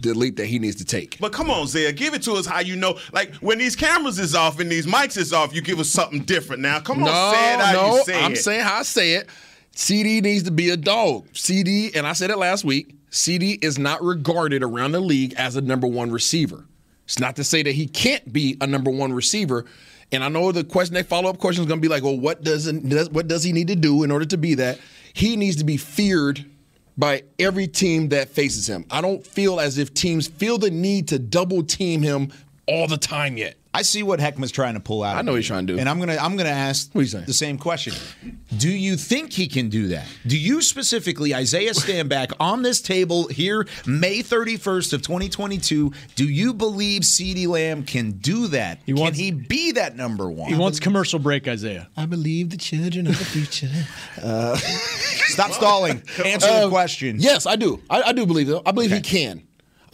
the 0.02 0.12
leap 0.12 0.36
that 0.36 0.46
he 0.46 0.58
needs 0.58 0.76
to 0.76 0.84
take. 0.84 1.18
But 1.20 1.32
come 1.32 1.50
on, 1.50 1.66
Zay, 1.68 1.90
give 1.92 2.14
it 2.14 2.22
to 2.22 2.32
us 2.32 2.46
how 2.46 2.60
you 2.60 2.74
know. 2.74 2.98
Like 3.12 3.34
when 3.36 3.58
these 3.58 3.76
cameras 3.76 4.18
is 4.18 4.34
off 4.34 4.58
and 4.60 4.70
these 4.70 4.86
mics 4.86 5.16
is 5.16 5.32
off, 5.32 5.54
you 5.54 5.60
give 5.60 5.78
us 5.78 5.88
something 5.88 6.24
different. 6.24 6.62
Now, 6.62 6.80
come 6.80 6.98
on, 6.98 7.04
no, 7.04 7.32
say 7.32 7.54
it 7.54 7.60
how 7.60 7.72
no, 7.72 7.96
you 7.96 8.04
say 8.04 8.24
I'm 8.24 8.32
it. 8.32 8.38
saying 8.38 8.64
how 8.64 8.78
I 8.78 8.82
say 8.82 9.12
it. 9.12 9.28
CD 9.72 10.20
needs 10.20 10.44
to 10.44 10.50
be 10.50 10.70
a 10.70 10.76
dog. 10.76 11.28
CD, 11.32 11.94
and 11.94 12.06
I 12.06 12.14
said 12.14 12.30
it 12.30 12.38
last 12.38 12.64
week. 12.64 12.94
CD 13.10 13.58
is 13.62 13.78
not 13.78 14.02
regarded 14.02 14.62
around 14.62 14.92
the 14.92 15.00
league 15.00 15.34
as 15.34 15.56
a 15.56 15.60
number 15.60 15.86
one 15.86 16.10
receiver. 16.10 16.66
It's 17.04 17.18
not 17.18 17.36
to 17.36 17.44
say 17.44 17.62
that 17.62 17.72
he 17.72 17.86
can't 17.86 18.32
be 18.32 18.56
a 18.60 18.66
number 18.66 18.90
one 18.90 19.12
receiver. 19.12 19.64
And 20.12 20.24
I 20.24 20.28
know 20.28 20.52
the 20.52 20.64
question, 20.64 20.94
that 20.94 21.06
follow 21.06 21.30
up 21.30 21.38
question 21.38 21.62
is 21.62 21.68
going 21.68 21.80
to 21.80 21.82
be 21.82 21.88
like, 21.88 22.02
well, 22.02 22.18
what 22.18 22.42
does, 22.42 22.70
what 23.10 23.28
does 23.28 23.44
he 23.44 23.52
need 23.52 23.68
to 23.68 23.76
do 23.76 24.02
in 24.02 24.10
order 24.10 24.24
to 24.26 24.36
be 24.36 24.54
that? 24.54 24.80
He 25.12 25.36
needs 25.36 25.56
to 25.56 25.64
be 25.64 25.76
feared 25.76 26.44
by 26.96 27.22
every 27.38 27.66
team 27.68 28.08
that 28.08 28.28
faces 28.28 28.68
him. 28.68 28.86
I 28.90 29.00
don't 29.00 29.26
feel 29.26 29.60
as 29.60 29.78
if 29.78 29.94
teams 29.94 30.26
feel 30.28 30.58
the 30.58 30.70
need 30.70 31.08
to 31.08 31.18
double 31.18 31.62
team 31.62 32.02
him 32.02 32.32
all 32.66 32.86
the 32.88 32.96
time 32.96 33.36
yet. 33.36 33.56
I 33.76 33.82
see 33.82 34.02
what 34.02 34.18
Heckman's 34.20 34.52
trying 34.52 34.74
to 34.74 34.80
pull 34.80 35.02
out. 35.02 35.16
I 35.16 35.20
of 35.20 35.26
know 35.26 35.34
he's 35.34 35.46
trying 35.46 35.66
to 35.66 35.74
do. 35.74 35.78
and 35.78 35.88
I'm 35.88 35.98
gonna 35.98 36.16
I'm 36.20 36.36
gonna 36.36 36.48
ask 36.48 36.90
What 36.92 37.00
are 37.00 37.02
you 37.02 37.08
saying? 37.08 37.24
the 37.26 37.32
same 37.34 37.58
question. 37.58 37.94
Do 38.56 38.70
you 38.70 38.96
think 38.96 39.32
he 39.32 39.46
can 39.48 39.68
do 39.68 39.88
that? 39.88 40.06
Do 40.26 40.38
you 40.38 40.62
specifically, 40.62 41.34
Isaiah 41.34 41.72
Stanback, 41.72 42.32
on 42.40 42.62
this 42.62 42.80
table 42.80 43.28
here, 43.28 43.66
May 43.86 44.20
31st 44.22 44.92
of 44.94 45.02
2022? 45.02 45.92
Do 46.14 46.24
you 46.28 46.54
believe 46.54 47.02
Ceedee 47.02 47.46
Lamb 47.48 47.82
can 47.84 48.12
do 48.12 48.46
that? 48.48 48.80
He 48.86 48.92
wants- 48.94 49.16
can 49.18 49.24
he 49.24 49.30
be 49.30 49.72
that 49.72 49.96
number 49.96 50.30
one? 50.30 50.48
He 50.48 50.54
wants 50.56 50.80
commercial 50.80 51.18
break, 51.18 51.46
Isaiah. 51.48 51.88
I 51.96 52.06
believe 52.06 52.50
the 52.50 52.56
children 52.56 53.06
of 53.06 53.18
the 53.18 53.24
future. 53.24 53.68
Stop 55.28 55.52
stalling. 55.52 56.02
Answer 56.24 56.46
the 56.48 56.66
Uh, 56.66 56.68
question. 56.68 57.16
Yes, 57.18 57.46
I 57.46 57.56
do. 57.56 57.82
I, 57.90 58.02
I 58.02 58.12
do 58.12 58.26
believe 58.26 58.46
though. 58.46 58.62
I 58.64 58.72
believe 58.72 58.90
he 58.92 59.00
can. 59.00 59.45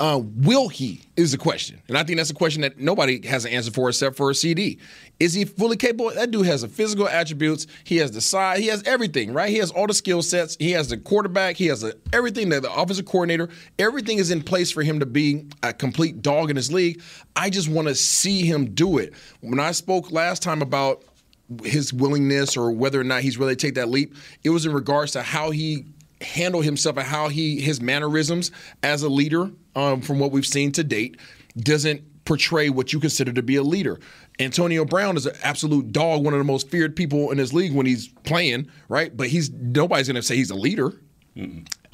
Uh, 0.02 0.18
will 0.18 0.68
he 0.68 1.00
is 1.16 1.30
the 1.30 1.38
question, 1.38 1.80
and 1.86 1.96
I 1.96 2.02
think 2.02 2.16
that's 2.16 2.28
a 2.28 2.34
question 2.34 2.62
that 2.62 2.76
nobody 2.76 3.24
has 3.24 3.44
an 3.44 3.52
answer 3.52 3.70
for 3.70 3.88
except 3.88 4.16
for 4.16 4.30
a 4.30 4.34
CD. 4.34 4.80
Is 5.20 5.32
he 5.32 5.44
fully 5.44 5.76
capable? 5.76 6.10
That 6.10 6.32
dude 6.32 6.44
has 6.44 6.62
the 6.62 6.68
physical 6.68 7.08
attributes. 7.08 7.68
He 7.84 7.98
has 7.98 8.10
the 8.10 8.20
size. 8.20 8.58
He 8.58 8.66
has 8.66 8.82
everything. 8.82 9.32
Right? 9.32 9.48
He 9.48 9.58
has 9.58 9.70
all 9.70 9.86
the 9.86 9.94
skill 9.94 10.20
sets. 10.20 10.56
He 10.58 10.72
has 10.72 10.88
the 10.88 10.96
quarterback. 10.96 11.54
He 11.54 11.66
has 11.66 11.82
the, 11.82 11.96
everything. 12.12 12.48
That 12.48 12.62
the 12.62 12.72
offensive 12.72 13.06
coordinator. 13.06 13.48
Everything 13.78 14.18
is 14.18 14.32
in 14.32 14.42
place 14.42 14.72
for 14.72 14.82
him 14.82 14.98
to 14.98 15.06
be 15.06 15.46
a 15.62 15.72
complete 15.72 16.20
dog 16.20 16.50
in 16.50 16.56
his 16.56 16.72
league. 16.72 17.00
I 17.36 17.48
just 17.48 17.68
want 17.68 17.86
to 17.86 17.94
see 17.94 18.44
him 18.44 18.74
do 18.74 18.98
it. 18.98 19.14
When 19.38 19.60
I 19.60 19.70
spoke 19.70 20.10
last 20.10 20.42
time 20.42 20.62
about 20.62 21.04
his 21.62 21.92
willingness 21.92 22.56
or 22.56 22.72
whether 22.72 23.00
or 23.00 23.04
not 23.04 23.22
he's 23.22 23.38
really 23.38 23.54
take 23.54 23.76
that 23.76 23.88
leap, 23.88 24.16
it 24.42 24.50
was 24.50 24.66
in 24.66 24.72
regards 24.72 25.12
to 25.12 25.22
how 25.22 25.52
he 25.52 25.84
handle 26.20 26.60
himself 26.60 26.96
and 26.96 27.06
how 27.06 27.28
he 27.28 27.60
his 27.60 27.80
mannerisms 27.80 28.50
as 28.82 29.02
a 29.02 29.08
leader, 29.08 29.50
um, 29.76 30.00
from 30.00 30.18
what 30.18 30.30
we've 30.30 30.46
seen 30.46 30.72
to 30.72 30.84
date, 30.84 31.18
doesn't 31.56 32.02
portray 32.24 32.70
what 32.70 32.92
you 32.92 33.00
consider 33.00 33.32
to 33.32 33.42
be 33.42 33.56
a 33.56 33.62
leader. 33.62 33.98
Antonio 34.38 34.84
Brown 34.84 35.16
is 35.16 35.26
an 35.26 35.34
absolute 35.42 35.92
dog, 35.92 36.24
one 36.24 36.34
of 36.34 36.38
the 36.38 36.44
most 36.44 36.70
feared 36.70 36.96
people 36.96 37.30
in 37.30 37.38
this 37.38 37.52
league 37.52 37.72
when 37.74 37.86
he's 37.86 38.08
playing, 38.08 38.68
right? 38.88 39.16
But 39.16 39.28
he's 39.28 39.50
nobody's 39.50 40.08
going 40.08 40.16
to 40.16 40.22
say 40.22 40.36
he's 40.36 40.50
a 40.50 40.54
leader. 40.54 40.94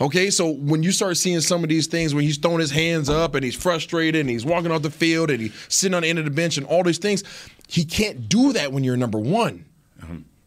Okay, 0.01 0.31
so 0.31 0.51
when 0.51 0.83
you 0.83 0.93
start 0.93 1.17
seeing 1.17 1.41
some 1.41 1.63
of 1.63 1.69
these 1.69 1.87
things 1.87 2.15
when 2.15 2.25
he's 2.25 2.39
throwing 2.39 2.61
his 2.61 2.71
hands 2.71 3.09
up 3.09 3.35
and 3.35 3.45
he's 3.45 3.57
frustrated 3.57 4.21
and 4.21 4.31
he's 4.31 4.45
walking 4.45 4.71
off 4.71 4.83
the 4.83 4.91
field 4.91 5.31
and 5.31 5.41
he's 5.41 5.53
sitting 5.69 5.95
on 5.95 6.03
the 6.03 6.09
end 6.09 6.19
of 6.19 6.25
the 6.25 6.31
bench 6.31 6.57
and 6.57 6.67
all 6.67 6.85
these 6.85 6.99
things, 6.99 7.25
he 7.67 7.85
can't 7.85 8.29
do 8.29 8.53
that 8.53 8.73
when 8.73 8.85
you're 8.85 8.97
number 8.97 9.19
one. 9.19 9.65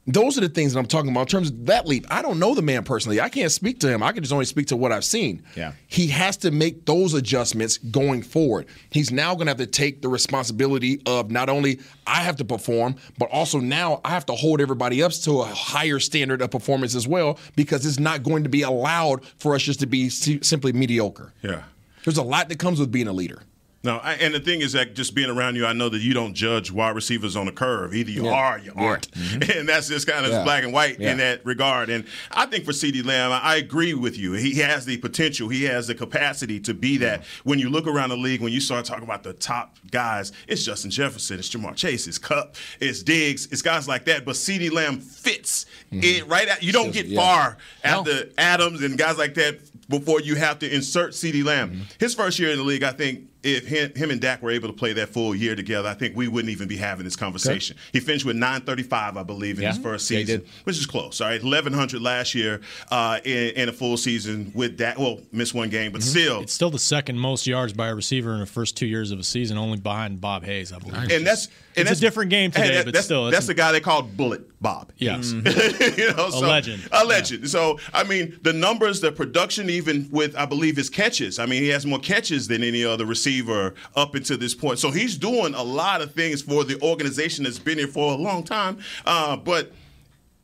Those 0.08 0.36
are 0.38 0.41
the 0.41 0.49
things 0.49 0.74
that 0.74 0.80
I'm 0.80 0.88
talking 0.88 1.12
about 1.12 1.22
in 1.22 1.28
terms 1.28 1.49
of 1.49 1.68
that 1.68 1.88
leap. 1.88 2.08
I 2.10 2.24
don't 2.24 2.39
know 2.39 2.56
the 2.56 2.64
man 2.64 2.84
personally. 2.84 3.22
I 3.22 3.30
can't 3.30 3.52
speak 3.52 3.80
to 3.82 3.88
him. 3.88 4.02
I 4.02 4.12
can 4.12 4.24
just 4.24 4.34
only 4.34 4.45
speak 4.45 4.68
to 4.68 4.76
what 4.76 4.91
I've 4.91 5.06
seen. 5.06 5.43
Yeah. 5.56 5.74
He 5.88 6.08
has 6.08 6.38
to 6.38 6.49
make 6.49 6.86
those 6.88 7.14
adjustments 7.14 7.78
going 7.78 8.24
forward. 8.24 8.66
He's 8.89 9.12
now 9.12 9.36
going 9.36 9.45
to 9.45 9.52
have 9.52 9.58
to 9.58 9.68
take 9.68 10.02
the 10.02 10.10
responsibility 10.10 11.02
of 11.06 11.30
not 11.30 11.49
only 11.49 11.80
I 12.08 12.22
have 12.22 12.36
to 12.38 12.45
perform, 12.45 12.95
but 13.20 13.30
also 13.30 13.60
now 13.60 14.02
I 14.04 14.10
have 14.10 14.26
to 14.26 14.34
hold 14.34 14.60
everybody 14.60 15.04
up 15.04 15.12
to 15.12 15.41
a 15.41 15.45
higher 15.45 15.99
standard 15.99 16.41
of 16.41 16.49
performance 16.49 16.95
as 16.95 17.08
well 17.08 17.38
because 17.56 17.86
it's 17.86 17.99
not 17.99 18.24
going 18.24 18.43
to 18.43 18.49
be 18.49 18.64
allowed 18.64 19.24
for 19.38 19.54
us 19.54 19.62
just 19.62 19.82
to 19.82 19.86
be 19.86 20.10
simply 20.10 20.74
mediocre. 20.74 21.32
Yeah. 21.43 21.64
There's 22.04 22.18
a 22.18 22.24
lot 22.24 22.49
that 22.49 22.58
comes 22.58 22.80
with 22.80 22.91
being 22.91 23.08
a 23.08 23.14
leader. 23.14 23.43
No, 23.84 23.98
I, 23.98 24.14
and 24.14 24.34
the 24.34 24.40
thing 24.40 24.62
is 24.62 24.74
that 24.74 24.94
just 24.94 25.16
being 25.16 25.30
around 25.30 25.56
you, 25.56 25.66
I 25.66 25.74
know 25.74 25.90
that 25.90 26.02
you 26.02 26.14
don't 26.14 26.36
judge 26.36 26.72
wide 26.72 26.94
receivers 26.96 27.36
on 27.36 27.48
a 27.48 27.52
curve. 27.52 27.96
Either 27.96 28.12
you 28.12 28.26
Yeah. 28.26 28.32
are 28.32 28.56
or 28.56 28.60
you 28.60 28.74
Yeah. 28.76 28.82
aren't. 28.84 29.08
And 29.56 29.68
that's 29.68 29.88
just 29.88 30.06
kind 30.08 30.24
of 30.26 30.32
Yeah. 30.32 30.44
black 30.44 30.64
and 30.64 30.72
white 30.72 31.00
in 31.00 31.18
that 31.18 31.44
regard. 31.46 31.90
And 31.90 32.06
I 32.32 32.46
think 32.46 32.64
for 32.66 32.74
CeeDee 32.74 33.04
Lamb, 33.04 33.32
I 33.32 33.56
agree 33.56 33.96
with 33.96 34.18
you. 34.20 34.34
He 34.34 34.56
has 34.60 34.86
the 34.86 34.98
potential, 34.98 35.50
he 35.50 35.64
has 35.64 35.88
the 35.88 35.96
capacity 35.96 36.60
to 36.60 36.74
be 36.76 36.98
that. 36.98 37.24
When 37.44 37.58
you 37.58 37.70
look 37.70 37.88
around 37.88 38.10
the 38.10 38.18
league, 38.18 38.42
when 38.42 38.54
you 38.54 38.60
start 38.62 38.86
talking 38.86 39.04
about 39.04 39.24
the 39.24 39.34
top 39.34 39.78
guys, 39.90 40.32
it's 40.48 40.64
Justin 40.64 40.92
Jefferson, 40.92 41.40
it's 41.40 41.50
Ja'Marr 41.50 41.76
Chase, 41.76 42.06
it's 42.08 42.20
Kupp, 42.20 42.56
it's 42.80 43.02
Diggs, 43.02 43.48
it's 43.52 43.64
guys 43.64 43.88
like 43.88 44.06
that. 44.06 44.26
But 44.26 44.36
CeeDee 44.36 44.72
Lamb 44.72 45.00
fits 45.00 45.66
it 45.92 46.28
right 46.28 46.48
at, 46.48 46.62
you 46.62 46.72
don't 46.72 46.92
get 46.94 47.12
far 47.16 47.58
No. 47.84 47.90
after 48.00 48.30
Adams 48.38 48.84
and 48.84 48.96
guys 48.98 49.18
like 49.18 49.34
that 49.36 49.60
before 49.90 50.22
you 50.22 50.36
have 50.36 50.60
to 50.60 50.72
insert 50.74 51.12
CeeDee 51.14 51.44
Lamb. 51.44 51.72
Mm-hmm. 51.72 51.82
His 52.00 52.14
first 52.14 52.38
year 52.40 52.52
in 52.52 52.58
the 52.58 52.64
league, 52.64 52.84
I 52.84 52.92
think 52.92 53.24
if 53.44 53.68
him, 53.68 53.94
him 53.96 54.12
and 54.12 54.22
Dak 54.22 54.42
were 54.42 54.52
able 54.52 54.68
to 54.68 54.74
play 54.74 54.94
that 54.94 55.10
full 55.10 55.34
year 55.34 55.56
together, 55.56 55.89
I 55.89 55.94
think 55.94 56.16
we 56.16 56.28
wouldn't 56.28 56.52
even 56.52 56.68
be 56.68 56.78
having 56.78 57.04
this 57.04 57.16
conversation. 57.16 57.78
He 57.92 58.00
finished 58.00 58.26
with 58.26 58.36
935, 58.36 59.18
I 59.18 59.24
believe, 59.24 59.60
in 59.60 59.68
his 59.68 59.78
first 59.78 60.08
season, 60.08 60.42
did. 60.42 60.50
which 60.64 60.78
is 60.78 60.86
close. 60.86 61.22
All 61.22 61.28
right, 61.28 61.42
1100 61.42 62.02
last 62.02 62.36
year 62.36 62.62
uh, 62.92 63.20
in, 63.24 63.56
in 63.56 63.70
a 63.70 63.74
full 63.74 63.98
season 63.98 64.52
with 64.54 64.78
Dak. 64.78 64.98
Well, 64.98 65.20
missed 65.32 65.54
one 65.54 65.70
game, 65.70 65.92
but 65.92 66.04
still. 66.04 66.42
It's 66.42 66.54
still 66.54 66.70
the 66.70 66.80
second 66.80 67.18
most 67.20 67.48
yards 67.48 67.74
by 67.74 67.89
a 67.89 67.96
receiver 67.96 68.34
in 68.34 68.39
the 68.39 68.46
first 68.46 68.78
two 68.78 68.86
years 68.88 69.12
of 69.12 69.20
a 69.20 69.24
season, 69.24 69.58
only 69.58 69.80
behind 69.80 70.22
Bob 70.22 70.44
Hayes, 70.44 70.72
I 70.72 70.80
believe. 70.80 71.12
And 71.12 71.26
that's 71.26 71.48
and 71.76 71.88
It's 71.88 72.00
a 72.00 72.02
different 72.02 72.30
game 72.30 72.52
today, 72.52 72.76
that- 72.76 72.86
but 72.86 72.94
that's, 72.94 73.06
still, 73.06 73.30
that's 73.32 73.48
the 73.48 73.54
guy 73.54 73.72
they 73.72 73.80
called 73.80 74.16
Bullet 74.18 74.42
Bob. 74.62 74.92
Yes. 74.98 75.32
you 75.34 75.42
know, 75.42 76.28
A 76.28 76.32
so, 76.32 76.40
legend. 76.42 76.88
A 76.92 77.04
legend. 77.06 77.50
So 77.50 77.80
I 77.94 78.04
mean, 78.04 78.38
the 78.44 78.54
numbers, 78.54 79.02
the 79.02 79.12
production, 79.12 79.70
even 79.70 80.08
with 80.12 80.36
I 80.36 80.46
believe 80.46 80.76
his 80.78 80.90
catches. 80.90 81.40
I 81.40 81.46
mean, 81.46 81.64
he 81.64 81.70
has 81.70 81.86
more 81.86 82.00
catches 82.00 82.48
than 82.48 82.64
any 82.64 82.84
other 82.84 83.06
receiver 83.06 83.74
up 83.96 84.16
until 84.16 84.38
this 84.38 84.54
point. 84.54 84.80
So 84.80 84.92
he's 84.92 85.18
doing 85.18 85.54
a 85.56 85.64
lot 85.64 86.02
of 86.02 86.14
things 86.14 86.42
for 86.42 86.64
the 86.64 86.80
organization 86.82 87.44
that's 87.44 87.60
been 87.60 87.78
here 87.78 87.88
for 87.88 88.14
a 88.14 88.16
long 88.18 88.44
time. 88.44 88.78
Uh, 89.06 89.36
but 89.38 89.72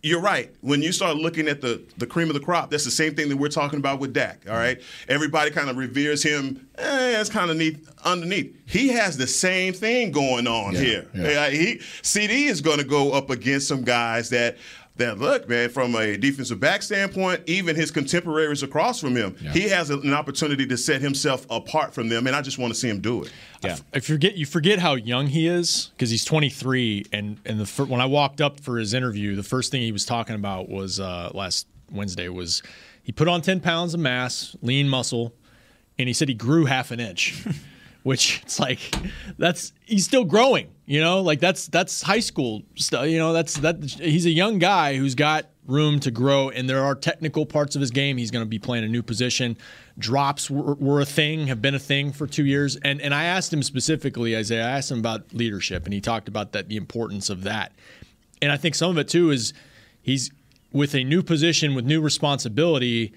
you're 0.04 0.22
right. 0.22 0.54
When 0.62 0.82
you 0.82 0.92
start 0.92 1.18
looking 1.18 1.48
at 1.48 1.62
the 1.62 1.82
the 1.98 2.06
cream 2.06 2.28
of 2.30 2.34
the 2.36 2.40
crop, 2.40 2.70
that's 2.70 2.86
the 2.86 2.92
same 2.92 3.16
thing 3.16 3.30
that 3.30 3.38
we're 3.38 3.50
talking 3.50 3.80
about 3.80 4.00
with 4.00 4.14
Dak. 4.14 4.42
All 4.48 4.56
right, 4.56 4.80
everybody 5.10 5.52
kind 5.52 5.70
of 5.70 5.78
reveres 5.78 6.22
him. 6.24 6.68
Eh, 6.78 7.20
it's 7.20 7.30
kind 7.30 7.50
of 7.50 7.58
neat 7.58 7.86
underneath. 8.06 8.56
He 8.66 8.90
has 8.90 9.18
the 9.18 9.28
same 9.28 9.74
thing 9.74 10.12
going 10.12 10.48
on 10.48 10.74
Yeah, 10.74 10.80
here. 10.80 11.08
yeah. 11.14 11.30
Yeah, 11.30 11.50
he 11.50 11.82
CD 12.04 12.46
is 12.46 12.62
going 12.62 12.78
to 12.78 12.84
go 12.86 13.12
up 13.12 13.30
against 13.30 13.68
some 13.68 13.84
guys 13.84 14.30
that. 14.30 14.58
That 14.98 15.20
look, 15.20 15.48
man, 15.48 15.70
from 15.70 15.96
a 15.96 16.18
defensive 16.18 16.60
back 16.60 16.82
standpoint, 16.82 17.42
even 17.46 17.76
his 17.76 17.92
contemporaries 17.92 18.64
across 18.64 19.00
from 19.00 19.16
him, 19.16 19.36
he 19.54 19.70
has 19.70 19.90
an 19.90 20.14
opportunity 20.14 20.66
to 20.68 20.78
set 20.78 21.02
himself 21.02 21.46
apart 21.50 21.94
from 21.94 22.10
them, 22.10 22.28
and 22.28 22.36
I 22.36 22.42
just 22.42 22.58
want 22.58 22.74
to 22.74 22.80
see 22.80 22.90
him 22.90 23.00
do 23.00 23.24
it. 23.24 23.32
Yeah. 23.64 23.78
I 23.94 24.00
forget 24.00 24.36
you 24.36 24.46
forget 24.46 24.80
how 24.80 24.96
young 24.96 25.28
he 25.28 25.48
is 25.48 25.92
because 25.96 26.10
he's 26.10 26.26
23 26.26 27.06
and 27.12 27.40
and 27.46 27.60
the 27.60 27.66
fir- 27.66 27.86
when 27.86 28.02
I 28.02 28.06
walked 28.06 28.42
up 28.42 28.60
for 28.60 28.78
his 28.78 28.94
interview, 28.94 29.36
the 29.36 29.44
first 29.44 29.72
thing 29.72 29.82
he 29.82 29.92
was 29.92 30.06
talking 30.06 30.36
about 30.36 30.70
was 30.70 31.00
uh, 31.00 31.32
last 31.34 31.68
Wednesday 31.92 32.30
was 32.30 32.64
he 33.04 33.12
put 33.12 33.28
on 33.28 33.42
10 33.42 33.60
pounds 33.62 33.94
of 33.94 34.00
mass, 34.00 34.56
lean 34.62 34.90
muscle, 34.90 35.34
and 35.98 36.08
he 36.08 36.14
said 36.14 36.28
he 36.28 36.34
grew 36.34 36.66
half 36.66 36.92
an 36.92 37.00
inch. 37.00 37.46
Which 38.08 38.42
it's 38.44 38.58
like 38.58 38.80
that's 39.38 39.74
he's 39.86 40.06
still 40.06 40.24
growing, 40.24 40.70
you 40.86 41.02
know, 41.02 41.20
like 41.22 41.42
that's 41.42 41.68
that's 41.68 42.02
high 42.02 42.22
school 42.22 42.64
stuff, 42.76 43.08
you 43.08 43.18
know, 43.18 43.34
that's 43.34 43.56
that 43.56 43.84
he's 43.84 44.26
a 44.26 44.30
young 44.30 44.60
guy 44.60 44.96
who's 44.96 45.14
got 45.14 45.48
room 45.66 46.00
to 46.00 46.10
grow 46.10 46.50
and 46.50 46.70
there 46.70 46.82
are 46.82 46.96
technical 46.96 47.46
parts 47.46 47.76
of 47.76 47.82
his 47.82 47.92
game. 47.92 48.16
He's 48.16 48.32
going 48.32 48.46
to 48.46 48.50
be 48.50 48.60
playing 48.60 48.86
a 48.86 48.88
new 48.88 49.04
position. 49.04 49.58
Drops 50.00 50.50
were, 50.50 50.76
were 50.76 51.02
a 51.02 51.06
thing 51.06 51.48
have 51.48 51.62
been 51.62 51.76
a 51.76 51.80
thing 51.80 52.14
for 52.14 52.26
two 52.28 52.46
years. 52.46 52.78
And 52.78 53.02
and 53.02 53.14
i 53.14 53.26
asked 53.26 53.52
him 53.52 53.62
specifically 53.62 54.38
isaiah 54.38 54.66
i 54.66 54.70
asked 54.78 54.90
him 54.90 55.00
about 55.00 55.34
leadership 55.34 55.84
and 55.84 55.94
he 55.94 56.00
talked 56.00 56.30
about 56.30 56.54
that 56.54 56.70
the 56.70 56.78
importance 56.78 57.30
of 57.30 57.44
that. 57.44 57.74
And 58.42 58.54
i 58.54 58.58
think 58.58 58.74
some 58.74 58.90
of 58.90 58.98
it 58.98 59.10
too 59.10 59.32
is 59.32 59.54
he's 60.02 60.32
with 60.72 60.96
a 60.96 61.04
new 61.04 61.22
position 61.22 61.76
with 61.76 61.84
new 61.84 62.00
responsibility 62.00 63.14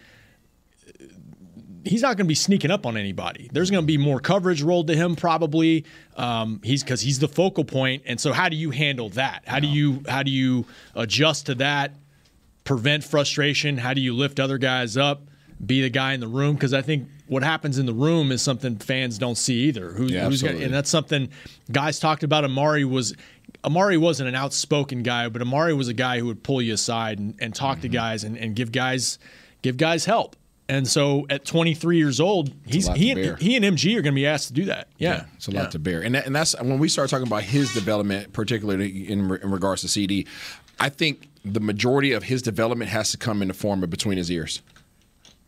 he's 1.84 2.02
not 2.02 2.16
going 2.16 2.26
to 2.26 2.28
be 2.28 2.34
sneaking 2.34 2.70
up 2.70 2.86
on 2.86 2.96
anybody. 2.96 3.48
There's 3.52 3.70
going 3.70 3.82
to 3.82 3.86
be 3.86 3.96
more 3.98 4.20
coverage 4.20 4.62
rolled 4.62 4.86
to 4.88 4.96
him 4.96 5.16
probably. 5.16 5.84
Um, 6.16 6.60
he's 6.64 6.82
because 6.82 7.00
he's 7.00 7.18
the 7.18 7.28
focal 7.28 7.64
point. 7.64 8.02
and 8.06 8.20
so 8.20 8.32
how 8.32 8.48
do 8.48 8.56
you 8.56 8.70
handle 8.70 9.08
that? 9.10 9.42
How 9.46 9.60
do 9.60 9.66
you 9.66 10.02
how 10.08 10.22
do 10.22 10.30
you 10.30 10.66
adjust 10.94 11.46
to 11.46 11.54
that? 11.56 11.94
Prevent 12.64 13.02
frustration. 13.02 13.78
How 13.78 13.94
do 13.94 14.00
you 14.00 14.14
lift 14.14 14.38
other 14.38 14.58
guys 14.58 14.96
up? 14.96 15.22
Be 15.64 15.82
the 15.82 15.90
guy 15.90 16.12
in 16.14 16.20
the 16.20 16.28
room 16.28 16.54
because 16.54 16.72
I 16.72 16.82
think 16.82 17.08
what 17.26 17.42
happens 17.42 17.78
in 17.78 17.86
the 17.86 17.92
room 17.92 18.32
is 18.32 18.40
something 18.42 18.76
fans 18.78 19.18
don't 19.18 19.36
see 19.36 19.64
either. 19.64 19.90
Who, 19.92 20.06
Yeah, 20.06 20.26
who's 20.26 20.42
gonna, 20.42 20.58
and 20.58 20.72
that's 20.72 20.88
something 20.90 21.28
guys 21.70 21.98
talked 21.98 22.22
about. 22.22 22.44
Amari 22.44 22.84
was 22.84 23.14
Amari 23.64 23.96
wasn't 23.98 24.28
an 24.28 24.34
outspoken 24.34 25.02
guy, 25.02 25.28
but 25.28 25.42
Amari 25.42 25.74
was 25.74 25.88
a 25.88 25.92
guy 25.94 26.18
who 26.18 26.26
would 26.26 26.42
pull 26.42 26.62
you 26.62 26.74
aside 26.74 27.18
and, 27.18 27.34
and 27.40 27.54
talk 27.54 27.78
Mm-hmm. 27.78 27.82
to 27.82 27.88
guys 27.88 28.24
and, 28.24 28.38
and 28.38 28.54
give 28.56 28.72
guys 28.72 29.18
give 29.62 29.76
guys 29.76 30.04
help. 30.06 30.36
And 30.70 30.86
so 30.86 31.26
at 31.28 31.44
23 31.44 31.96
years 31.96 32.20
old, 32.20 32.52
he's 32.64 32.86
he 32.88 33.10
and, 33.10 33.38
he 33.40 33.56
and 33.56 33.64
MG 33.64 33.96
are 33.96 34.02
going 34.02 34.14
to 34.14 34.20
be 34.20 34.26
asked 34.26 34.48
to 34.48 34.54
do 34.54 34.66
that. 34.66 34.88
Yeah, 34.98 35.24
it's 35.34 35.48
a 35.48 35.50
lot 35.50 35.72
to 35.72 35.80
bear, 35.80 36.00
and 36.00 36.14
that, 36.14 36.26
and 36.26 36.34
that's 36.34 36.54
when 36.60 36.78
we 36.78 36.88
start 36.88 37.10
talking 37.10 37.26
about 37.26 37.42
his 37.42 37.74
development, 37.74 38.32
particularly 38.32 39.10
in, 39.10 39.34
in 39.34 39.50
regards 39.50 39.82
to 39.82 39.88
CD. 39.88 40.28
I 40.78 40.88
think 40.88 41.28
the 41.44 41.58
majority 41.58 42.12
of 42.12 42.22
his 42.22 42.40
development 42.40 42.90
has 42.90 43.10
to 43.10 43.18
come 43.18 43.42
in 43.42 43.48
the 43.48 43.54
form 43.54 43.82
of 43.82 43.90
between 43.90 44.16
his 44.16 44.30
ears. 44.30 44.62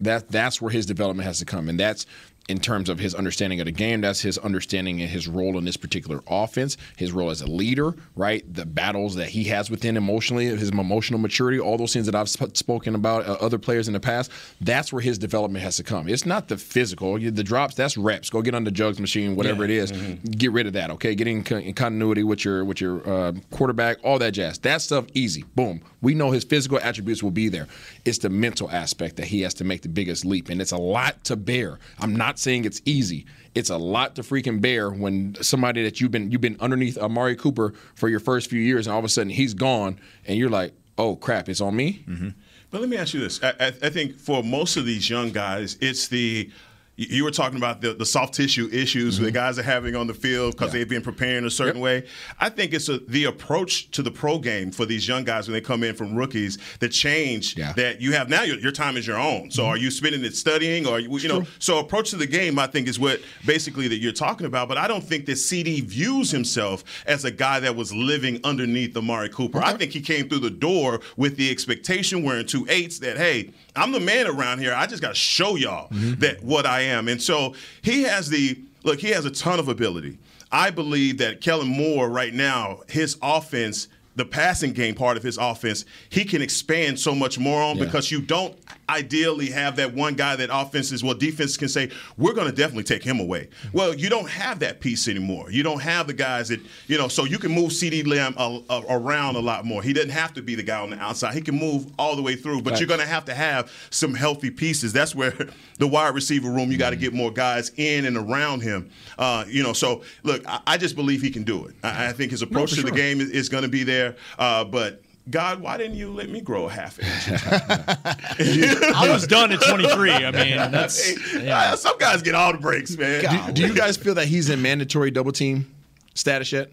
That 0.01 0.29
that's 0.29 0.61
where 0.61 0.73
his 0.73 0.87
development 0.87 1.27
has 1.27 1.39
to 1.39 1.45
come, 1.45 1.69
and 1.69 1.79
that's 1.79 2.05
in 2.53 2.61
terms 2.61 2.91
of 2.91 2.99
his 2.99 3.15
understanding 3.15 3.61
of 3.61 3.65
the 3.65 3.73
game. 3.73 4.03
That's 4.03 4.21
his 4.21 4.37
understanding 4.37 5.03
of 5.03 5.09
his 5.09 5.27
role 5.27 5.57
in 5.57 5.65
this 5.65 5.79
particular 5.79 6.21
offense, 6.29 6.77
his 6.97 7.11
role 7.11 7.31
as 7.31 7.41
a 7.41 7.47
leader, 7.47 7.95
right? 8.15 8.45
The 8.53 8.67
battles 8.67 9.15
that 9.15 9.31
he 9.31 9.45
has 9.45 9.71
within 9.71 9.97
emotionally, 9.97 10.47
his 10.47 10.69
emotional 10.69 11.19
maturity, 11.19 11.59
all 11.59 11.79
those 11.79 11.95
things 11.95 12.05
that 12.07 12.15
I've 12.15 12.29
sp- 12.29 12.55
spoken 12.55 12.95
about 12.95 13.27
uh, 13.27 13.39
other 13.41 13.59
players 13.59 13.89
in 13.89 13.95
the 13.95 14.01
past. 14.01 14.31
That's 14.61 14.93
where 14.93 15.01
his 15.01 15.19
development 15.19 15.65
has 15.65 15.77
to 15.79 15.83
come. 15.83 16.09
It's 16.09 16.27
not 16.27 16.49
the 16.49 16.59
physical, 16.59 17.19
the 17.19 17.43
drops. 17.43 17.75
That's 17.75 17.97
reps. 17.97 18.29
Go 18.29 18.43
get 18.43 18.55
on 18.55 18.65
the 18.65 18.71
jugs 18.71 19.01
machine, 19.01 19.35
whatever 19.35 19.65
it 19.65 19.71
is. 19.71 19.91
Get 19.91 20.53
rid 20.53 20.67
of 20.67 20.75
that. 20.75 20.91
Okay, 20.91 21.15
get 21.15 21.27
in, 21.27 21.43
co- 21.43 21.57
in 21.57 21.73
continuity 21.73 22.23
with 22.23 22.45
your 22.45 22.67
with 22.67 22.83
your 22.83 23.09
uh, 23.09 23.33
quarterback, 23.51 23.97
all 24.05 24.19
that 24.19 24.33
jazz. 24.33 24.59
That 24.59 24.83
stuff 24.83 25.07
easy. 25.15 25.45
Boom. 25.55 25.81
We 26.03 26.15
know 26.15 26.33
his 26.33 26.45
physical 26.45 26.79
attributes 26.83 27.23
will 27.23 27.31
be 27.31 27.49
there. 27.49 27.67
It's 28.05 28.19
the 28.19 28.29
mental 28.29 28.71
aspect 28.71 29.17
that 29.17 29.27
he 29.27 29.41
has 29.41 29.55
to 29.55 29.65
make 29.65 29.81
the 29.83 29.89
biggest 29.89 30.25
leap, 30.27 30.51
and 30.51 30.61
it's 30.61 30.73
a 30.73 30.77
lot 30.77 31.25
to 31.25 31.37
bear. 31.37 31.79
I'm 31.99 32.15
not 32.15 32.39
saying 32.43 32.65
it's 32.65 32.83
easy. 32.85 33.27
It's 33.55 33.71
a 33.71 33.77
lot 33.77 34.15
to 34.17 34.23
freaking 34.23 34.61
bear 34.61 34.91
when 34.91 35.37
somebody 35.41 35.83
that 35.85 36.01
you've 36.01 36.11
been 36.11 36.31
you've 36.31 36.41
been 36.41 36.57
underneath 36.61 36.99
uh, 36.99 37.05
Amari 37.05 37.37
Cooper 37.37 37.75
for 37.95 38.09
your 38.09 38.21
first 38.21 38.49
few 38.51 38.61
years, 38.61 38.87
and 38.87 38.93
all 38.93 38.99
of 38.99 39.05
a 39.05 39.09
sudden 39.09 39.31
he's 39.31 39.55
gone, 39.55 39.99
and 40.27 40.39
you're 40.39 40.51
like, 40.51 40.73
oh 40.99 41.17
crap, 41.17 41.49
it's 41.49 41.61
on 41.61 41.77
me. 41.77 42.05
Mm-hmm. 42.09 42.29
But 42.71 42.81
let 42.81 42.89
me 42.91 42.97
ask 42.97 43.15
you 43.15 43.21
this: 43.21 43.43
I, 43.43 43.51
I, 43.61 43.67
I 43.67 43.91
think 43.91 44.17
for 44.17 44.43
most 44.43 44.77
of 44.77 44.87
these 44.87 45.09
young 45.09 45.31
guys, 45.31 45.77
it's 45.81 46.09
the 46.09 46.51
you 46.97 47.25
were 47.25 47.31
talking 47.31 47.57
about 47.57 47.81
the, 47.81 47.95
the 47.95 48.05
soft 48.05 48.35
tissue 48.35 48.69
issues 48.71 49.17
Mm-hmm. 49.17 49.25
the 49.25 49.31
guys 49.31 49.59
are 49.59 49.63
having 49.63 49.97
on 49.97 50.07
the 50.07 50.15
field 50.15 50.53
because 50.53 50.73
they've 50.73 50.89
been 50.89 51.03
preparing 51.03 51.45
a 51.47 51.51
certain 51.51 51.81
way. 51.81 52.05
I 52.39 52.51
think 52.51 52.75
it's 52.75 52.89
a, 52.91 52.99
the 52.99 53.25
approach 53.25 53.91
to 53.93 54.03
the 54.03 54.11
pro 54.11 54.39
game 54.39 54.71
for 54.71 54.85
these 54.85 55.09
young 55.09 55.25
guys 55.25 55.49
when 55.49 55.55
they 55.55 55.61
come 55.63 55.83
in 55.83 55.95
from 55.95 56.15
rookies, 56.15 56.59
the 56.81 56.89
change 56.89 57.55
that 57.55 58.01
you 58.01 58.13
have 58.13 58.29
now. 58.29 58.43
Your, 58.43 58.59
your 58.59 58.73
time 58.73 58.97
is 58.99 59.07
your 59.07 59.19
own. 59.19 59.51
So 59.51 59.63
Mm-hmm. 59.63 59.71
are 59.71 59.77
you 59.79 59.91
spending 59.91 60.23
it 60.25 60.37
studying, 60.37 60.87
or 60.87 61.01
you, 61.01 61.17
you 61.19 61.29
know? 61.29 61.45
So 61.59 61.79
approach 61.79 62.11
to 62.11 62.17
the 62.17 62.27
game, 62.27 62.59
I 62.59 62.67
think, 62.67 62.87
is 62.89 62.99
what 63.01 63.21
basically 63.47 63.89
that 63.89 63.97
you're 63.99 64.13
talking 64.13 64.47
about. 64.47 64.69
But 64.69 64.77
I 64.79 64.87
don't 64.87 65.03
think 65.05 65.25
that 65.27 65.37
CD 65.37 65.81
views 65.81 66.31
himself 66.31 66.85
as 67.07 67.25
a 67.25 67.31
guy 67.31 67.59
that 67.61 67.75
was 67.75 67.95
living 67.95 68.39
underneath 68.45 68.97
Amari 68.97 69.31
Cooper. 69.31 69.61
I 69.63 69.73
think 69.75 69.93
he 69.93 70.01
came 70.03 70.29
through 70.29 70.41
the 70.41 70.51
door 70.51 71.01
with 71.17 71.37
the 71.37 71.51
expectation, 71.51 72.23
wearing 72.23 72.47
two 72.47 72.67
eights, 72.69 72.99
that 73.01 73.17
hey, 73.17 73.53
I'm 73.75 73.93
the 73.93 74.01
man 74.01 74.27
around 74.27 74.59
here. 74.59 74.75
I 74.75 74.87
just 74.87 75.03
got 75.03 75.09
to 75.11 75.15
show 75.15 75.57
y'all 75.57 75.89
mm-hmm. 75.89 76.21
that 76.21 76.43
what 76.43 76.67
I 76.67 76.83
am. 76.83 77.09
And 77.09 77.21
so 77.21 77.55
he 77.81 78.03
has 78.03 78.29
the 78.29 78.59
look. 78.85 79.01
He 79.01 79.09
has 79.11 79.25
a 79.25 79.31
ton 79.31 79.59
of 79.59 79.69
ability. 79.69 80.19
I 80.51 80.71
believe 80.71 81.19
that 81.19 81.41
Kellen 81.41 81.69
Moore 81.69 82.09
right 82.09 82.35
now, 82.35 82.81
his 82.89 83.17
offense. 83.23 83.89
The 84.15 84.27
passing 84.27 84.75
game 84.75 84.95
part 84.95 85.17
of 85.17 85.23
his 85.23 85.39
offense, 85.39 85.87
he 86.11 86.27
can 86.27 86.43
expand 86.43 87.01
so 87.01 87.15
much 87.15 87.39
more 87.39 87.63
on 87.63 87.79
because 87.79 88.11
you 88.11 88.21
don't 88.21 88.55
ideally 88.93 89.51
have 89.51 89.77
that 89.77 89.95
one 89.95 90.15
guy 90.15 90.37
that 90.37 90.51
offenses, 90.53 91.03
well, 91.03 91.15
defense 91.15 91.57
can 91.57 91.69
say, 91.69 91.91
we're 92.17 92.35
going 92.35 92.49
to 92.49 92.55
definitely 92.55 92.85
take 92.85 93.03
him 93.03 93.19
away. 93.21 93.49
Well, 93.73 93.95
you 93.95 94.09
don't 94.09 94.29
have 94.29 94.59
that 94.61 94.81
piece 94.81 95.09
anymore. 95.09 95.51
You 95.51 95.63
don't 95.63 95.81
have 95.81 96.07
the 96.07 96.13
guys 96.13 96.49
that, 96.49 96.61
you 96.87 96.99
know, 96.99 97.09
so 97.09 97.25
you 97.25 97.39
can 97.39 97.51
move 97.53 97.73
CD 97.73 98.03
Lamb 98.03 98.35
a, 98.37 98.61
a, 98.71 98.83
around 98.91 99.37
a 99.37 99.41
lot 99.41 99.65
more. 99.65 99.83
He 99.83 99.93
doesn't 99.93 100.11
have 100.11 100.33
to 100.35 100.43
be 100.43 100.55
the 100.55 100.63
guy 100.63 100.81
on 100.81 100.91
the 100.91 100.99
outside. 100.99 101.35
He 101.35 101.41
can 101.41 101.59
move 101.59 101.87
all 101.99 102.17
the 102.17 102.23
way 102.23 102.37
through, 102.37 102.63
but 102.63 102.73
Right. 102.73 102.81
you're 102.81 102.89
going 102.89 103.01
to 103.01 103.07
have 103.07 103.25
to 103.27 103.35
have 103.35 103.71
some 103.91 104.15
healthy 104.15 104.51
pieces. 104.51 104.93
That's 104.93 105.15
where 105.15 105.33
the 105.79 105.87
wide 105.87 106.15
receiver 106.15 106.51
room, 106.51 106.71
you 106.71 106.79
got 106.79 106.91
to 106.91 106.97
get 106.97 107.13
more 107.13 107.31
guys 107.31 107.71
in 107.77 108.05
and 108.05 108.17
around 108.17 108.61
him. 108.63 108.91
Uh, 109.19 109.45
you 109.49 109.63
know, 109.63 109.73
so 109.73 110.03
look, 110.23 110.47
I, 110.47 110.61
I 110.67 110.77
just 110.77 110.97
believe 110.97 111.23
he 111.23 111.31
can 111.31 111.43
do 111.45 111.67
it. 111.67 111.75
I, 111.83 112.09
I 112.09 112.13
think 112.13 112.31
his 112.31 112.43
approach 112.43 112.71
for 112.71 112.77
to 112.77 112.83
the 112.83 112.91
game 112.93 113.21
is, 113.21 113.31
is 113.31 113.49
going 113.49 113.63
to 113.63 113.69
be 113.69 113.83
there, 113.85 114.17
uh, 114.39 114.65
but. 114.65 115.03
God, 115.31 115.61
why 115.61 115.77
didn't 115.77 115.97
you 115.97 116.11
let 116.13 116.29
me 116.29 116.41
grow 116.41 116.67
a 116.67 116.71
half 116.71 116.99
inch? 116.99 117.09
I 118.95 119.09
was 119.09 119.27
done 119.27 119.53
at 119.53 119.61
23. 119.61 120.11
I 120.13 120.31
mean, 120.33 120.57
that's 120.73 121.17
Uh, 121.35 121.77
some 121.77 121.97
guys 121.99 122.23
get 122.23 122.35
all 122.35 122.53
the 122.53 122.59
breaks, 122.59 122.97
man. 122.97 123.47
Do, 123.47 123.53
do 123.53 123.67
you 123.69 123.75
guys 123.75 123.97
feel 123.97 124.15
that 124.15 124.27
he's 124.27 124.51
in 124.51 124.63
mandatory 124.63 125.11
double 125.11 125.33
team 125.33 125.73
status 126.15 126.51
yet? 126.51 126.71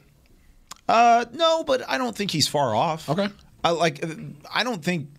Uh, 0.88 1.26
no, 1.34 1.64
but 1.64 1.88
I 1.88 2.00
don't 2.00 2.16
think 2.16 2.32
he's 2.32 2.48
far 2.48 2.76
off. 2.76 3.08
Okay. 3.08 3.30
I 3.64 3.70
like. 3.72 4.04
I 4.52 4.64
don't 4.64 4.84
think 4.84 5.10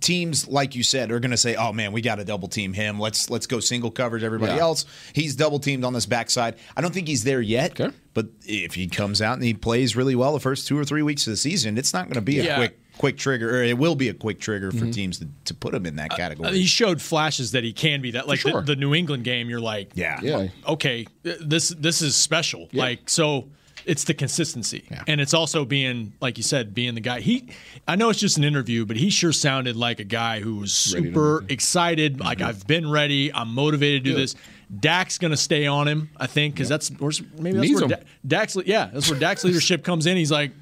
teams 0.00 0.46
like 0.48 0.74
you 0.74 0.82
said 0.82 1.10
are 1.10 1.20
going 1.20 1.30
to 1.30 1.36
say, 1.36 1.54
"Oh 1.56 1.72
man, 1.72 1.92
we 1.92 2.00
got 2.00 2.16
to 2.16 2.24
double 2.24 2.48
team 2.48 2.72
him. 2.72 2.98
Let's 2.98 3.30
let's 3.30 3.46
go 3.46 3.60
single 3.60 3.90
coverage 3.90 4.22
everybody 4.22 4.52
Yeah. 4.52 4.60
else." 4.60 4.84
He's 5.12 5.36
double 5.36 5.58
teamed 5.58 5.84
on 5.84 5.92
this 5.92 6.06
backside. 6.06 6.56
I 6.76 6.80
don't 6.80 6.92
think 6.94 7.08
he's 7.08 7.24
there 7.24 7.40
yet. 7.40 7.72
Okay. 7.80 7.94
But 8.14 8.26
if 8.46 8.74
he 8.74 8.88
comes 8.88 9.22
out 9.22 9.34
and 9.34 9.44
he 9.44 9.54
plays 9.54 9.94
really 9.94 10.14
well 10.16 10.32
the 10.32 10.40
first 10.40 10.66
two 10.66 10.78
or 10.78 10.84
three 10.84 11.02
weeks 11.02 11.26
of 11.26 11.32
the 11.32 11.36
season, 11.36 11.78
it's 11.78 11.92
not 11.92 12.06
going 12.06 12.14
to 12.14 12.20
be 12.20 12.40
a 12.40 12.54
quick 12.56 12.78
quick 12.98 13.16
trigger, 13.16 13.60
or 13.60 13.62
it 13.62 13.78
will 13.78 13.94
be 13.94 14.08
a 14.08 14.14
quick 14.14 14.40
trigger 14.40 14.72
for 14.72 14.78
Mhm. 14.86 14.92
teams 14.92 15.18
to, 15.20 15.28
to 15.44 15.54
put 15.54 15.72
him 15.72 15.86
in 15.86 15.94
that 15.96 16.10
category. 16.10 16.48
Uh, 16.48 16.52
he 16.52 16.66
showed 16.66 17.00
flashes 17.00 17.52
that 17.52 17.62
he 17.62 17.72
can 17.72 18.02
be 18.02 18.10
that. 18.10 18.26
Like 18.26 18.40
sure. 18.40 18.60
the, 18.62 18.74
the 18.74 18.76
New 18.76 18.92
England 18.92 19.22
game, 19.22 19.48
you're 19.48 19.60
like, 19.60 19.92
Yeah. 19.94 20.18
Yeah. 20.20 20.48
okay, 20.66 21.06
this 21.22 21.68
this 21.68 22.02
is 22.02 22.16
special. 22.16 22.68
Yeah. 22.72 22.82
Like 22.82 23.08
so. 23.08 23.48
It's 23.88 24.04
the 24.04 24.14
consistency, 24.14 24.84
and 25.06 25.20
it's 25.20 25.32
also 25.34 25.64
being, 25.64 26.12
like 26.20 26.36
you 26.36 26.44
said, 26.44 26.74
being 26.74 26.94
the 26.94 27.00
guy. 27.00 27.20
He, 27.20 27.48
I 27.86 27.96
know 27.96 28.10
it's 28.10 28.20
just 28.20 28.36
an 28.36 28.44
interview, 28.44 28.84
but 28.84 28.96
he 28.96 29.08
sure 29.10 29.32
sounded 29.32 29.76
like 29.76 29.98
a 29.98 30.04
guy 30.04 30.40
who 30.40 30.56
was 30.56 30.92
Ready 30.94 31.06
to 31.06 31.12
super 31.14 31.44
excited. 31.48 32.20
Like 32.20 32.40
I've 32.42 32.66
been 32.66 32.90
ready. 32.90 33.32
I'm 33.32 33.54
motivated 33.54 34.04
to 34.04 34.10
do 34.10 34.14
Yeah. 34.16 34.22
this. 34.22 34.34
Dak's 34.80 35.16
going 35.16 35.30
to 35.30 35.36
stay 35.38 35.66
on 35.66 35.88
him, 35.88 36.10
I 36.18 36.26
think, 36.26 36.54
because 36.54 36.68
that's 36.68 36.90
where's, 36.98 37.22
maybe 37.38 37.56
that's 37.56 37.68
Needs 37.68 37.80
where. 37.80 37.88
Da- 37.88 38.04
Dak's. 38.26 38.56
Yeah, 38.66 38.90
that's 38.92 39.10
where 39.10 39.18
Dak's 39.18 39.42
leadership 39.42 39.82
comes 39.82 40.04
in. 40.04 40.18
He's 40.18 40.30
like, 40.30 40.52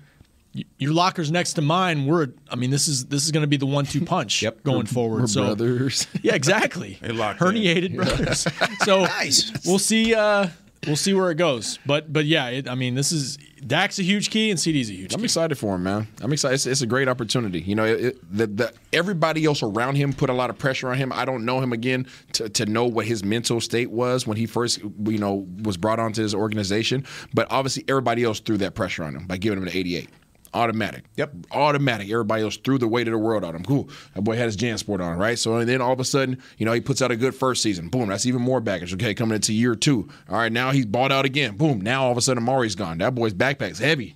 your 0.78 0.92
locker's 0.94 1.30
next 1.32 1.54
to 1.54 1.62
mine. 1.62 2.06
We're, 2.06 2.28
I 2.48 2.54
mean, 2.56 2.70
this 2.70 2.86
is 2.88 3.06
this 3.06 3.24
is 3.26 3.32
going 3.32 3.42
to 3.42 3.48
be 3.48 3.56
the 3.56 3.66
one-two 3.66 4.04
punch 4.04 4.42
yep. 4.42 4.62
going 4.62 4.86
forward. 4.86 5.22
We're 5.22 5.26
so 5.26 5.44
brothers. 5.46 6.06
yeah, 6.22 6.34
exactly. 6.34 6.98
They 7.02 7.08
locked 7.12 7.42
in. 7.42 7.48
Herniated 7.48 7.96
brothers. 7.96 8.46
So 8.84 9.00
Nice. 9.02 9.50
we'll 9.66 9.80
see. 9.80 10.14
Uh, 10.14 10.48
we'll 10.86 10.96
see 10.96 11.14
where 11.14 11.30
it 11.30 11.36
goes. 11.36 11.78
But 11.86 12.12
but 12.12 12.24
yeah, 12.24 12.48
it, 12.48 12.68
I 12.68 12.74
mean, 12.74 12.94
this 12.94 13.12
is 13.12 13.38
Dak's 13.66 13.98
a 13.98 14.02
huge 14.02 14.30
key 14.30 14.50
and 14.50 14.58
CD's 14.58 14.90
a 14.90 14.92
huge 14.92 15.14
I'm 15.14 15.20
key. 15.20 15.24
excited 15.24 15.56
for 15.56 15.74
him, 15.74 15.82
man. 15.82 16.08
I'm 16.20 16.32
excited. 16.32 16.54
It's, 16.54 16.66
it's 16.66 16.82
a 16.82 16.86
great 16.86 17.08
opportunity. 17.08 17.60
You 17.60 17.74
know, 17.74 17.84
it, 17.84 18.04
it, 18.04 18.36
the, 18.36 18.46
the, 18.46 18.72
everybody 18.92 19.44
else 19.44 19.62
around 19.62 19.96
him 19.96 20.12
put 20.12 20.30
a 20.30 20.32
lot 20.32 20.50
of 20.50 20.58
pressure 20.58 20.88
on 20.88 20.96
him. 20.96 21.12
I 21.12 21.24
don't 21.24 21.44
know 21.44 21.60
him 21.60 21.72
again 21.72 22.06
to, 22.34 22.48
to 22.48 22.66
know 22.66 22.84
what 22.84 23.06
his 23.06 23.24
mental 23.24 23.60
state 23.60 23.90
was 23.90 24.26
when 24.26 24.36
he 24.36 24.46
first, 24.46 24.78
you 24.78 25.18
know, 25.18 25.46
was 25.62 25.76
brought 25.76 25.98
onto 25.98 26.22
his 26.22 26.34
organization. 26.34 27.04
But 27.34 27.46
obviously, 27.50 27.84
everybody 27.88 28.24
else 28.24 28.40
threw 28.40 28.58
that 28.58 28.74
pressure 28.74 29.04
on 29.04 29.16
him 29.16 29.26
by 29.26 29.36
giving 29.38 29.58
him 29.58 29.64
an 29.64 29.74
88. 29.74 30.08
Automatic. 30.54 31.04
Yep. 31.16 31.32
Automatic. 31.50 32.10
Everybody 32.10 32.42
else 32.42 32.56
threw 32.56 32.78
the 32.78 32.88
weight 32.88 33.08
of 33.08 33.12
the 33.12 33.18
world 33.18 33.44
on 33.44 33.54
him. 33.54 33.64
Cool. 33.64 33.88
That 34.14 34.22
boy 34.22 34.36
had 34.36 34.46
his 34.46 34.56
Jansport 34.56 35.00
on, 35.00 35.18
right? 35.18 35.38
So 35.38 35.56
and 35.56 35.68
then 35.68 35.80
all 35.80 35.92
of 35.92 36.00
a 36.00 36.04
sudden, 36.04 36.38
you 36.58 36.66
know, 36.66 36.72
he 36.72 36.80
puts 36.80 37.02
out 37.02 37.10
a 37.10 37.16
good 37.16 37.34
first 37.34 37.62
season. 37.62 37.88
Boom. 37.88 38.08
That's 38.08 38.26
even 38.26 38.42
more 38.42 38.60
baggage. 38.60 38.94
Okay, 38.94 39.14
coming 39.14 39.36
into 39.36 39.52
year 39.52 39.74
two. 39.74 40.08
All 40.28 40.36
right, 40.36 40.52
now 40.52 40.70
he's 40.70 40.86
bought 40.86 41.12
out 41.12 41.24
again. 41.24 41.56
Boom. 41.56 41.80
Now 41.80 42.04
all 42.04 42.12
of 42.12 42.18
a 42.18 42.20
sudden, 42.20 42.42
Amari's 42.42 42.74
gone. 42.74 42.98
That 42.98 43.14
boy's 43.14 43.34
backpack's 43.34 43.78
heavy, 43.78 44.14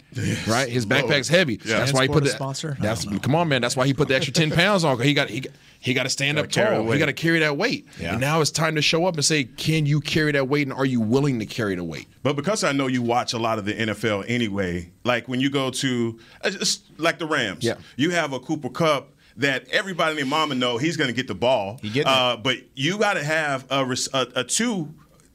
right? 0.49 0.69
His 0.69 0.87
backpack's 0.87 1.29
heavy. 1.29 1.61
Yeah. 1.65 1.79
That's 1.79 1.93
why 1.93 2.03
he 2.03 2.09
put 2.09 2.25
the 2.25 2.31
sponsor? 2.31 2.77
That's 2.81 3.05
come 3.21 3.35
on, 3.35 3.49
man. 3.49 3.63
That's 3.63 3.77
why 3.77 3.87
he 3.87 3.95
put 3.95 4.09
the 4.09 4.15
extra 4.17 4.33
ten 4.33 4.51
pounds 4.51 4.85
on. 4.85 4.97
'cause 4.97 5.07
He 5.07 5.15
got 5.15 5.29
he 5.31 5.41
got, 5.41 5.53
he 5.81 5.95
got 5.95 6.03
to 6.03 6.09
stand 6.11 6.39
up 6.39 6.51
carry 6.51 6.77
tall. 6.77 6.91
He 6.91 6.99
got 6.99 7.07
to 7.07 7.13
carry 7.13 7.39
that 7.39 7.57
weight. 7.57 7.87
Yeah. 7.99 8.13
And 8.13 8.21
now 8.21 8.41
it's 8.41 8.51
time 8.51 8.75
to 8.75 8.83
show 8.83 9.07
up 9.07 9.15
and 9.15 9.25
say, 9.25 9.45
can 9.45 9.87
you 9.87 10.01
carry 10.01 10.33
that 10.33 10.47
weight, 10.49 10.67
and 10.67 10.77
are 10.77 10.85
you 10.85 11.01
willing 11.01 11.39
to 11.39 11.47
carry 11.47 11.75
the 11.75 11.85
weight? 11.85 12.07
But 12.23 12.37
because 12.37 12.65
I 12.65 12.73
know 12.73 12.87
you 12.87 13.01
watch 13.03 13.33
a 13.33 13.39
lot 13.39 13.59
of 13.59 13.65
the 13.65 13.73
NFL 13.75 14.25
anyway, 14.29 14.91
like 15.05 15.27
when 15.29 15.41
you 15.41 15.49
go 15.51 15.71
to 15.71 16.19
uh, 16.43 16.51
like 16.99 17.19
the 17.19 17.27
Rams, 17.27 17.65
Yeah. 17.65 17.75
you 17.97 18.11
have 18.11 18.33
a 18.33 18.41
Cooper 18.41 18.69
Kupp 18.69 19.15
that 19.37 19.67
everybody 19.71 20.11
and 20.11 20.19
their 20.19 20.27
mama 20.27 20.55
know 20.55 20.77
he's 20.77 20.99
going 20.99 21.09
to 21.09 21.15
get 21.15 21.29
the 21.29 21.35
ball. 21.35 21.79
He 21.81 21.89
getting 21.89 22.13
uh, 22.13 22.37
but 22.37 22.59
you 22.75 22.99
got 22.99 23.15
to 23.15 23.25
have 23.25 23.65
a, 23.71 23.85
a, 24.13 24.27
a 24.37 24.45
two 24.45 24.93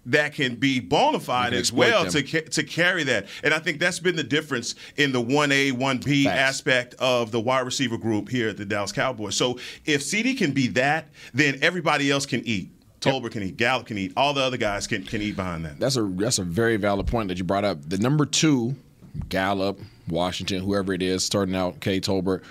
that 0.07 0.33
can 0.33 0.55
be 0.55 0.79
bona 0.79 1.19
fide 1.19 1.53
as 1.53 1.71
well 1.73 2.03
them. 2.03 2.23
to 2.23 2.41
to 2.41 2.63
carry 2.63 3.03
that. 3.05 3.27
And 3.43 3.53
I 3.53 3.59
think 3.59 3.79
that's 3.79 3.99
been 3.99 4.15
the 4.15 4.23
difference 4.23 4.75
in 4.97 5.11
the 5.11 5.21
1A, 5.21 5.73
1B 5.73 6.25
Facts. 6.25 6.39
aspect 6.39 6.95
of 6.99 7.31
the 7.31 7.39
wide 7.39 7.65
receiver 7.65 7.97
group 7.97 8.29
here 8.29 8.49
at 8.49 8.57
the 8.57 8.65
Dallas 8.65 8.91
Cowboys. 8.91 9.35
So 9.35 9.59
if 9.85 10.03
CD 10.03 10.35
can 10.35 10.51
be 10.51 10.67
that, 10.69 11.09
then 11.33 11.59
everybody 11.61 12.11
else 12.11 12.25
can 12.25 12.41
eat. 12.45 12.71
Tolbert 13.01 13.31
can 13.31 13.43
eat, 13.43 13.57
Gallup 13.57 13.85
can 13.85 13.97
eat, 13.99 14.13
all 14.17 14.33
the 14.33 14.41
other 14.41 14.57
guys 14.57 14.87
can, 14.87 15.03
can 15.03 15.21
eat 15.21 15.35
behind 15.35 15.63
that. 15.65 15.79
That's 15.79 15.95
a 15.95 16.01
that's 16.03 16.39
a 16.39 16.43
very 16.43 16.77
valid 16.77 17.05
point 17.05 17.27
that 17.27 17.37
you 17.37 17.43
brought 17.43 17.63
up. 17.63 17.87
The 17.87 17.99
number 17.99 18.25
two, 18.25 18.75
Gallup, 19.29 19.79
Washington, 20.07 20.63
whoever 20.63 20.91
it 20.93 21.03
is, 21.03 21.23
starting 21.23 21.55
out, 21.55 21.79
K. 21.81 21.99
Tolbert, 21.99 22.43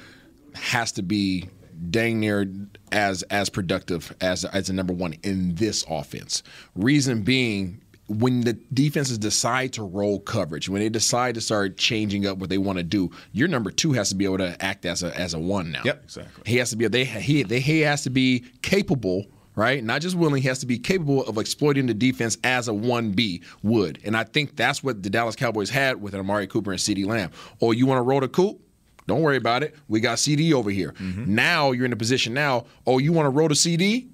has 0.54 0.92
to 0.92 1.02
be 1.02 1.48
dang 1.90 2.20
near 2.20 2.46
as 2.92 3.22
as 3.24 3.48
productive 3.50 4.14
as 4.20 4.44
as 4.44 4.68
a 4.68 4.72
number 4.72 4.92
one 4.92 5.14
in 5.22 5.54
this 5.54 5.84
offense. 5.88 6.42
Reason 6.74 7.22
being. 7.22 7.80
When 8.06 8.42
the 8.42 8.52
defenses 8.52 9.16
decide 9.16 9.72
to 9.72 9.82
roll 9.82 10.20
coverage, 10.20 10.68
when 10.68 10.82
they 10.82 10.90
decide 10.90 11.36
to 11.36 11.40
start 11.40 11.78
changing 11.78 12.26
up 12.26 12.36
what 12.36 12.50
they 12.50 12.58
want 12.58 12.76
to 12.76 12.82
do, 12.84 13.10
your 13.32 13.48
number 13.48 13.70
two 13.70 13.92
has 13.92 14.10
to 14.10 14.14
be 14.14 14.26
able 14.26 14.36
to 14.36 14.62
act 14.62 14.84
as 14.84 15.02
a 15.02 15.18
as 15.18 15.32
a 15.32 15.38
one 15.38 15.72
now. 15.72 15.80
Yep. 15.86 16.04
Exactly. 16.04 16.42
He 16.44 16.58
has 16.58 16.68
to 16.68 16.76
be 16.76 16.86
they 16.86 17.06
he 17.06 17.44
they 17.44 17.60
he 17.60 17.80
has 17.80 18.02
to 18.02 18.10
be 18.10 18.44
capable, 18.60 19.24
right? 19.56 19.82
Not 19.82 20.02
just 20.02 20.16
willing, 20.16 20.42
he 20.42 20.48
has 20.48 20.58
to 20.58 20.66
be 20.66 20.78
capable 20.78 21.24
of 21.24 21.38
exploiting 21.38 21.86
the 21.86 21.94
defense 21.94 22.36
as 22.44 22.68
a 22.68 22.72
1B 22.72 23.42
would. 23.62 24.00
And 24.04 24.16
I 24.16 24.24
think 24.24 24.54
that's 24.54 24.82
what 24.84 25.02
the 25.02 25.08
Dallas 25.08 25.34
Cowboys 25.34 25.70
had 25.70 26.02
with 26.02 26.14
Amari 26.14 26.46
Cooper 26.46 26.72
and 26.72 26.80
CeeDee 26.80 27.06
Lamb. 27.06 27.30
Oh, 27.62 27.72
you 27.72 27.86
want 27.86 27.98
to 27.98 28.02
roll 28.02 28.20
the 28.20 28.28
coop? 28.28 28.60
Don't 29.06 29.20
worry 29.20 29.36
about 29.36 29.62
it. 29.62 29.74
We 29.88 30.00
got 30.00 30.18
CD 30.18 30.54
over 30.54 30.70
here. 30.70 30.92
Mm-hmm. 30.92 31.34
Now 31.34 31.72
you're 31.72 31.84
in 31.84 31.92
a 31.92 31.96
position 31.96 32.32
now, 32.32 32.64
oh, 32.86 32.98
you 32.98 33.12
want 33.12 33.26
to 33.26 33.30
roll 33.30 33.48
the 33.48 33.54
CD? 33.54 34.08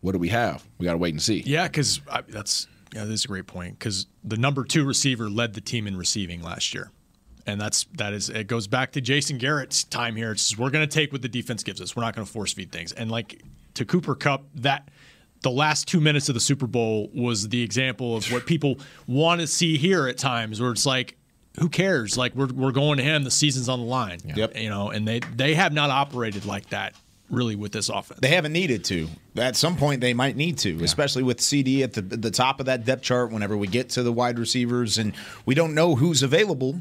What 0.00 0.12
do 0.12 0.18
we 0.18 0.28
have? 0.28 0.66
We 0.78 0.84
got 0.84 0.92
to 0.92 0.98
wait 0.98 1.14
and 1.14 1.22
see. 1.22 1.42
Yeah, 1.46 1.68
because 1.68 2.00
that's 2.28 2.66
yeah, 2.92 3.04
that's 3.04 3.24
a 3.24 3.28
great 3.28 3.46
point. 3.46 3.78
Because 3.78 4.06
the 4.24 4.36
number 4.36 4.64
two 4.64 4.84
receiver 4.84 5.30
led 5.30 5.54
the 5.54 5.60
team 5.60 5.86
in 5.86 5.96
receiving 5.96 6.42
last 6.42 6.74
year, 6.74 6.90
and 7.46 7.60
that's 7.60 7.86
that 7.94 8.12
is 8.12 8.28
it 8.28 8.48
goes 8.48 8.66
back 8.66 8.92
to 8.92 9.00
Jason 9.00 9.38
Garrett's 9.38 9.84
time 9.84 10.16
here. 10.16 10.32
It's 10.32 10.48
just, 10.48 10.60
we're 10.60 10.70
going 10.70 10.86
to 10.86 10.92
take 10.92 11.12
what 11.12 11.22
the 11.22 11.28
defense 11.28 11.62
gives 11.62 11.80
us. 11.80 11.94
We're 11.94 12.02
not 12.02 12.16
going 12.16 12.26
to 12.26 12.32
force 12.32 12.52
feed 12.52 12.72
things. 12.72 12.92
And 12.92 13.10
like 13.10 13.42
to 13.74 13.84
Cooper 13.84 14.16
Kupp, 14.16 14.44
that 14.56 14.88
the 15.42 15.50
last 15.50 15.86
two 15.86 16.00
minutes 16.00 16.28
of 16.28 16.34
the 16.34 16.40
Super 16.40 16.66
Bowl 16.66 17.08
was 17.14 17.48
the 17.48 17.62
example 17.62 18.16
of 18.16 18.30
what 18.32 18.44
people 18.44 18.78
want 19.06 19.40
to 19.40 19.46
see 19.46 19.76
here 19.76 20.08
at 20.08 20.18
times, 20.18 20.60
where 20.60 20.70
it's 20.70 20.86
like. 20.86 21.16
Who 21.58 21.68
cares? 21.68 22.16
Like 22.16 22.34
we're, 22.34 22.46
we're 22.46 22.72
going 22.72 22.98
to 22.98 23.04
him. 23.04 23.24
The 23.24 23.30
season's 23.30 23.68
on 23.68 23.80
the 23.80 23.86
line. 23.86 24.20
Yep. 24.24 24.56
You 24.56 24.70
know, 24.70 24.90
and 24.90 25.06
they 25.06 25.20
they 25.20 25.54
have 25.54 25.72
not 25.72 25.90
operated 25.90 26.44
like 26.44 26.70
that 26.70 26.94
really 27.30 27.56
with 27.56 27.72
this 27.72 27.88
offense. 27.88 28.20
They 28.20 28.28
haven't 28.28 28.52
needed 28.52 28.84
to. 28.86 29.08
At 29.36 29.56
some 29.56 29.76
point, 29.76 30.00
they 30.00 30.12
might 30.12 30.36
need 30.36 30.58
to, 30.58 30.82
especially 30.84 31.22
with 31.22 31.40
CD 31.40 31.82
at 31.82 31.94
the 31.94 32.02
the 32.02 32.30
top 32.30 32.60
of 32.60 32.66
that 32.66 32.84
depth 32.84 33.02
chart. 33.02 33.32
Whenever 33.32 33.56
we 33.56 33.66
get 33.66 33.90
to 33.90 34.02
the 34.02 34.12
wide 34.12 34.38
receivers, 34.38 34.98
and 34.98 35.14
we 35.46 35.54
don't 35.54 35.74
know 35.74 35.94
who's 35.96 36.22
available, 36.22 36.80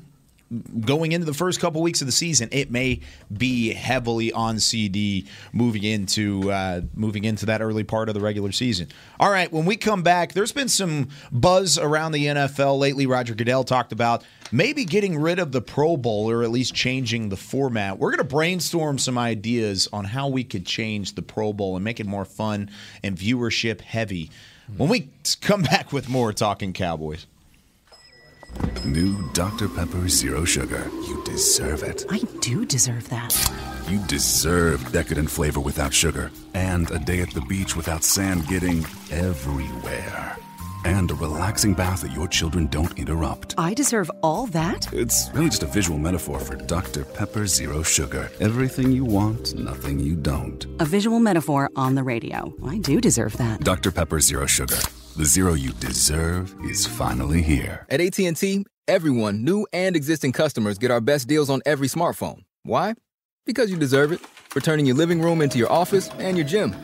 going 0.85 1.11
into 1.11 1.25
the 1.25 1.33
first 1.33 1.59
couple 1.59 1.81
weeks 1.81 2.01
of 2.01 2.07
the 2.07 2.11
season, 2.11 2.49
it 2.51 2.71
may 2.71 2.99
be 3.35 3.73
heavily 3.73 4.33
on 4.33 4.59
CD 4.59 5.25
moving 5.53 5.83
into 5.83 6.51
uh, 6.51 6.81
moving 6.93 7.23
into 7.23 7.45
that 7.45 7.61
early 7.61 7.83
part 7.83 8.09
of 8.09 8.15
the 8.15 8.21
regular 8.21 8.51
season. 8.51 8.87
All 9.19 9.31
right, 9.31 9.51
when 9.51 9.65
we 9.65 9.77
come 9.77 10.03
back, 10.03 10.33
there's 10.33 10.51
been 10.51 10.67
some 10.67 11.09
buzz 11.31 11.77
around 11.77 12.11
the 12.11 12.25
NFL 12.25 12.79
lately. 12.79 13.05
Roger 13.05 13.33
Goodell 13.33 13.63
talked 13.63 13.91
about 13.91 14.23
maybe 14.51 14.85
getting 14.85 15.17
rid 15.17 15.39
of 15.39 15.51
the 15.51 15.61
Pro 15.61 15.97
Bowl 15.97 16.29
or 16.29 16.43
at 16.43 16.51
least 16.51 16.73
changing 16.73 17.29
the 17.29 17.37
format. 17.37 17.97
We're 17.97 18.11
going 18.11 18.17
to 18.17 18.23
brainstorm 18.23 18.97
some 18.97 19.17
ideas 19.17 19.87
on 19.93 20.05
how 20.05 20.27
we 20.27 20.43
could 20.43 20.65
change 20.65 21.15
the 21.15 21.21
Pro 21.21 21.53
Bowl 21.53 21.75
and 21.75 21.83
make 21.83 21.99
it 21.99 22.05
more 22.05 22.25
fun 22.25 22.69
and 23.03 23.17
viewership 23.17 23.81
heavy. 23.81 24.29
When 24.77 24.89
we 24.89 25.09
come 25.41 25.63
back 25.63 25.91
with 25.91 26.07
more 26.07 26.31
Talking 26.31 26.73
Cowboys. 26.73 27.27
New 28.85 29.29
Dr. 29.33 29.67
Pepper 29.69 30.07
Zero 30.09 30.43
Sugar. 30.43 30.89
You 31.07 31.23
deserve 31.23 31.83
it. 31.83 32.05
I 32.09 32.19
do 32.39 32.65
deserve 32.65 33.07
that. 33.09 33.33
You 33.87 33.99
deserve 34.07 34.91
decadent 34.91 35.29
flavor 35.29 35.59
without 35.59 35.93
sugar 35.93 36.31
and 36.53 36.89
a 36.91 36.99
day 36.99 37.21
at 37.21 37.31
the 37.31 37.41
beach 37.41 37.75
without 37.75 38.03
sand 38.03 38.47
getting 38.47 38.85
everywhere. 39.11 40.37
And 40.83 41.11
a 41.11 41.13
relaxing 41.13 41.73
bath 41.75 42.01
that 42.01 42.11
your 42.11 42.27
children 42.27 42.65
don't 42.67 42.97
interrupt. 42.97 43.53
I 43.57 43.73
deserve 43.73 44.09
all 44.23 44.47
that? 44.47 44.91
It's 44.91 45.29
really 45.33 45.49
just 45.49 45.61
a 45.61 45.67
visual 45.67 45.99
metaphor 45.99 46.39
for 46.39 46.55
Dr. 46.55 47.05
Pepper 47.05 47.45
Zero 47.45 47.83
Sugar. 47.83 48.31
Everything 48.39 48.91
you 48.91 49.05
want, 49.05 49.53
nothing 49.55 49.99
you 49.99 50.15
don't. 50.15 50.65
A 50.79 50.85
visual 50.85 51.19
metaphor 51.19 51.69
on 51.75 51.93
the 51.93 52.03
radio. 52.03 52.53
I 52.65 52.79
do 52.79 52.99
deserve 52.99 53.37
that. 53.37 53.61
Dr. 53.61 53.91
Pepper 53.91 54.19
Zero 54.19 54.47
Sugar. 54.47 54.77
The 55.17 55.25
zero 55.25 55.53
you 55.53 55.71
deserve 55.73 56.55
is 56.63 56.87
finally 56.87 57.43
here. 57.43 57.85
At 57.89 58.01
AT&T, 58.01 58.65
everyone, 58.87 59.43
new 59.43 59.67
and 59.73 59.95
existing 59.95 60.31
customers, 60.31 60.77
get 60.79 60.89
our 60.89 61.01
best 61.01 61.27
deals 61.27 61.49
on 61.49 61.61
every 61.65 61.89
smartphone. 61.89 62.43
Why? 62.63 62.95
Because 63.45 63.69
you 63.69 63.77
deserve 63.77 64.13
it. 64.13 64.19
For 64.49 64.61
turning 64.61 64.85
your 64.85 64.95
living 64.95 65.21
room 65.21 65.41
into 65.41 65.57
your 65.57 65.71
office 65.71 66.09
and 66.17 66.37
your 66.37 66.47
gym. 66.47 66.75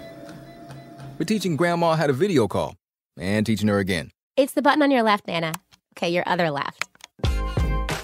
For 1.18 1.24
teaching 1.24 1.56
grandma 1.56 1.95
how 1.95 2.08
to 2.08 2.14
video 2.14 2.48
call 2.48 2.76
and 3.20 3.45
teaching 3.45 3.68
her 3.68 3.80
again. 3.80 4.11
It's 4.36 4.53
the 4.53 4.61
button 4.61 4.82
on 4.82 4.91
your 4.91 5.03
left, 5.03 5.28
Nana. 5.28 5.53
Okay, 5.97 6.09
your 6.09 6.24
other 6.28 6.49
left. 6.51 6.88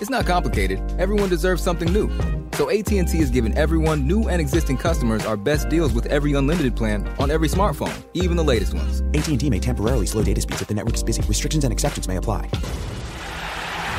It's 0.01 0.09
not 0.09 0.26
complicated. 0.26 0.80
Everyone 0.99 1.30
deserves 1.30 1.61
something 1.64 1.91
new. 1.93 2.09
So 2.53 2.70
AT&T 2.70 3.18
is 3.18 3.30
giving 3.32 3.57
everyone, 3.57 4.05
new 4.07 4.28
and 4.28 4.39
existing 4.39 4.78
customers, 4.78 5.26
our 5.26 5.38
best 5.38 5.70
deals 5.70 5.93
with 5.93 6.05
every 6.07 6.34
unlimited 6.34 6.76
plan 6.76 7.07
on 7.20 7.32
every 7.32 7.47
smartphone, 7.47 8.03
even 8.14 8.38
the 8.38 8.43
latest 8.43 8.74
ones. 8.74 9.01
AT&T 9.14 9.49
may 9.49 9.59
temporarily 9.59 10.05
slow 10.05 10.24
data 10.24 10.41
speeds 10.41 10.61
if 10.61 10.68
the 10.68 10.74
network 10.74 10.95
is 10.95 11.03
busy. 11.03 11.22
Restrictions 11.24 11.64
and 11.64 11.74
exceptions 11.74 12.07
may 12.07 12.18
apply. 12.18 12.47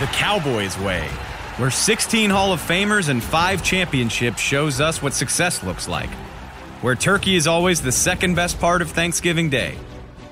The 0.01 0.07
Cowboys 0.07 0.79
way, 0.79 1.09
where 1.57 1.71
16 1.71 2.31
Hall 2.31 2.53
of 2.53 2.61
Famers 2.61 3.09
and 3.09 3.23
5 3.23 3.63
championships 3.63 4.41
shows 4.41 4.81
us 4.81 5.01
what 5.03 5.15
success 5.15 5.63
looks 5.65 5.89
like. 5.89 6.11
Where 6.81 6.95
turkey 6.95 7.37
is 7.37 7.47
always 7.47 7.81
the 7.81 7.93
second 7.93 8.35
best 8.35 8.61
part 8.61 8.83
of 8.83 8.91
Thanksgiving 8.91 9.51
Day. 9.51 9.77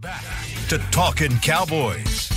Back 0.00 0.22
to 0.68 0.78
Talking 0.92 1.36
Cowboys. 1.38 2.28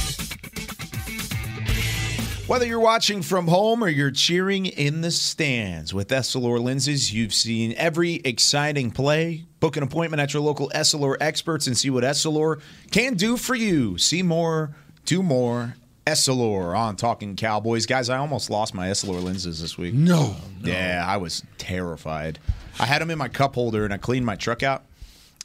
Whether 2.48 2.66
you're 2.66 2.80
watching 2.80 3.22
from 3.22 3.48
home 3.48 3.84
or 3.84 3.88
you're 3.88 4.10
cheering 4.10 4.66
in 4.66 5.02
the 5.02 5.12
stands 5.12 5.94
with 5.94 6.08
Essilor 6.08 6.60
lenses, 6.60 7.14
you've 7.14 7.36
seen 7.36 7.76
every 7.78 8.16
exciting 8.16 8.90
play. 8.90 9.46
Book 9.60 9.78
an 9.78 9.84
appointment 9.84 10.22
at 10.22 10.34
your 10.34 10.42
local 10.42 10.72
Essilor 10.74 11.18
experts 11.22 11.68
and 11.68 11.78
see 11.78 11.92
what 11.92 12.04
Essilor 12.04 12.60
can 12.90 13.14
do 13.14 13.38
for 13.38 13.54
you. 13.54 13.96
See 14.00 14.24
more, 14.24 14.76
do 15.06 15.22
more. 15.22 15.76
Essilor 16.08 16.76
on 16.76 16.96
Talking 16.96 17.36
Cowboys. 17.36 17.86
Guys, 17.86 18.10
I 18.10 18.18
almost 18.18 18.50
lost 18.50 18.74
my 18.74 18.88
Essilor 18.88 19.22
lenses 19.22 19.62
this 19.62 19.78
week. 19.78 19.94
No, 19.94 20.36
no. 20.62 20.72
Yeah, 20.72 21.06
I 21.08 21.18
was 21.18 21.44
terrified. 21.60 22.40
I 22.80 22.88
had 22.88 23.04
them 23.04 23.12
in 23.12 23.20
my 23.20 23.28
cup 23.28 23.54
holder 23.54 23.86
and 23.86 23.94
I 23.94 23.98
cleaned 23.98 24.26
my 24.26 24.36
truck 24.36 24.64
out. 24.64 24.84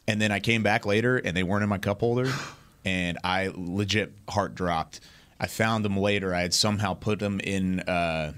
And 0.09 0.21
then 0.21 0.33
I 0.33 0.41
came 0.41 0.63
back 0.63 0.87
later 0.87 1.17
and 1.17 1.37
they 1.37 1.43
weren't 1.43 1.63
in 1.63 1.69
my 1.69 1.79
cup 1.79 2.01
holder. 2.01 2.31
And 2.85 3.19
I 3.25 3.51
legit 3.53 4.13
heart 4.29 4.55
dropped. 4.55 5.01
I 5.41 5.49
found 5.49 5.85
them 5.85 5.97
later. 5.97 6.33
I 6.33 6.43
had 6.43 6.55
somehow 6.55 6.95
put 6.95 7.19
them 7.19 7.41
in 7.41 7.81
uh, 7.81 8.33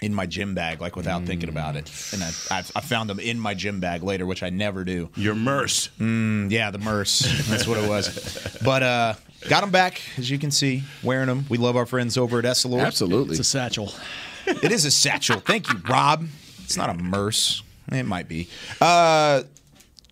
in 0.00 0.14
my 0.14 0.26
gym 0.26 0.54
bag, 0.54 0.80
like 0.80 0.96
without 0.96 1.22
mm. 1.22 1.26
thinking 1.26 1.48
about 1.48 1.76
it. 1.76 1.90
And 2.12 2.22
I, 2.22 2.30
I, 2.50 2.58
I, 2.76 2.80
found 2.80 3.08
them 3.08 3.20
in 3.20 3.38
my 3.38 3.54
gym 3.54 3.80
bag 3.80 4.02
later, 4.02 4.26
which 4.26 4.42
I 4.42 4.50
never 4.50 4.84
do. 4.84 5.10
Your 5.16 5.34
Merce. 5.34 5.88
Mm, 6.00 6.50
yeah, 6.50 6.70
the 6.70 6.78
Merce. 6.78 7.20
That's 7.48 7.66
what 7.66 7.78
it 7.78 7.88
was. 7.88 8.58
But 8.64 8.82
uh, 8.82 9.14
got 9.48 9.60
them 9.60 9.70
back, 9.70 10.02
as 10.18 10.30
you 10.30 10.38
can 10.38 10.50
see, 10.50 10.82
wearing 11.02 11.28
them. 11.28 11.46
We 11.48 11.58
love 11.58 11.76
our 11.76 11.86
friends 11.86 12.18
over 12.18 12.38
at 12.38 12.44
Essilor. 12.44 12.84
Absolutely. 12.84 13.32
It's 13.32 13.40
a 13.40 13.44
satchel. 13.44 13.92
it 14.46 14.72
is 14.72 14.84
a 14.84 14.90
satchel. 14.90 15.40
Thank 15.40 15.72
you, 15.72 15.78
Rob. 15.88 16.26
It's 16.64 16.76
not 16.76 16.90
a 16.90 16.94
Merce. 16.94 17.62
It 17.92 18.04
might 18.04 18.28
be. 18.28 18.48
Uh, 18.80 19.42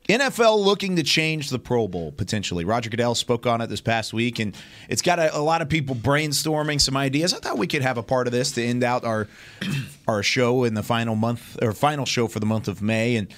NFL 0.09 0.65
looking 0.65 0.97
to 0.97 1.03
change 1.03 1.51
the 1.51 1.59
Pro 1.59 1.87
Bowl 1.87 2.13
potentially. 2.13 2.65
Roger 2.65 2.91
Goodell 2.91 3.15
spoke 3.15 3.47
on 3.47 3.61
it 3.61 3.69
this 3.69 3.81
past 3.81 4.13
week, 4.13 4.41
and 4.41 4.55
it's 4.89 5.03
got 5.03 5.19
a, 5.19 5.37
a, 5.37 5.41
lot 5.41 5.63
of 5.63 5.69
people 5.69 5.95
brainstorming 5.95 6.81
some 6.81 6.97
ideas. 6.97 7.33
I 7.33 7.39
thought 7.39 7.57
we 7.57 7.69
could 7.69 7.83
have 7.83 7.99
a 7.99 8.03
part 8.03 8.27
of 8.27 8.33
this 8.33 8.53
to 8.53 8.65
end 8.65 8.83
out 8.83 9.05
our 9.05 9.29
our 10.09 10.23
show 10.23 10.65
in 10.65 10.75
the 10.75 10.83
final 10.83 11.15
month 11.15 11.57
or 11.63 11.73
final 11.73 12.05
show 12.05 12.27
for 12.27 12.41
the 12.41 12.47
month 12.47 12.67
of 12.67 12.83
May, 12.83 13.17
and 13.17 13.33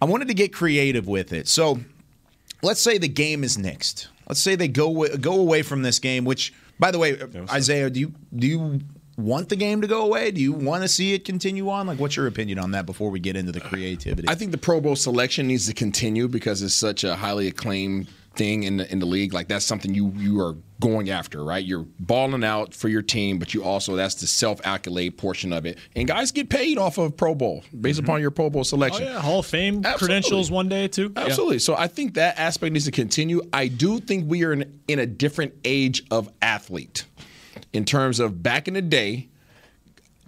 I 0.00 0.06
wanted 0.06 0.28
to 0.28 0.34
get 0.34 0.52
creative 0.52 1.06
with 1.06 1.32
it. 1.32 1.48
So 1.48 1.80
let's 2.62 2.80
say 2.80 2.96
the 2.96 3.08
game 3.08 3.44
is 3.44 3.58
nixed. 3.58 4.08
Let's 4.26 4.40
say 4.40 4.56
they 4.56 4.68
go 4.68 5.06
go 5.18 5.38
away 5.38 5.62
from 5.62 5.82
this 5.82 5.98
game. 5.98 6.24
Which, 6.24 6.54
by 6.78 6.90
the 6.90 6.98
way, 6.98 7.20
Isaiah, 7.50 7.90
do 7.90 8.00
you 8.00 8.14
do 8.34 8.46
you 8.46 8.80
want 9.16 9.48
the 9.48 9.56
game 9.56 9.80
to 9.80 9.86
go 9.86 10.02
away? 10.02 10.30
Do 10.30 10.40
you 10.40 10.52
want 10.52 10.82
to 10.82 10.88
see 10.88 11.14
it 11.14 11.24
continue 11.24 11.68
on? 11.70 11.86
Like, 11.86 11.98
what's 11.98 12.16
your 12.16 12.26
opinion 12.26 12.58
on 12.58 12.72
that 12.72 12.86
before 12.86 13.10
we 13.10 13.20
get 13.20 13.36
into 13.36 13.52
the 13.52 13.60
creativity? 13.60 14.28
I 14.28 14.34
think 14.34 14.52
the 14.52 14.58
Pro 14.58 14.80
Bowl 14.80 14.96
selection 14.96 15.46
needs 15.46 15.66
to 15.66 15.74
continue 15.74 16.28
because 16.28 16.62
it's 16.62 16.74
such 16.74 17.04
a 17.04 17.16
highly 17.16 17.48
acclaimed 17.48 18.08
thing 18.36 18.64
in 18.64 18.76
the 18.76 18.92
in 18.92 18.98
the 18.98 19.06
league. 19.06 19.32
Like 19.32 19.48
that's 19.48 19.64
something 19.64 19.94
you 19.94 20.12
you 20.16 20.40
are 20.40 20.56
going 20.80 21.10
after, 21.10 21.42
right? 21.42 21.64
You're 21.64 21.86
balling 21.98 22.44
out 22.44 22.74
for 22.74 22.88
your 22.88 23.02
team, 23.02 23.38
but 23.38 23.54
you 23.54 23.64
also 23.64 23.96
that's 23.96 24.16
the 24.16 24.26
self 24.26 24.60
accolade 24.64 25.16
portion 25.16 25.52
of 25.52 25.66
it. 25.66 25.78
And 25.96 26.06
guys 26.06 26.30
get 26.30 26.50
paid 26.50 26.78
off 26.78 26.98
of 26.98 27.16
Pro 27.16 27.34
Bowl 27.34 27.64
based 27.80 27.98
mm-hmm. 27.98 28.06
upon 28.06 28.20
your 28.20 28.30
Pro 28.30 28.50
Bowl 28.50 28.64
selection. 28.64 29.04
Oh 29.04 29.12
yeah, 29.12 29.20
Hall 29.20 29.40
of 29.40 29.46
Fame 29.46 29.78
Absolutely. 29.78 29.98
credentials 29.98 30.50
one 30.50 30.68
day 30.68 30.88
too. 30.88 31.12
Absolutely. 31.16 31.56
Yeah. 31.56 31.60
So 31.60 31.76
I 31.76 31.88
think 31.88 32.14
that 32.14 32.38
aspect 32.38 32.72
needs 32.72 32.84
to 32.84 32.92
continue. 32.92 33.40
I 33.52 33.68
do 33.68 33.98
think 33.98 34.28
we 34.28 34.44
are 34.44 34.52
in, 34.52 34.80
in 34.86 34.98
a 34.98 35.06
different 35.06 35.54
age 35.64 36.04
of 36.10 36.28
athlete 36.42 37.06
in 37.72 37.84
terms 37.84 38.20
of 38.20 38.42
back 38.42 38.68
in 38.68 38.74
the 38.74 38.82
day, 38.82 39.28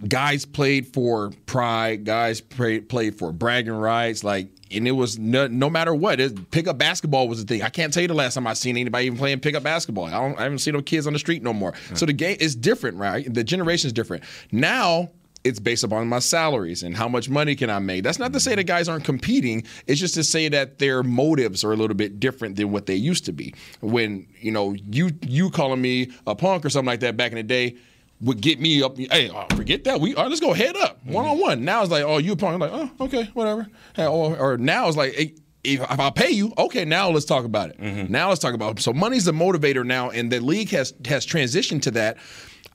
guys 0.07 0.45
played 0.45 0.87
for 0.87 1.31
pride, 1.45 2.05
guys 2.05 2.41
played, 2.41 2.89
played 2.89 3.17
for 3.17 3.31
bragging 3.31 3.73
rights, 3.73 4.23
like, 4.23 4.47
and 4.71 4.87
it 4.87 4.91
was 4.91 5.17
no, 5.17 5.47
no 5.47 5.69
matter 5.69 5.93
what. 5.95 6.19
It, 6.19 6.51
pickup 6.51 6.77
basketball 6.77 7.27
was 7.27 7.43
the 7.43 7.47
thing. 7.47 7.63
I 7.63 7.69
can't 7.69 7.91
tell 7.91 8.01
you 8.01 8.07
the 8.07 8.13
last 8.13 8.35
time 8.35 8.45
I 8.45 8.53
seen 8.53 8.77
anybody 8.77 9.07
even 9.07 9.17
playing 9.17 9.39
pickup 9.39 9.63
basketball. 9.63 10.05
I, 10.05 10.33
I 10.37 10.43
haven't 10.43 10.59
seen 10.59 10.75
no 10.75 10.81
kids 10.81 11.07
on 11.07 11.13
the 11.13 11.19
street 11.19 11.41
no 11.41 11.53
more. 11.53 11.71
Right. 11.71 11.97
So 11.97 12.05
the 12.05 12.13
game 12.13 12.37
is 12.39 12.55
different, 12.55 12.97
right? 12.97 13.31
The 13.33 13.43
generation 13.43 13.87
is 13.87 13.93
different 13.93 14.23
now 14.51 15.09
it's 15.43 15.59
based 15.59 15.83
upon 15.83 16.07
my 16.07 16.19
salaries 16.19 16.83
and 16.83 16.95
how 16.95 17.07
much 17.07 17.29
money 17.29 17.55
can 17.55 17.69
I 17.69 17.79
make. 17.79 18.03
That's 18.03 18.19
not 18.19 18.33
to 18.33 18.39
say 18.39 18.55
that 18.55 18.65
guys 18.65 18.89
aren't 18.89 19.05
competing. 19.05 19.63
It's 19.87 19.99
just 19.99 20.13
to 20.15 20.23
say 20.23 20.49
that 20.49 20.79
their 20.79 21.01
motives 21.03 21.63
are 21.63 21.71
a 21.71 21.75
little 21.75 21.95
bit 21.95 22.19
different 22.19 22.57
than 22.57 22.71
what 22.71 22.85
they 22.85 22.95
used 22.95 23.25
to 23.25 23.31
be. 23.31 23.53
When 23.81 24.27
you 24.39 24.51
know 24.51 24.75
you 24.91 25.11
you 25.21 25.49
calling 25.49 25.81
me 25.81 26.11
a 26.27 26.35
punk 26.35 26.65
or 26.65 26.69
something 26.69 26.87
like 26.87 26.99
that 27.01 27.17
back 27.17 27.31
in 27.31 27.37
the 27.37 27.43
day 27.43 27.77
would 28.21 28.41
get 28.41 28.59
me 28.59 28.83
up. 28.83 28.97
Hey, 28.97 29.29
oh, 29.29 29.45
forget 29.55 29.85
that. 29.85 30.01
We 30.01 30.13
right, 30.13 30.27
let's 30.27 30.41
go 30.41 30.53
head 30.53 30.75
up 30.75 30.99
one 31.05 31.25
on 31.25 31.39
one. 31.39 31.63
Now 31.63 31.81
it's 31.81 31.91
like, 31.91 32.03
oh, 32.03 32.17
you 32.17 32.33
a 32.33 32.35
punk. 32.35 32.55
I'm 32.55 32.59
like, 32.59 32.71
oh, 32.73 33.05
okay, 33.05 33.29
whatever. 33.33 33.67
Or, 33.97 34.37
or 34.37 34.57
now 34.57 34.87
it's 34.87 34.97
like, 34.97 35.13
hey, 35.13 35.35
if, 35.63 35.81
if 35.81 35.99
I 35.99 36.09
pay 36.09 36.29
you, 36.31 36.53
okay, 36.57 36.85
now 36.85 37.09
let's 37.09 37.25
talk 37.25 37.45
about 37.45 37.69
it. 37.69 37.79
Mm-hmm. 37.79 38.11
Now 38.11 38.29
let's 38.29 38.39
talk 38.39 38.53
about 38.53 38.79
it. 38.79 38.81
So 38.81 38.93
money's 38.93 39.25
the 39.25 39.31
motivator 39.31 39.85
now, 39.85 40.09
and 40.09 40.31
the 40.31 40.39
league 40.39 40.69
has 40.69 40.93
has 41.05 41.25
transitioned 41.25 41.81
to 41.83 41.91
that. 41.91 42.17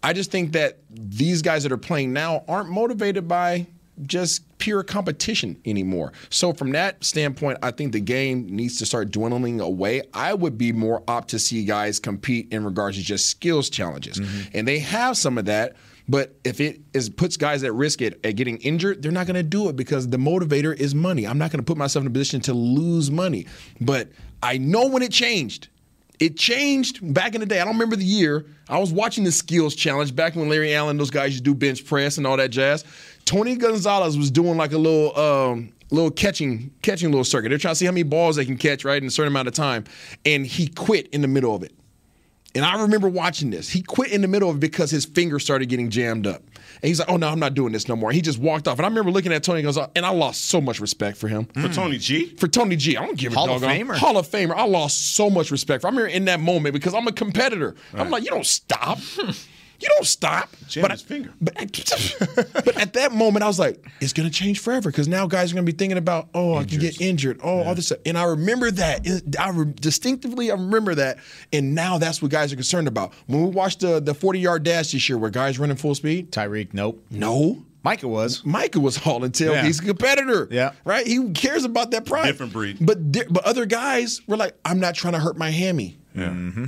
I 0.04 0.12
just 0.12 0.30
think 0.30 0.52
that 0.52 0.80
these 0.90 1.40
guys 1.40 1.62
that 1.62 1.72
are 1.72 1.78
playing 1.78 2.12
now 2.12 2.44
aren't 2.46 2.68
motivated 2.68 3.26
by 3.26 3.66
just 4.02 4.58
pure 4.58 4.82
competition 4.82 5.58
anymore. 5.64 6.12
So 6.28 6.52
from 6.52 6.72
that 6.72 7.02
standpoint, 7.02 7.58
I 7.62 7.70
think 7.70 7.92
the 7.92 8.00
game 8.00 8.46
needs 8.54 8.78
to 8.80 8.86
start 8.86 9.10
dwindling 9.10 9.60
away. 9.60 10.02
I 10.12 10.34
would 10.34 10.58
be 10.58 10.72
more 10.72 11.02
opt 11.08 11.28
to 11.28 11.38
see 11.38 11.64
guys 11.64 11.98
compete 12.00 12.52
in 12.52 12.66
regards 12.66 12.98
to 12.98 13.02
just 13.02 13.28
skills 13.28 13.70
challenges. 13.70 14.20
Mm-hmm. 14.20 14.58
And 14.58 14.68
they 14.68 14.78
have 14.80 15.16
some 15.16 15.38
of 15.38 15.46
that, 15.46 15.76
but 16.06 16.36
if 16.44 16.60
it 16.60 16.82
is 16.92 17.08
puts 17.08 17.38
guys 17.38 17.64
at 17.64 17.72
risk 17.72 18.02
at, 18.02 18.14
at 18.26 18.36
getting 18.36 18.58
injured, 18.58 19.02
they're 19.02 19.10
not 19.10 19.26
going 19.26 19.36
to 19.36 19.42
do 19.42 19.70
it 19.70 19.76
because 19.76 20.08
the 20.08 20.18
motivator 20.18 20.76
is 20.76 20.94
money. 20.94 21.26
I'm 21.26 21.38
not 21.38 21.50
going 21.50 21.60
to 21.60 21.64
put 21.64 21.78
myself 21.78 22.02
in 22.02 22.08
a 22.08 22.12
position 22.12 22.42
to 22.42 22.52
lose 22.52 23.10
money. 23.10 23.46
But 23.80 24.08
I 24.42 24.58
know 24.58 24.86
when 24.86 25.02
it 25.02 25.12
changed. 25.12 25.68
It 26.20 26.36
changed 26.36 27.12
back 27.12 27.34
in 27.34 27.40
the 27.40 27.46
day. 27.46 27.60
I 27.60 27.64
don't 27.64 27.74
remember 27.74 27.96
the 27.96 28.04
year. 28.04 28.46
I 28.68 28.78
was 28.78 28.92
watching 28.92 29.24
the 29.24 29.32
skills 29.32 29.74
challenge 29.74 30.14
back 30.14 30.36
when 30.36 30.48
Larry 30.48 30.74
Allen, 30.74 30.96
those 30.96 31.10
guys 31.10 31.32
used 31.32 31.44
to 31.44 31.50
do 31.50 31.54
bench 31.54 31.84
press 31.84 32.18
and 32.18 32.26
all 32.26 32.36
that 32.36 32.50
jazz. 32.50 32.84
Tony 33.24 33.56
Gonzalez 33.56 34.16
was 34.16 34.30
doing 34.30 34.56
like 34.56 34.72
a 34.72 34.78
little 34.78 35.18
um, 35.18 35.72
little 35.90 36.10
catching 36.10 36.70
catching 36.82 37.10
little 37.10 37.24
circuit. 37.24 37.48
They're 37.48 37.58
trying 37.58 37.72
to 37.72 37.76
see 37.76 37.86
how 37.86 37.92
many 37.92 38.04
balls 38.04 38.36
they 38.36 38.44
can 38.44 38.56
catch 38.56 38.84
right 38.84 39.00
in 39.00 39.08
a 39.08 39.10
certain 39.10 39.32
amount 39.32 39.48
of 39.48 39.54
time, 39.54 39.84
and 40.24 40.46
he 40.46 40.68
quit 40.68 41.08
in 41.08 41.20
the 41.20 41.28
middle 41.28 41.54
of 41.54 41.62
it. 41.62 41.72
And 42.56 42.64
I 42.64 42.82
remember 42.82 43.08
watching 43.08 43.50
this. 43.50 43.68
He 43.68 43.82
quit 43.82 44.12
in 44.12 44.20
the 44.20 44.28
middle 44.28 44.48
of 44.48 44.56
it 44.56 44.60
because 44.60 44.90
his 44.90 45.04
finger 45.04 45.38
started 45.40 45.68
getting 45.68 45.90
jammed 45.90 46.26
up. 46.26 46.40
And 46.82 46.88
he's 46.88 47.00
like, 47.00 47.08
"Oh 47.10 47.16
no, 47.16 47.28
I'm 47.28 47.38
not 47.40 47.54
doing 47.54 47.72
this 47.72 47.88
no 47.88 47.96
more." 47.96 48.10
And 48.10 48.14
he 48.16 48.22
just 48.22 48.38
walked 48.38 48.68
off. 48.68 48.78
And 48.78 48.86
I 48.86 48.88
remember 48.88 49.10
looking 49.10 49.32
at 49.32 49.42
Tony 49.42 49.62
Gonzalez, 49.62 49.90
and 49.96 50.06
I 50.06 50.10
lost 50.10 50.44
so 50.46 50.60
much 50.60 50.78
respect 50.80 51.16
for 51.16 51.26
him. 51.28 51.46
For 51.46 51.68
Tony 51.68 51.98
G? 51.98 52.26
For 52.36 52.46
Tony 52.46 52.76
G. 52.76 52.96
I 52.96 53.04
don't 53.06 53.18
give 53.18 53.32
a 53.32 53.36
Hall 53.36 53.50
of 53.50 53.60
doggone- 53.62 53.88
Famer. 53.88 53.96
Hall 53.96 54.16
of 54.18 54.28
Famer. 54.28 54.54
I 54.54 54.66
lost 54.66 55.14
so 55.16 55.28
much 55.30 55.50
respect 55.50 55.80
for. 55.82 55.88
I 55.88 55.90
remember 55.90 56.08
in 56.08 56.26
that 56.26 56.40
moment 56.40 56.74
because 56.74 56.94
I'm 56.94 57.06
a 57.08 57.12
competitor. 57.12 57.74
I'm 57.92 58.10
like, 58.10 58.22
you 58.24 58.30
don't 58.30 58.46
stop. 58.46 58.98
You 59.80 59.88
don't 59.88 60.06
stop. 60.06 60.48
Jam 60.68 60.88
his 60.90 61.02
finger. 61.02 61.30
But, 61.40 61.54
but 62.54 62.76
at 62.80 62.92
that 62.94 63.12
moment, 63.12 63.42
I 63.42 63.46
was 63.46 63.58
like, 63.58 63.84
it's 64.00 64.12
going 64.12 64.28
to 64.28 64.34
change 64.34 64.60
forever 64.60 64.90
because 64.90 65.08
now 65.08 65.26
guys 65.26 65.50
are 65.50 65.54
going 65.54 65.66
to 65.66 65.72
be 65.72 65.76
thinking 65.76 65.98
about, 65.98 66.28
oh, 66.34 66.54
I 66.56 66.64
can 66.64 66.78
get 66.78 67.00
injured. 67.00 67.40
Oh, 67.42 67.62
all 67.64 67.74
this 67.74 67.86
stuff. 67.86 67.98
And 68.06 68.16
I 68.16 68.24
remember 68.24 68.70
that. 68.70 69.06
It- 69.06 69.36
I 69.38 69.50
re- 69.50 69.72
distinctively 69.74 70.50
I 70.50 70.54
remember 70.54 70.94
that. 70.94 71.18
And 71.52 71.74
now 71.74 71.98
that's 71.98 72.22
what 72.22 72.30
guys 72.30 72.52
are 72.52 72.56
concerned 72.56 72.88
about. 72.88 73.12
When 73.26 73.42
we 73.42 73.50
watched 73.50 73.80
the, 73.80 74.00
the 74.00 74.14
40 74.14 74.38
yard 74.38 74.62
dash 74.62 74.92
this 74.92 75.08
year 75.08 75.18
where 75.18 75.30
guys 75.30 75.58
running 75.58 75.76
full 75.76 75.94
speed, 75.94 76.30
Tyreek, 76.32 76.72
nope. 76.72 77.04
no. 77.10 77.64
Micah 77.82 78.08
was. 78.08 78.42
Micah 78.46 78.80
was 78.80 78.96
hauling 78.96 79.30
tail. 79.32 79.52
Yeah. 79.52 79.64
He's 79.64 79.78
a 79.78 79.82
competitor. 79.84 80.48
Yeah. 80.50 80.72
Right? 80.86 81.06
He 81.06 81.32
cares 81.32 81.64
about 81.64 81.90
that 81.90 82.06
pride. 82.06 82.24
Different 82.28 82.54
breed. 82.54 82.78
But 82.80 83.12
di- 83.12 83.26
but 83.28 83.44
other 83.44 83.66
guys 83.66 84.22
were 84.26 84.38
like, 84.38 84.56
I'm 84.64 84.80
not 84.80 84.94
trying 84.94 85.12
to 85.12 85.18
hurt 85.18 85.36
my 85.36 85.50
hammy. 85.50 85.98
Yeah. 86.14 86.28
Mm-hmm. 86.28 86.64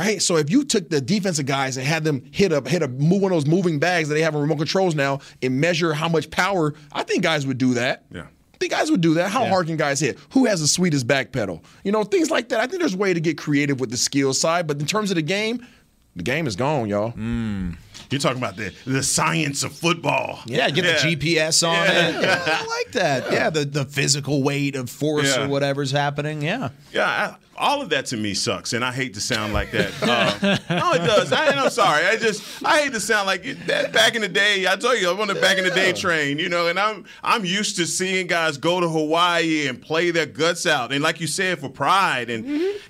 Right? 0.00 0.22
So 0.22 0.38
if 0.38 0.48
you 0.48 0.64
took 0.64 0.88
the 0.88 0.98
defensive 0.98 1.44
guys 1.44 1.76
and 1.76 1.86
had 1.86 2.04
them 2.04 2.24
hit 2.32 2.52
a 2.52 2.66
hit 2.66 2.82
a 2.82 2.88
move 2.88 3.20
one 3.20 3.32
of 3.32 3.36
those 3.36 3.46
moving 3.46 3.78
bags 3.78 4.08
that 4.08 4.14
they 4.14 4.22
have 4.22 4.34
on 4.34 4.40
remote 4.40 4.56
controls 4.56 4.94
now 4.94 5.20
and 5.42 5.60
measure 5.60 5.92
how 5.92 6.08
much 6.08 6.30
power, 6.30 6.72
I 6.90 7.02
think 7.02 7.22
guys 7.22 7.46
would 7.46 7.58
do 7.58 7.74
that. 7.74 8.06
Yeah. 8.10 8.22
I 8.22 8.56
think 8.58 8.72
guys 8.72 8.90
would 8.90 9.02
do 9.02 9.12
that. 9.14 9.30
How 9.30 9.44
hard 9.44 9.66
can 9.66 9.76
guys 9.76 10.00
hit? 10.00 10.18
Who 10.30 10.46
has 10.46 10.62
the 10.62 10.68
sweetest 10.68 11.06
back 11.06 11.32
pedal? 11.32 11.62
You 11.84 11.92
know, 11.92 12.02
things 12.04 12.30
like 12.30 12.48
that. 12.48 12.60
I 12.60 12.66
think 12.66 12.80
there's 12.80 12.94
a 12.94 12.96
way 12.96 13.12
to 13.12 13.20
get 13.20 13.36
creative 13.36 13.78
with 13.78 13.90
the 13.90 13.98
skill 13.98 14.32
side, 14.32 14.66
but 14.66 14.80
in 14.80 14.86
terms 14.86 15.10
of 15.10 15.16
the 15.16 15.22
game, 15.22 15.66
the 16.16 16.22
game 16.22 16.46
is 16.46 16.56
gone, 16.56 16.88
y'all. 16.88 17.12
Mm. 17.12 17.76
You're 18.10 18.20
talking 18.20 18.38
about 18.38 18.56
the 18.56 18.72
the 18.86 19.02
science 19.02 19.62
of 19.62 19.72
football. 19.72 20.40
Yeah, 20.46 20.68
get 20.70 20.82
the 20.82 20.92
GPS 21.16 21.66
on 21.66 21.74
Yeah. 21.74 22.08
it. 22.08 22.22
Yeah, 22.22 22.42
I 22.60 22.66
like 22.66 22.92
that. 22.92 23.32
Yeah, 23.32 23.50
the, 23.50 23.64
the 23.64 23.84
physical 23.84 24.42
weight 24.42 24.74
of 24.76 24.90
force 24.90 25.36
Yeah. 25.36 25.44
or 25.44 25.48
whatever's 25.48 25.92
happening. 25.92 26.42
Yeah. 26.42 26.70
Yeah, 26.92 27.06
I, 27.06 27.36
all 27.56 27.82
of 27.82 27.90
that 27.90 28.06
to 28.06 28.16
me 28.16 28.32
sucks, 28.32 28.72
and 28.72 28.82
I 28.82 28.90
hate 28.90 29.12
to 29.14 29.20
sound 29.20 29.52
like 29.52 29.70
that. 29.72 29.92
Uh, 30.02 30.58
no, 30.70 30.92
it 30.92 31.06
does. 31.06 31.30
I, 31.30 31.48
I'm 31.48 31.68
sorry. 31.70 32.06
I 32.06 32.16
just 32.16 32.42
I 32.64 32.80
hate 32.80 32.94
to 32.94 33.00
sound 33.00 33.26
like 33.26 33.42
that. 33.66 33.92
Back 33.92 34.14
in 34.16 34.22
the 34.22 34.28
day, 34.28 34.66
I 34.66 34.76
told 34.76 34.98
you 34.98 35.10
I'm 35.10 35.20
on 35.20 35.28
the 35.28 35.34
back 35.34 35.58
in 35.58 35.64
the 35.64 35.70
day 35.70 35.92
train, 35.92 36.38
you 36.38 36.48
know, 36.48 36.66
and 36.68 36.80
I'm 36.80 37.04
I'm 37.22 37.44
used 37.44 37.76
to 37.76 37.86
seeing 37.86 38.26
guys 38.26 38.56
go 38.58 38.80
to 38.80 38.88
Hawaii 38.88 39.66
and 39.68 39.80
play 39.80 40.10
their 40.10 40.26
guts 40.26 40.64
out, 40.66 40.90
and 40.92 41.02
like 41.02 41.20
you 41.20 41.26
said, 41.26 41.58
for 41.60 41.68
pride, 41.68 42.30
and 42.30 42.46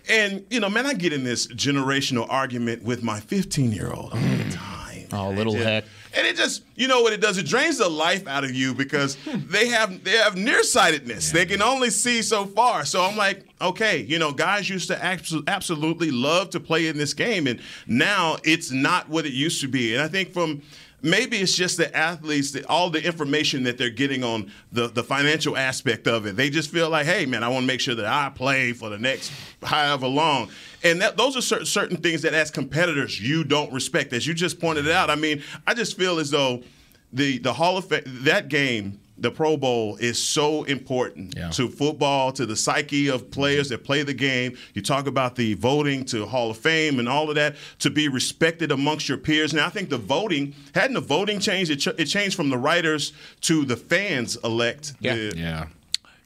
and 0.09 0.47
you 0.51 0.61
know, 0.61 0.71
man, 0.71 0.87
I 0.87 0.95
get 0.95 1.13
in 1.13 1.25
this 1.25 1.47
generational 1.49 2.27
argument 2.31 2.85
with 2.85 3.03
my 3.03 3.19
15 3.21 3.73
year 3.73 3.91
old 3.93 4.13
all 4.13 4.19
the 4.21 4.51
time. 4.53 4.70
Oh, 5.13 5.31
little 5.31 5.55
it- 5.57 5.65
heck. 5.65 5.85
And 6.13 6.27
it 6.27 6.35
just, 6.37 6.65
you 6.75 6.89
know 6.89 7.03
what 7.03 7.13
it 7.13 7.21
does? 7.21 7.39
It 7.39 7.47
drains 7.47 7.79
the 7.79 7.89
life 7.89 8.27
out 8.27 8.43
of 8.43 8.51
you 8.53 8.75
because 8.75 9.17
they 9.27 9.69
have 9.69 10.03
they 10.03 10.17
have 10.17 10.37
nearsightedness. 10.37 11.31
They 11.31 11.47
can 11.47 11.63
only 11.63 11.91
see 11.91 12.23
so 12.23 12.47
far. 12.47 12.85
So 12.85 13.03
I'm 13.05 13.17
like, 13.17 13.45
okay, 13.61 13.99
you 14.03 14.19
know, 14.19 14.33
guys 14.33 14.69
used 14.69 14.89
to 14.89 14.97
abso- 14.97 15.47
absolutely 15.47 16.11
love 16.11 16.51
to 16.51 16.59
play 16.61 16.89
in 16.89 16.99
this 16.99 17.15
game, 17.15 17.47
and 17.47 17.61
now 17.87 18.39
it's 18.43 18.73
not 18.73 19.09
what 19.09 19.25
it 19.25 19.33
used 19.33 19.61
to 19.61 19.69
be. 19.69 19.95
And 19.95 20.03
I 20.03 20.09
think 20.09 20.33
from 20.33 20.63
maybe 21.03 21.39
it's 21.39 21.55
just 21.55 21.77
the 21.77 21.95
athletes, 21.97 22.53
that 22.53 22.67
all 22.67 22.91
the 22.91 23.05
information 23.05 23.65
that 23.65 23.79
they're 23.79 23.91
getting 23.91 24.25
on 24.25 24.51
the 24.73 24.89
the 24.89 25.03
financial 25.03 25.57
aspect 25.57 26.07
of 26.07 26.27
it. 26.27 26.37
They 26.37 26.51
just 26.51 26.71
feel 26.71 26.91
like, 26.91 27.07
hey, 27.07 27.27
man, 27.27 27.43
I 27.43 27.49
want 27.49 27.63
to 27.63 27.67
make 27.67 27.81
sure 27.81 27.95
that 27.95 28.07
I 28.07 28.31
play 28.35 28.73
for 28.73 28.89
the 28.89 28.99
next 28.99 29.33
however 29.63 30.07
long. 30.07 30.51
And 30.83 31.01
that, 31.03 31.17
those 31.17 31.37
are 31.37 31.43
certain, 31.43 31.67
certain 31.67 31.97
things 31.99 32.23
that, 32.23 32.33
as 32.33 32.51
competitors, 32.51 33.21
you 33.21 33.45
don't 33.45 33.73
respect. 33.73 34.13
As 34.13 34.27
you 34.27 34.35
just 34.35 34.61
pointed 34.61 34.89
out, 34.89 35.11
I 35.11 35.15
mean, 35.15 35.43
I 35.67 35.75
just 35.75 35.97
feel 35.97 36.19
as 36.19 36.31
though 36.31 36.63
the 37.13 37.39
the 37.39 37.53
Hall 37.53 37.77
of 37.77 37.87
Fame, 37.87 38.03
that 38.07 38.49
game, 38.49 39.01
the 39.21 39.31
Pro 39.31 39.57
Bowl, 39.57 39.97
is 39.97 40.23
so 40.23 40.65
important 40.65 41.35
to 41.51 41.69
football, 41.69 42.33
to 42.33 42.47
the 42.47 42.57
psyche 42.57 43.09
of 43.09 43.31
players 43.31 43.69
that 43.69 43.85
play 43.85 44.03
the 44.03 44.15
game. 44.15 44.57
You 44.75 44.83
talk 44.83 45.07
about 45.07 45.37
the 45.37 45.55
voting 45.55 46.05
to 46.07 46.27
Hall 46.27 46.51
of 46.51 46.57
Fame 46.57 46.99
and 46.99 47.09
all 47.09 47.29
of 47.29 47.35
that 47.37 47.57
to 47.81 47.91
be 47.91 48.09
respected 48.09 48.73
amongst 48.73 49.09
your 49.09 49.19
peers. 49.19 49.53
Now, 49.53 49.67
I 49.67 49.71
think 49.71 49.91
the 49.91 49.99
voting 49.99 50.55
hadn't 50.75 50.95
the 50.95 51.01
voting 51.01 51.39
changed. 51.41 51.71
It, 51.71 51.77
ch- 51.77 51.89
it 51.99 52.07
changed 52.07 52.35
from 52.37 52.51
the 52.51 52.59
writers 52.59 53.13
to 53.43 53.65
the 53.65 53.77
fans 53.77 54.37
elect. 54.43 54.95
Yeah. 55.01 55.15
the- 55.15 55.33
Yeah. 55.37 55.67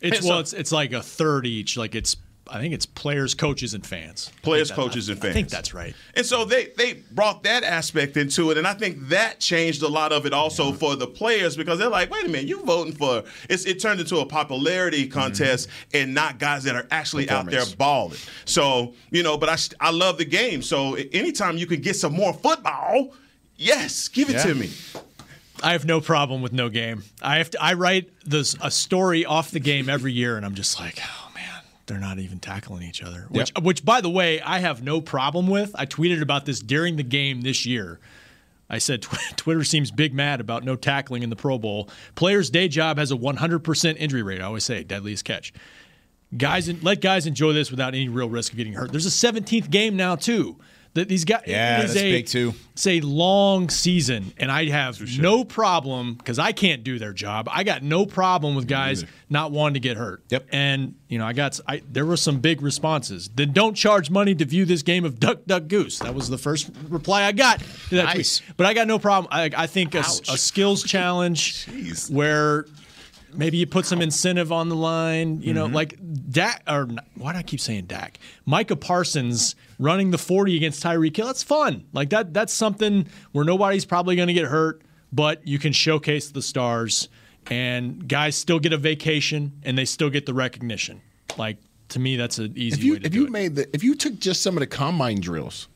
It's 0.00 0.22
well, 0.26 0.38
it's 0.40 0.52
it's 0.52 0.70
like 0.70 0.92
a 0.92 1.00
third 1.02 1.46
each. 1.46 1.78
Like 1.78 1.94
it's 1.94 2.14
I 2.46 2.58
think 2.60 2.74
it's 2.74 2.84
players, 2.84 3.34
coaches, 3.34 3.72
and 3.72 3.86
fans. 3.86 4.30
Players, 4.42 4.68
that- 4.68 4.74
coaches, 4.74 5.08
and 5.08 5.18
fans. 5.18 5.30
I 5.30 5.34
think 5.34 5.48
that's 5.48 5.72
right. 5.72 5.94
And 6.14 6.26
so 6.26 6.44
they 6.44 6.66
they 6.76 6.94
brought 7.10 7.42
that 7.44 7.64
aspect 7.64 8.16
into 8.16 8.50
it, 8.50 8.58
and 8.58 8.66
I 8.66 8.74
think 8.74 9.08
that 9.08 9.40
changed 9.40 9.82
a 9.82 9.88
lot 9.88 10.12
of 10.12 10.26
it 10.26 10.34
also 10.34 10.72
for 10.72 10.94
the 10.94 11.06
players 11.06 11.56
because 11.56 11.78
they're 11.78 11.88
like, 11.88 12.10
wait 12.10 12.26
a 12.26 12.28
minute, 12.28 12.46
you 12.46 12.62
voting 12.62 12.92
for 12.92 13.24
it's, 13.48 13.64
it 13.64 13.80
turned 13.80 14.00
into 14.00 14.18
a 14.18 14.26
popularity 14.26 15.04
mm-hmm. 15.04 15.18
contest 15.18 15.68
and 15.94 16.12
not 16.14 16.38
guys 16.38 16.64
that 16.64 16.74
are 16.74 16.86
actually 16.90 17.30
out 17.30 17.46
there 17.46 17.64
balling. 17.78 18.18
So 18.44 18.94
you 19.10 19.22
know, 19.22 19.38
but 19.38 19.48
I 19.48 19.56
I 19.80 19.90
love 19.90 20.18
the 20.18 20.26
game. 20.26 20.60
So 20.62 20.94
anytime 20.94 21.56
you 21.56 21.66
can 21.66 21.80
get 21.80 21.96
some 21.96 22.12
more 22.12 22.34
football, 22.34 23.14
yes, 23.56 24.08
give 24.08 24.28
it 24.28 24.34
Yeah. 24.34 24.44
to 24.44 24.54
me. 24.54 24.70
I 25.62 25.72
have 25.72 25.86
no 25.86 26.02
problem 26.02 26.42
with 26.42 26.52
no 26.52 26.68
game. 26.68 27.04
I 27.22 27.38
have 27.38 27.48
to, 27.50 27.62
I 27.62 27.72
write 27.72 28.10
this 28.26 28.54
a 28.60 28.70
story 28.70 29.24
off 29.24 29.50
the 29.50 29.60
game 29.60 29.88
every 29.88 30.12
year, 30.12 30.36
and 30.36 30.44
I'm 30.44 30.54
just 30.54 30.78
like, 30.78 30.98
oh 31.00 31.23
they're 31.86 31.98
not 31.98 32.18
even 32.18 32.38
tackling 32.40 32.82
each 32.82 33.02
other. 33.02 33.26
Which, 33.28 33.52
which 33.60 33.84
by 33.84 34.00
the 34.00 34.10
way, 34.10 34.40
I 34.40 34.58
have 34.58 34.82
no 34.82 35.00
problem 35.00 35.46
with. 35.46 35.74
I 35.74 35.86
tweeted 35.86 36.22
about 36.22 36.46
this 36.46 36.60
during 36.60 36.96
the 36.96 37.02
game 37.02 37.42
this 37.42 37.66
year. 37.66 38.00
I 38.68 38.78
said 38.78 39.02
Twitter 39.36 39.64
seems 39.64 39.90
big 39.90 40.14
mad 40.14 40.40
about 40.40 40.64
no 40.64 40.76
tackling 40.76 41.22
in 41.22 41.30
the 41.30 41.36
Pro 41.36 41.58
Bowl. 41.58 41.88
Player's 42.14 42.50
day 42.50 42.68
job 42.68 42.98
has 42.98 43.12
a 43.12 43.16
100% 43.16 43.96
injury 43.98 44.22
rate. 44.22 44.40
I 44.40 44.44
always 44.44 44.64
say 44.64 44.82
deadliest 44.82 45.24
catch. 45.24 45.52
Guys, 46.36 46.82
let 46.82 47.00
guys 47.00 47.26
enjoy 47.26 47.52
this 47.52 47.70
without 47.70 47.94
any 47.94 48.08
real 48.08 48.28
risk 48.28 48.52
of 48.52 48.56
getting 48.56 48.72
hurt. 48.72 48.90
There's 48.90 49.06
a 49.06 49.32
17th 49.32 49.70
game 49.70 49.96
now 49.96 50.16
too. 50.16 50.56
That 50.94 51.08
these 51.08 51.24
guys, 51.24 51.42
Yeah, 51.46 51.80
that's 51.80 51.96
a, 51.96 52.12
big, 52.12 52.26
too. 52.26 52.54
It's 52.72 52.86
a 52.86 53.00
long 53.00 53.68
season, 53.68 54.32
and 54.38 54.50
I 54.50 54.66
have 54.66 55.00
no 55.18 55.44
problem 55.44 56.14
because 56.14 56.38
I 56.38 56.52
can't 56.52 56.84
do 56.84 57.00
their 57.00 57.12
job. 57.12 57.48
I 57.50 57.64
got 57.64 57.82
no 57.82 58.06
problem 58.06 58.54
with 58.54 58.68
guys 58.68 59.04
not 59.28 59.50
wanting 59.50 59.74
to 59.74 59.80
get 59.80 59.96
hurt. 59.96 60.22
Yep. 60.28 60.46
And 60.52 60.94
you 61.08 61.18
know, 61.18 61.26
I 61.26 61.32
got 61.32 61.58
I, 61.66 61.82
there 61.90 62.06
were 62.06 62.16
some 62.16 62.38
big 62.38 62.62
responses. 62.62 63.28
Then 63.34 63.52
don't 63.52 63.74
charge 63.74 64.08
money 64.08 64.36
to 64.36 64.44
view 64.44 64.64
this 64.64 64.82
game 64.82 65.04
of 65.04 65.18
Duck 65.18 65.44
Duck 65.46 65.66
Goose. 65.66 65.98
That 65.98 66.14
was 66.14 66.28
the 66.28 66.38
first 66.38 66.70
reply 66.88 67.24
I 67.24 67.32
got. 67.32 67.58
To 67.88 67.96
that 67.96 68.04
Nice. 68.04 68.38
tweet. 68.38 68.56
But 68.56 68.66
I 68.66 68.74
got 68.74 68.86
no 68.86 69.00
problem. 69.00 69.28
I, 69.32 69.50
I 69.56 69.66
think 69.66 69.96
a, 69.96 70.00
a 70.00 70.38
skills 70.38 70.82
challenge 70.94 71.66
where 72.08 72.66
maybe 73.36 73.58
you 73.58 73.66
put 73.66 73.86
some 73.86 74.00
incentive 74.00 74.52
on 74.52 74.68
the 74.68 74.76
line. 74.76 75.40
You 75.42 75.54
know, 75.54 75.66
mm-hmm. 75.66 75.74
like 75.74 75.98
Dak 76.30 76.62
or 76.68 76.88
why 77.16 77.32
do 77.32 77.38
I 77.38 77.42
keep 77.42 77.60
saying 77.60 77.86
Dak? 77.86 78.18
Micah 78.46 78.76
Parsons 78.76 79.56
running 79.78 80.10
the 80.10 80.18
40 80.18 80.56
against 80.56 80.82
Tyreek 80.82 81.16
Hill. 81.16 81.26
That's 81.26 81.42
fun. 81.42 81.84
Like 81.92 82.10
that. 82.10 82.32
That's 82.32 82.52
something 82.52 83.06
where 83.32 83.44
nobody's 83.44 83.84
probably 83.84 84.16
going 84.16 84.28
to 84.28 84.34
get 84.34 84.46
hurt, 84.46 84.82
but 85.12 85.46
you 85.46 85.58
can 85.58 85.72
showcase 85.72 86.30
the 86.30 86.42
stars, 86.42 87.08
and 87.50 88.08
guys 88.08 88.36
still 88.36 88.58
get 88.58 88.72
a 88.72 88.78
vacation 88.78 89.60
and 89.64 89.76
they 89.76 89.84
still 89.84 90.10
get 90.10 90.26
the 90.26 90.34
recognition. 90.34 91.00
Like 91.36 91.58
to 91.90 91.98
me, 91.98 92.16
that's 92.16 92.38
an 92.38 92.52
easy 92.56 92.76
If 92.76 92.84
you 92.84 92.92
way 92.94 92.98
to 93.00 93.06
if 93.06 93.12
do 93.12 93.18
you 93.18 93.26
it. 93.26 93.30
made 93.30 93.56
the 93.56 93.74
if 93.74 93.82
you 93.84 93.94
took 93.94 94.18
just 94.18 94.42
some 94.42 94.56
of 94.56 94.60
the 94.60 94.66
combine 94.66 95.20
drills, 95.20 95.68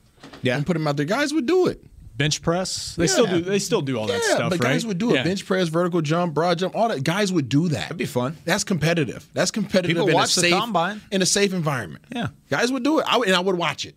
yeah, 0.42 0.56
and 0.56 0.66
put 0.66 0.74
them 0.74 0.86
out 0.86 0.96
there, 0.96 1.06
guys 1.06 1.32
would 1.32 1.46
do 1.46 1.66
it. 1.66 1.84
Bench 2.18 2.42
press. 2.42 2.94
They 2.96 3.04
Yeah. 3.04 3.10
still 3.12 3.26
do. 3.26 3.40
They 3.40 3.58
still 3.58 3.80
do 3.80 3.96
all 3.98 4.06
that 4.08 4.20
yeah, 4.28 4.34
stuff, 4.34 4.50
but 4.50 4.62
right? 4.62 4.72
guys 4.72 4.84
would 4.84 4.98
do 4.98 5.14
Yeah. 5.14 5.20
a 5.20 5.24
bench 5.24 5.46
press, 5.46 5.68
vertical 5.68 6.02
jump, 6.02 6.34
broad 6.34 6.58
jump, 6.58 6.74
all 6.76 6.88
that. 6.88 7.04
Guys 7.04 7.32
would 7.32 7.48
do 7.48 7.68
that. 7.68 7.82
That'd 7.82 7.96
be 7.96 8.04
fun. 8.06 8.36
That's 8.44 8.64
competitive. 8.64 9.26
That's 9.32 9.50
competitive. 9.50 9.96
People 9.96 10.08
in 10.08 10.14
watch 10.14 10.32
a 10.36 10.40
the 10.40 10.48
safe, 10.48 10.52
combine. 10.54 11.00
in 11.10 11.22
a 11.22 11.26
safe 11.26 11.54
environment. 11.54 12.04
Yeah. 12.14 12.28
guys 12.50 12.70
would 12.72 12.82
do 12.82 12.98
it, 12.98 13.06
I 13.08 13.16
would, 13.16 13.28
and 13.28 13.36
I 13.36 13.40
would 13.40 13.56
watch 13.56 13.86
it. 13.86 13.96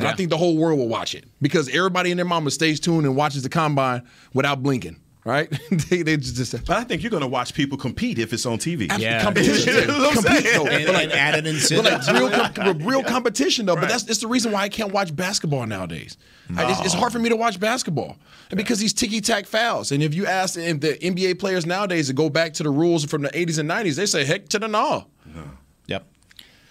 And 0.00 0.06
I 0.06 0.14
think 0.14 0.30
the 0.30 0.36
whole 0.38 0.56
world 0.56 0.78
will 0.78 0.88
watch 0.88 1.14
it 1.14 1.24
because 1.42 1.68
everybody 1.68 2.10
and 2.12 2.18
their 2.18 2.24
mama 2.24 2.52
stays 2.52 2.78
tuned 2.78 3.04
and 3.04 3.16
watches 3.16 3.42
the 3.42 3.48
combine 3.48 4.02
without 4.32 4.62
blinking. 4.62 4.96
Right? 5.24 5.50
they, 5.70 6.02
they 6.02 6.16
just, 6.16 6.52
But 6.64 6.76
I 6.76 6.84
think 6.84 7.02
you're 7.02 7.10
going 7.10 7.22
to 7.22 7.26
watch 7.28 7.52
people 7.52 7.76
compete 7.76 8.18
if 8.18 8.32
it's 8.32 8.46
on 8.46 8.58
TV. 8.58 8.88
Absolutely. 8.88 9.20
Competition. 9.20 9.74
You 9.74 9.86
know 9.86 9.98
what 9.98 10.16
I'm 10.18 10.22
Compete- 10.24 10.44
saying? 10.44 10.68
And- 10.68 10.86
but 10.86 10.94
and 11.02 11.12
add 11.12 11.34
an 11.46 11.58
but 11.70 11.84
like 11.84 12.06
real, 12.14 12.30
com- 12.30 12.78
real 12.86 13.02
competition 13.02 13.66
though. 13.66 13.74
But 13.76 13.88
that's 13.88 14.08
it's 14.08 14.20
the 14.20 14.26
reason 14.26 14.52
why 14.52 14.62
I 14.62 14.68
can't 14.68 14.92
watch 14.92 15.14
basketball 15.14 15.66
nowadays. 15.66 16.16
I- 16.56 16.70
it's, 16.70 16.80
it's 16.86 16.94
hard 16.94 17.12
for 17.12 17.18
me 17.18 17.28
to 17.28 17.36
watch 17.36 17.60
basketball 17.60 18.16
and 18.50 18.56
because 18.56 18.78
these 18.78 18.94
ticky 18.94 19.20
tack 19.20 19.44
fouls. 19.46 19.92
And 19.92 20.02
if 20.02 20.14
you 20.14 20.24
ask 20.26 20.54
the, 20.54 20.72
the 20.72 20.94
NBA 20.98 21.38
players 21.38 21.66
nowadays 21.66 22.06
to 22.06 22.14
go 22.14 22.30
back 22.30 22.54
to 22.54 22.62
the 22.62 22.70
rules 22.70 23.04
from 23.04 23.22
the 23.22 23.28
80s 23.30 23.58
and 23.58 23.68
90s, 23.68 23.96
they 23.96 24.06
say 24.06 24.24
heck 24.24 24.48
to 24.50 24.58
the 24.58 24.68
no. 24.68 25.06
Yep. 25.26 25.44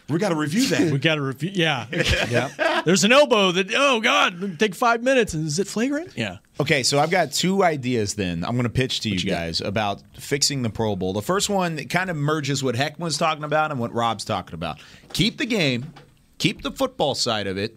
We 0.10 0.20
got 0.20 0.30
to 0.30 0.36
review 0.36 0.68
that. 0.68 0.92
We 0.92 1.00
got 1.00 1.16
to 1.16 1.22
review. 1.22 1.52
Yeah. 1.54 1.86
yeah. 1.92 2.82
There's 2.86 3.04
an 3.04 3.12
elbow 3.12 3.52
that. 3.52 3.74
Oh 3.76 4.00
God, 4.00 4.58
take 4.58 4.74
five 4.74 5.04
minutes. 5.04 5.34
And 5.34 5.46
is 5.46 5.60
it 5.60 5.68
flagrant? 5.68 6.14
Yeah. 6.16 6.38
Okay, 6.60 6.82
so 6.84 6.98
I've 6.98 7.12
got 7.12 7.34
two 7.34 7.64
ideas 7.64 8.16
then 8.16 8.44
I'm 8.44 8.54
going 8.54 8.64
to 8.64 8.70
pitch 8.70 9.02
to 9.02 9.10
you, 9.10 9.20
guys 9.20 9.62
about 9.62 10.02
fixing 10.18 10.62
the 10.62 10.70
Pro 10.70 10.96
Bowl. 10.96 11.14
The 11.14 11.22
first 11.22 11.50
one 11.50 11.78
kind 11.88 12.10
of 12.10 12.16
merges 12.16 12.64
what 12.64 12.76
Heck 12.76 12.98
was 13.00 13.18
talking 13.18 13.44
about 13.44 13.72
and 13.72 13.80
what 13.80 13.94
Rob's 13.94 14.26
talking 14.26 14.54
about. 14.54 14.80
Keep 15.14 15.38
the 15.38 15.46
game, 15.46 15.94
keep 16.38 16.64
the 16.64 16.72
football 16.72 17.14
side 17.14 17.46
of 17.46 17.58
it, 17.58 17.76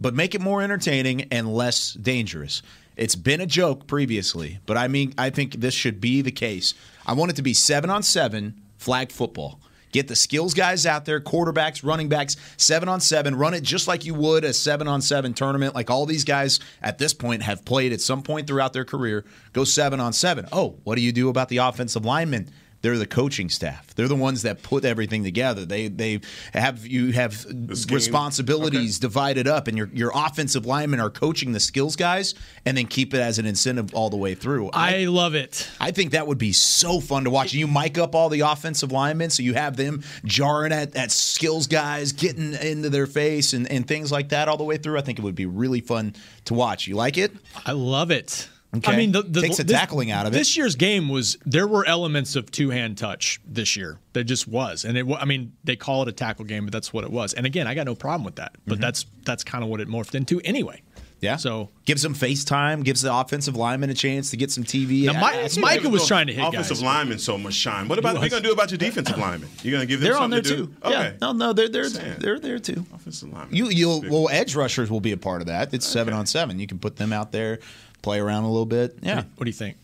but 0.00 0.14
make 0.14 0.34
it 0.34 0.40
more 0.40 0.62
entertaining 0.62 1.22
and 1.30 1.54
less 1.54 1.92
dangerous. 1.92 2.62
It's 2.96 3.14
been 3.14 3.40
a 3.40 3.46
joke 3.46 3.86
previously, 3.86 4.58
but 4.66 4.76
I 4.76 4.88
mean, 4.88 5.14
I 5.16 5.30
think 5.30 5.54
this 5.54 5.74
should 5.74 6.00
be 6.00 6.22
the 6.22 6.32
case. 6.32 6.74
I 7.06 7.14
want 7.14 7.30
it 7.30 7.36
to 7.36 7.42
be 7.42 7.54
seven 7.54 7.88
on 7.88 8.02
seven 8.02 8.60
flag 8.76 9.12
football. 9.12 9.60
Get 9.92 10.08
the 10.08 10.16
skills 10.16 10.54
guys 10.54 10.86
out 10.86 11.04
there, 11.04 11.20
quarterbacks, 11.20 11.84
running 11.84 12.08
backs, 12.08 12.36
seven 12.56 12.88
on 12.88 13.00
seven. 13.00 13.36
Run 13.36 13.54
it 13.54 13.62
just 13.62 13.86
like 13.86 14.04
you 14.04 14.14
would 14.14 14.42
a 14.44 14.52
seven 14.52 14.88
on 14.88 15.02
seven 15.02 15.34
tournament. 15.34 15.74
Like 15.74 15.90
all 15.90 16.06
these 16.06 16.24
guys 16.24 16.58
at 16.82 16.98
this 16.98 17.14
point 17.14 17.42
have 17.42 17.64
played 17.64 17.92
at 17.92 18.00
some 18.00 18.22
point 18.22 18.46
throughout 18.46 18.72
their 18.72 18.86
career. 18.86 19.24
Go 19.52 19.64
seven 19.64 20.00
on 20.00 20.12
seven. 20.12 20.48
Oh, 20.50 20.78
what 20.84 20.96
do 20.96 21.02
you 21.02 21.12
do 21.12 21.28
about 21.28 21.50
the 21.50 21.58
offensive 21.58 22.04
linemen? 22.04 22.50
They're 22.82 22.98
the 22.98 23.06
coaching 23.06 23.48
staff. 23.48 23.94
They're 23.94 24.08
the 24.08 24.16
ones 24.16 24.42
that 24.42 24.62
put 24.62 24.84
everything 24.84 25.24
together. 25.24 25.64
They 25.64 25.88
they 25.88 26.20
have 26.52 26.86
you 26.86 27.12
have 27.12 27.34
scheme. 27.34 27.94
responsibilities 27.94 28.98
divided 28.98 29.46
up, 29.46 29.68
and 29.68 29.78
your 29.78 29.88
your 29.94 30.10
offensive 30.14 30.66
linemen 30.66 31.00
are 31.00 31.10
coaching 31.10 31.52
the 31.52 31.60
skills 31.60 31.96
guys, 31.96 32.34
and 32.66 32.76
then 32.76 32.86
keep 32.86 33.14
it 33.14 33.20
as 33.20 33.38
an 33.38 33.46
incentive 33.46 33.94
all 33.94 34.10
the 34.10 34.16
way 34.16 34.34
through. 34.34 34.70
I 34.72 35.04
love 35.04 35.34
it. 35.34 35.70
I 35.80 35.92
think 35.92 36.12
that 36.12 36.26
would 36.26 36.38
be 36.38 36.52
so 36.52 37.00
fun 37.00 37.24
to 37.24 37.30
watch. 37.30 37.54
You 37.54 37.66
mic 37.68 37.98
up 37.98 38.14
all 38.14 38.28
the 38.28 38.40
offensive 38.40 38.90
linemen, 38.90 39.30
so 39.30 39.42
you 39.42 39.54
have 39.54 39.76
them 39.76 40.02
jarring 40.24 40.72
at, 40.72 40.96
at 40.96 41.12
skills 41.12 41.66
guys, 41.66 42.12
getting 42.12 42.54
into 42.54 42.90
their 42.90 43.06
face, 43.06 43.52
and, 43.52 43.70
and 43.70 43.86
things 43.86 44.10
like 44.10 44.30
that 44.30 44.48
all 44.48 44.56
the 44.56 44.64
way 44.64 44.76
through. 44.76 44.98
I 44.98 45.02
think 45.02 45.18
it 45.18 45.22
would 45.22 45.34
be 45.34 45.46
really 45.46 45.80
fun 45.80 46.14
to 46.46 46.54
watch. 46.54 46.86
You 46.88 46.96
like 46.96 47.16
it? 47.16 47.32
I 47.64 47.72
love 47.72 48.10
it. 48.10 48.48
Okay. 48.74 48.92
I 48.92 48.96
mean, 48.96 49.12
the, 49.12 49.22
the, 49.22 49.42
Takes 49.42 49.58
the 49.58 49.64
this- 49.64 49.76
tackling 49.76 50.10
out 50.10 50.26
of 50.26 50.32
it. 50.32 50.38
This 50.38 50.56
year's 50.56 50.76
game 50.76 51.08
was 51.10 51.36
there 51.44 51.66
were 51.66 51.84
elements 51.84 52.36
of 52.36 52.50
two 52.50 52.70
hand 52.70 52.96
touch 52.96 53.38
this 53.46 53.76
year. 53.76 53.98
There 54.14 54.24
just 54.24 54.48
was, 54.48 54.84
and 54.84 54.96
it. 54.96 55.06
I 55.18 55.26
mean, 55.26 55.52
they 55.62 55.76
call 55.76 56.02
it 56.02 56.08
a 56.08 56.12
tackle 56.12 56.46
game, 56.46 56.64
but 56.64 56.72
that's 56.72 56.92
what 56.92 57.04
it 57.04 57.10
was. 57.10 57.34
And 57.34 57.44
again, 57.44 57.66
I 57.66 57.74
got 57.74 57.84
no 57.84 57.94
problem 57.94 58.24
with 58.24 58.36
that. 58.36 58.56
But 58.66 58.74
mm-hmm. 58.74 58.82
that's 58.82 59.06
that's 59.24 59.44
kind 59.44 59.62
of 59.62 59.68
what 59.68 59.80
it 59.80 59.88
morphed 59.88 60.14
into 60.14 60.40
anyway. 60.40 60.82
Yeah. 61.22 61.36
So 61.36 61.70
gives 61.84 62.02
them 62.02 62.14
face 62.14 62.44
time, 62.44 62.82
gives 62.82 63.02
the 63.02 63.14
offensive 63.14 63.54
lineman 63.54 63.90
a 63.90 63.94
chance 63.94 64.30
to 64.30 64.36
get 64.36 64.50
some 64.50 64.64
TV. 64.64 65.04
Now, 65.04 65.12
Mi- 65.12 65.44
action. 65.44 65.62
Micah 65.62 65.88
was 65.88 66.06
trying 66.06 66.26
to 66.26 66.32
hit 66.32 66.42
offensive 66.42 66.78
guys. 66.78 66.82
linemen 66.82 67.18
so 67.20 67.38
much 67.38 67.54
shine. 67.54 67.86
What 67.86 68.00
about 68.00 68.14
what 68.14 68.22
are 68.22 68.24
you 68.24 68.30
going 68.30 68.42
to 68.42 68.48
do 68.48 68.52
about 68.52 68.72
your 68.72 68.78
defensive 68.78 69.16
lineman? 69.16 69.48
You're 69.62 69.70
going 69.70 69.82
to 69.82 69.86
give 69.86 70.00
them 70.00 70.10
They're 70.10 70.18
on 70.18 70.30
there 70.30 70.42
to 70.42 70.48
too. 70.48 70.66
do? 70.66 70.76
Yeah. 70.82 70.88
Okay. 70.88 71.16
No, 71.20 71.32
no, 71.32 71.52
they're 71.52 71.68
they're 71.68 71.84
Saying. 71.84 72.16
they're 72.18 72.40
there 72.40 72.58
too. 72.58 72.84
Offensive 72.92 73.32
linemen. 73.32 73.54
You 73.54 73.68
you'll 73.68 74.02
well 74.02 74.28
edge 74.30 74.56
rushers 74.56 74.90
will 74.90 75.00
be 75.00 75.12
a 75.12 75.16
part 75.16 75.42
of 75.42 75.46
that. 75.46 75.72
It's 75.72 75.86
seven 75.86 76.12
on 76.12 76.26
seven. 76.26 76.58
You 76.58 76.66
can 76.66 76.80
put 76.80 76.96
them 76.96 77.12
out 77.12 77.30
there, 77.30 77.60
play 78.02 78.20
around 78.20 78.44
a 78.44 78.50
little 78.50 78.66
bit. 78.66 78.98
Yeah. 79.00 79.22
What 79.36 79.44
do 79.44 79.48
you 79.48 79.54
think? 79.54 79.76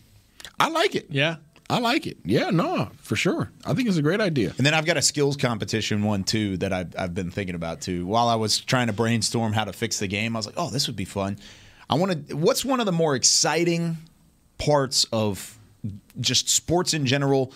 I 0.59 0.69
like 0.69 0.95
it. 0.95 1.07
Yeah. 1.09 1.37
I 1.71 1.77
like 1.77 2.07
it. 2.07 2.17
Yeah, 2.25 2.49
no, 2.49 2.89
for 2.97 3.15
sure. 3.15 3.51
I 3.63 3.75
think 3.75 3.87
it's 3.87 3.97
a 3.97 4.01
great 4.01 4.19
idea. 4.19 4.55
And 4.57 4.65
then 4.65 4.73
I've 4.73 4.87
got 4.87 4.97
a 4.97 5.03
skills 5.03 5.37
competition 5.37 6.01
one 6.03 6.23
too 6.23 6.57
that 6.57 6.73
I've, 6.73 6.95
I've 6.97 7.13
been 7.13 7.29
thinking 7.29 7.53
about 7.53 7.81
too. 7.81 8.07
While 8.07 8.27
I 8.27 8.35
was 8.35 8.59
trying 8.59 8.87
to 8.87 8.93
brainstorm 8.93 9.53
how 9.53 9.65
to 9.65 9.73
fix 9.73 9.99
the 9.99 10.07
game, 10.07 10.35
I 10.35 10.39
was 10.39 10.47
like, 10.47 10.55
oh, 10.57 10.71
this 10.71 10.87
would 10.87 10.95
be 10.95 11.05
fun. 11.05 11.37
I 11.87 11.95
want 11.95 12.27
to. 12.27 12.35
What's 12.35 12.65
one 12.65 12.79
of 12.79 12.87
the 12.87 12.91
more 12.91 13.15
exciting 13.15 13.97
parts 14.57 15.05
of 15.13 15.59
just 16.19 16.49
sports 16.49 16.95
in 16.95 17.05
general? 17.05 17.53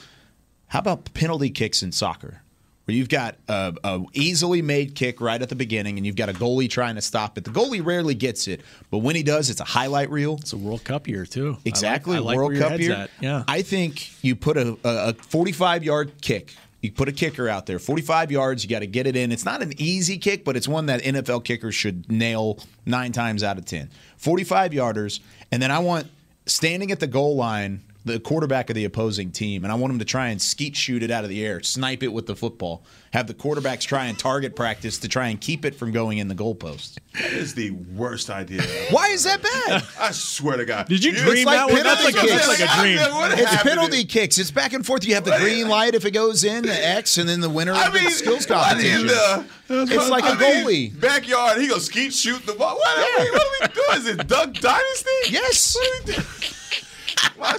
How 0.68 0.80
about 0.80 1.12
penalty 1.16 1.50
kicks 1.50 1.82
in 1.82 1.92
soccer? 1.92 2.43
Where 2.86 2.96
you've 2.96 3.08
got 3.10 3.36
a, 3.48 3.74
a 3.86 4.04
easily 4.12 4.62
made 4.62 4.94
kick 4.96 5.22
right 5.22 5.42
at 5.42 5.48
the 5.48 5.56
beginning, 5.56 5.98
and 5.98 6.06
you've 6.06 6.18
got 6.18 6.28
a 6.28 6.34
goalie 6.34 6.70
trying 6.70 6.96
to 6.96 7.02
stop 7.02 7.38
it. 7.38 7.46
The 7.46 7.50
goalie 7.50 7.86
rarely 7.86 8.14
gets 8.14 8.48
it, 8.50 8.60
but 8.92 8.98
when 8.98 9.16
he 9.16 9.24
does, 9.24 9.50
it's 9.50 9.62
a 9.62 9.66
highlight 9.66 10.10
reel. 10.10 10.36
It's 10.42 10.52
a 10.52 10.58
World 10.58 10.84
Cup 10.84 11.08
year 11.08 11.26
too. 11.26 11.58
Exactly, 11.64 12.18
I 12.18 12.20
like, 12.20 12.36
I 12.36 12.42
like 12.42 12.50
World 12.50 12.58
Cup 12.72 12.80
year. 12.80 12.94
at. 12.94 13.10
Yeah. 13.22 13.44
I 13.48 13.62
think 13.62 14.22
you 14.22 14.36
put 14.36 14.58
a, 14.58 14.78
a, 14.84 15.10
a 15.10 15.14
45 15.14 15.84
yard 15.86 16.12
kick. 16.22 16.54
You 16.82 16.92
put 16.92 17.08
a 17.08 17.14
kicker 17.14 17.48
out 17.48 17.66
there, 17.66 17.80
45 17.80 18.30
yards. 18.30 18.66
You 18.66 18.70
got 18.70 18.80
to 18.80 18.88
get 18.88 19.08
it 19.08 19.16
in. 19.16 19.32
It's 19.32 19.46
not 19.46 19.62
an 19.62 19.72
easy 19.78 20.18
kick, 20.18 20.44
but 20.44 20.58
it's 20.58 20.68
one 20.68 20.88
that 20.88 21.02
NFL 21.02 21.46
kickers 21.46 21.76
should 21.76 22.12
nail 22.12 22.60
nine 22.86 23.14
times 23.14 23.42
out 23.42 23.58
of 23.58 23.64
ten. 23.64 23.90
45 24.18 24.72
yarders, 24.72 25.22
and 25.54 25.62
then 25.62 25.72
I 25.72 25.80
want 25.80 26.08
standing 26.46 26.92
at 26.92 27.00
the 27.00 27.08
goal 27.08 27.38
line. 27.38 27.82
The 28.06 28.20
quarterback 28.20 28.70
of 28.70 28.76
the 28.76 28.84
opposing 28.84 29.32
team, 29.32 29.64
and 29.64 29.72
I 29.72 29.76
want 29.76 29.94
him 29.94 30.00
to 30.00 30.06
try 30.06 30.28
and 30.28 30.42
skeet 30.42 30.76
shoot 30.76 31.04
it 31.04 31.10
out 31.10 31.24
of 31.24 31.30
the 31.30 31.46
air, 31.46 31.64
snipe 31.64 32.04
it 32.04 32.10
with 32.12 32.26
the 32.26 32.36
football. 32.36 32.84
Have 33.14 33.28
the 33.28 33.34
quarterbacks 33.34 33.82
try 33.82 34.08
and 34.08 34.20
target 34.20 34.58
practice 34.58 34.98
to 35.00 35.08
try 35.08 35.28
and 35.28 35.40
keep 35.40 35.64
it 35.64 35.74
from 35.74 35.92
going 35.94 36.18
in 36.18 36.28
the 36.28 36.36
goalpost. 36.36 36.98
That 37.14 37.32
is 37.32 37.54
the 37.56 37.72
worst 37.72 38.30
idea. 38.30 38.62
Why 38.90 39.08
is 39.08 39.24
that 39.24 39.42
bad? 39.42 39.84
I 40.00 40.12
swear 40.12 40.58
to 40.58 40.66
God. 40.66 40.88
Did 40.90 41.02
you 41.04 41.12
It's 41.14 41.22
dream 41.22 41.46
like 41.46 41.56
that 41.56 41.72
one? 41.72 41.84
That's 41.84 42.04
like, 42.04 42.16
a, 42.16 42.18
penalty 42.28 42.48
like 42.48 42.60
a 42.60 42.82
dream. 42.82 42.98
I 43.00 43.32
It's 43.38 43.42
happened? 43.52 43.70
penalty 43.70 44.04
kicks. 44.04 44.38
It's 44.38 44.52
back 44.52 44.74
and 44.74 44.86
forth. 44.86 45.06
You 45.06 45.14
have 45.16 45.24
the 45.24 45.38
green 45.40 45.70
light 45.70 45.96
if 45.96 46.04
it 46.04 46.12
goes 46.12 46.44
in, 46.44 46.64
the 46.66 46.88
X, 46.88 47.18
and 47.18 47.30
then 47.30 47.40
the 47.40 47.50
winner 47.50 47.72
I 47.74 47.88
of 47.88 47.94
the 47.94 48.00
mean, 48.02 48.10
skills 48.12 48.50
what 48.50 48.64
competition. 48.68 49.02
in 49.02 49.08
the- 49.08 49.46
It's 49.70 50.10
like 50.10 50.26
a 50.26 50.30
I 50.30 50.38
mean, 50.38 50.66
goalie. 50.92 51.00
Backyard, 51.00 51.62
he 51.62 51.68
gonna 51.70 51.80
skeet 51.80 52.14
shoot 52.14 52.46
the 52.46 52.54
ball. 52.54 52.76
What, 52.76 53.00
are, 53.00 53.24
we, 53.24 53.32
what 53.32 53.42
are 53.42 53.68
we 53.68 53.68
doing? 53.74 53.98
Is 53.98 54.08
it 54.20 54.28
Duck 54.28 54.54
Dynasty? 54.56 55.10
Yes. 55.30 55.78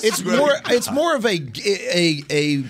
It's 0.02 0.24
more 0.24 0.52
it's 0.70 0.90
more 0.90 1.14
of 1.14 1.26
a 1.26 1.40
a 1.64 2.22
a 2.30 2.64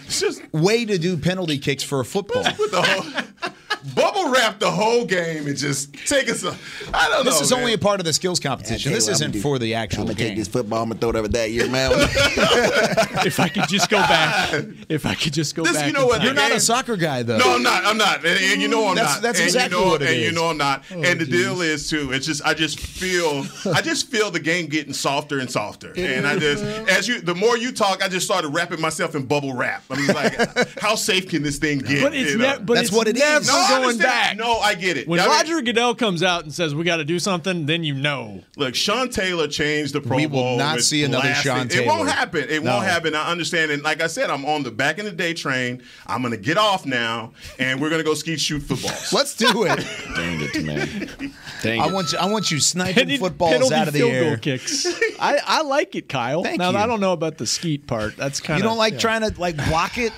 way 0.52 0.84
to 0.84 0.98
do 0.98 1.16
penalty 1.16 1.58
kicks 1.58 1.82
for 1.82 2.00
a 2.00 2.04
football. 2.04 2.44
Put 2.44 2.70
the 2.70 2.82
whole, 2.82 3.52
bubble 3.94 4.30
wrap 4.30 4.58
the 4.58 4.70
whole 4.70 5.04
game 5.04 5.46
and 5.46 5.56
just 5.56 5.92
take 6.06 6.30
us. 6.30 6.42
A, 6.44 6.56
I 6.94 7.08
don't 7.08 7.18
know. 7.18 7.30
This 7.30 7.40
is 7.40 7.50
man. 7.50 7.60
only 7.60 7.72
a 7.74 7.78
part 7.78 8.00
of 8.00 8.06
the 8.06 8.12
skills 8.12 8.40
competition. 8.40 8.92
This 8.92 9.08
isn't 9.08 9.36
for 9.36 9.58
the 9.58 9.74
actual 9.74 10.02
I'm 10.02 10.06
gonna 10.06 10.18
game. 10.18 10.28
take 10.28 10.38
this 10.38 10.48
football. 10.48 10.82
I'm 10.82 10.88
gonna 10.88 11.00
throw 11.00 11.10
it 11.10 11.16
over 11.16 11.28
that 11.28 11.50
year, 11.50 11.68
man. 11.68 11.92
if 13.26 13.38
I 13.40 13.48
could 13.48 13.68
just 13.68 13.90
go 13.90 13.98
back. 13.98 14.64
If 14.88 15.06
I 15.06 15.14
could 15.14 15.32
just 15.32 15.54
go 15.54 15.62
This- 15.64 15.74
back. 15.74 15.86
you 15.86 15.92
know 15.92 16.06
what. 16.06 16.22
You're 16.22 16.34
not 16.34 16.52
a 16.52 16.60
soccer 16.60 16.96
guy, 16.96 17.22
though. 17.22 17.38
No, 17.38 17.54
I'm 17.56 17.62
not. 17.62 17.84
I'm 17.84 17.98
not. 17.98 18.18
And, 18.24 18.38
and 18.38 18.62
you 18.62 18.68
know 18.68 18.88
I'm 18.88 18.94
That's- 18.96 19.14
not. 19.16 19.22
that's 19.22 19.38
and 19.38 19.46
exactly 19.46 19.78
you 19.78 19.84
know, 19.84 19.90
what 19.90 20.02
it 20.02 20.08
and 20.10 20.20
you 20.20 20.32
know 20.32 20.46
I'm 20.46 20.56
not. 20.58 20.84
Oh, 20.90 21.02
and 21.02 21.20
the 21.20 21.26
deal 21.26 21.60
is 21.60 21.88
too. 21.90 22.12
It's 22.12 22.26
just 22.26 22.44
I 22.44 22.54
just 22.54 22.78
feel 22.80 23.44
I 23.74 23.80
just 23.80 24.08
feel 24.10 24.30
the 24.30 24.40
game 24.40 24.66
getting 24.66 24.92
softer 24.92 25.38
and 25.40 25.50
softer. 25.50 25.92
And 25.96 26.26
I 26.26 26.38
just 26.38 26.62
as 26.88 27.08
you 27.08 27.20
the 27.20 27.34
more 27.34 27.56
you 27.58 27.72
talk, 27.72 28.02
I 28.04 28.08
just 28.08 28.26
started 28.26 28.48
wrapping 28.48 28.80
myself 28.80 29.14
in 29.14 29.26
bubble 29.26 29.54
wrap. 29.54 29.84
I 29.90 29.96
mean, 29.96 30.06
like 30.08 30.78
how 30.80 30.94
safe 30.94 31.28
can 31.28 31.42
this 31.42 31.58
thing 31.58 31.78
get? 31.78 32.02
But 32.02 32.14
it's 32.14 32.32
you 32.32 32.38
know? 32.38 32.52
ne- 32.56 32.62
but 32.64 32.74
That's 32.74 32.88
it's 32.88 32.96
what 32.96 33.08
it 33.08 33.16
is. 33.16 33.22
never 33.22 33.44
no, 33.46 33.54
I 33.54 33.73
going 33.82 33.98
back. 33.98 34.36
No, 34.36 34.58
I 34.58 34.74
get 34.74 34.96
it. 34.96 35.06
When 35.08 35.20
I 35.20 35.24
mean, 35.24 35.32
Roger 35.32 35.62
Goodell 35.62 35.94
comes 35.94 36.22
out 36.22 36.42
and 36.44 36.52
says 36.52 36.74
we 36.74 36.84
got 36.84 36.96
to 36.98 37.04
do 37.04 37.18
something, 37.18 37.66
then 37.66 37.84
you 37.84 37.94
know. 37.94 38.42
Look, 38.56 38.74
Sean 38.74 39.08
Taylor 39.10 39.48
changed 39.48 39.92
the 39.94 40.00
Pro 40.00 40.16
We 40.16 40.26
will 40.26 40.42
Bowl. 40.42 40.58
not 40.58 40.80
see 40.80 41.04
another 41.04 41.22
blasting- 41.22 41.52
Sean 41.52 41.68
Taylor. 41.68 41.82
It 41.82 41.86
won't 41.86 42.08
happen. 42.08 42.46
It 42.48 42.62
No. 42.62 42.74
won't 42.74 42.86
happen. 42.86 43.14
I 43.14 43.30
understand. 43.30 43.70
And 43.70 43.82
like 43.82 44.00
I 44.02 44.06
said, 44.06 44.30
I'm 44.30 44.44
on 44.44 44.62
the 44.62 44.70
back 44.70 44.98
in 44.98 45.04
the 45.04 45.12
day 45.12 45.34
train. 45.34 45.82
I'm 46.06 46.22
gonna 46.22 46.36
get 46.36 46.56
off 46.58 46.84
now, 46.86 47.32
and 47.58 47.80
we're 47.80 47.90
gonna 47.90 48.02
go 48.02 48.14
ski 48.14 48.36
shoot 48.36 48.60
footballs. 48.62 49.12
Let's 49.12 49.34
do 49.36 49.64
it. 49.64 49.76
Dang 50.16 50.40
it, 50.40 50.64
man. 50.64 51.32
Dang 51.62 51.80
I 51.80 51.86
it. 51.86 51.92
want 51.92 52.12
you. 52.12 52.18
I 52.18 52.26
want 52.26 52.50
you 52.50 52.60
sniping 52.60 52.94
Penalty- 52.94 53.16
footballs 53.18 53.72
out 53.72 53.86
of 53.88 53.94
the 53.94 54.00
field 54.00 54.12
air. 54.12 54.24
goal 54.30 54.36
kicks. 54.38 54.86
I, 55.20 55.38
I 55.44 55.62
like 55.62 55.94
it, 55.94 56.08
Kyle. 56.08 56.42
Thank 56.42 56.58
now 56.58 56.70
you. 56.70 56.76
I 56.78 56.86
don't 56.86 57.00
know 57.00 57.12
about 57.12 57.38
the 57.38 57.46
skeet 57.46 57.86
part. 57.86 58.16
That's 58.16 58.40
kind 58.40 58.58
of 58.58 58.62
You 58.64 58.68
don't 58.68 58.78
like 58.78 58.98
trying 58.98 59.20
to 59.22 59.32
like 59.40 59.56
block 59.56 59.98
it. 59.98 60.12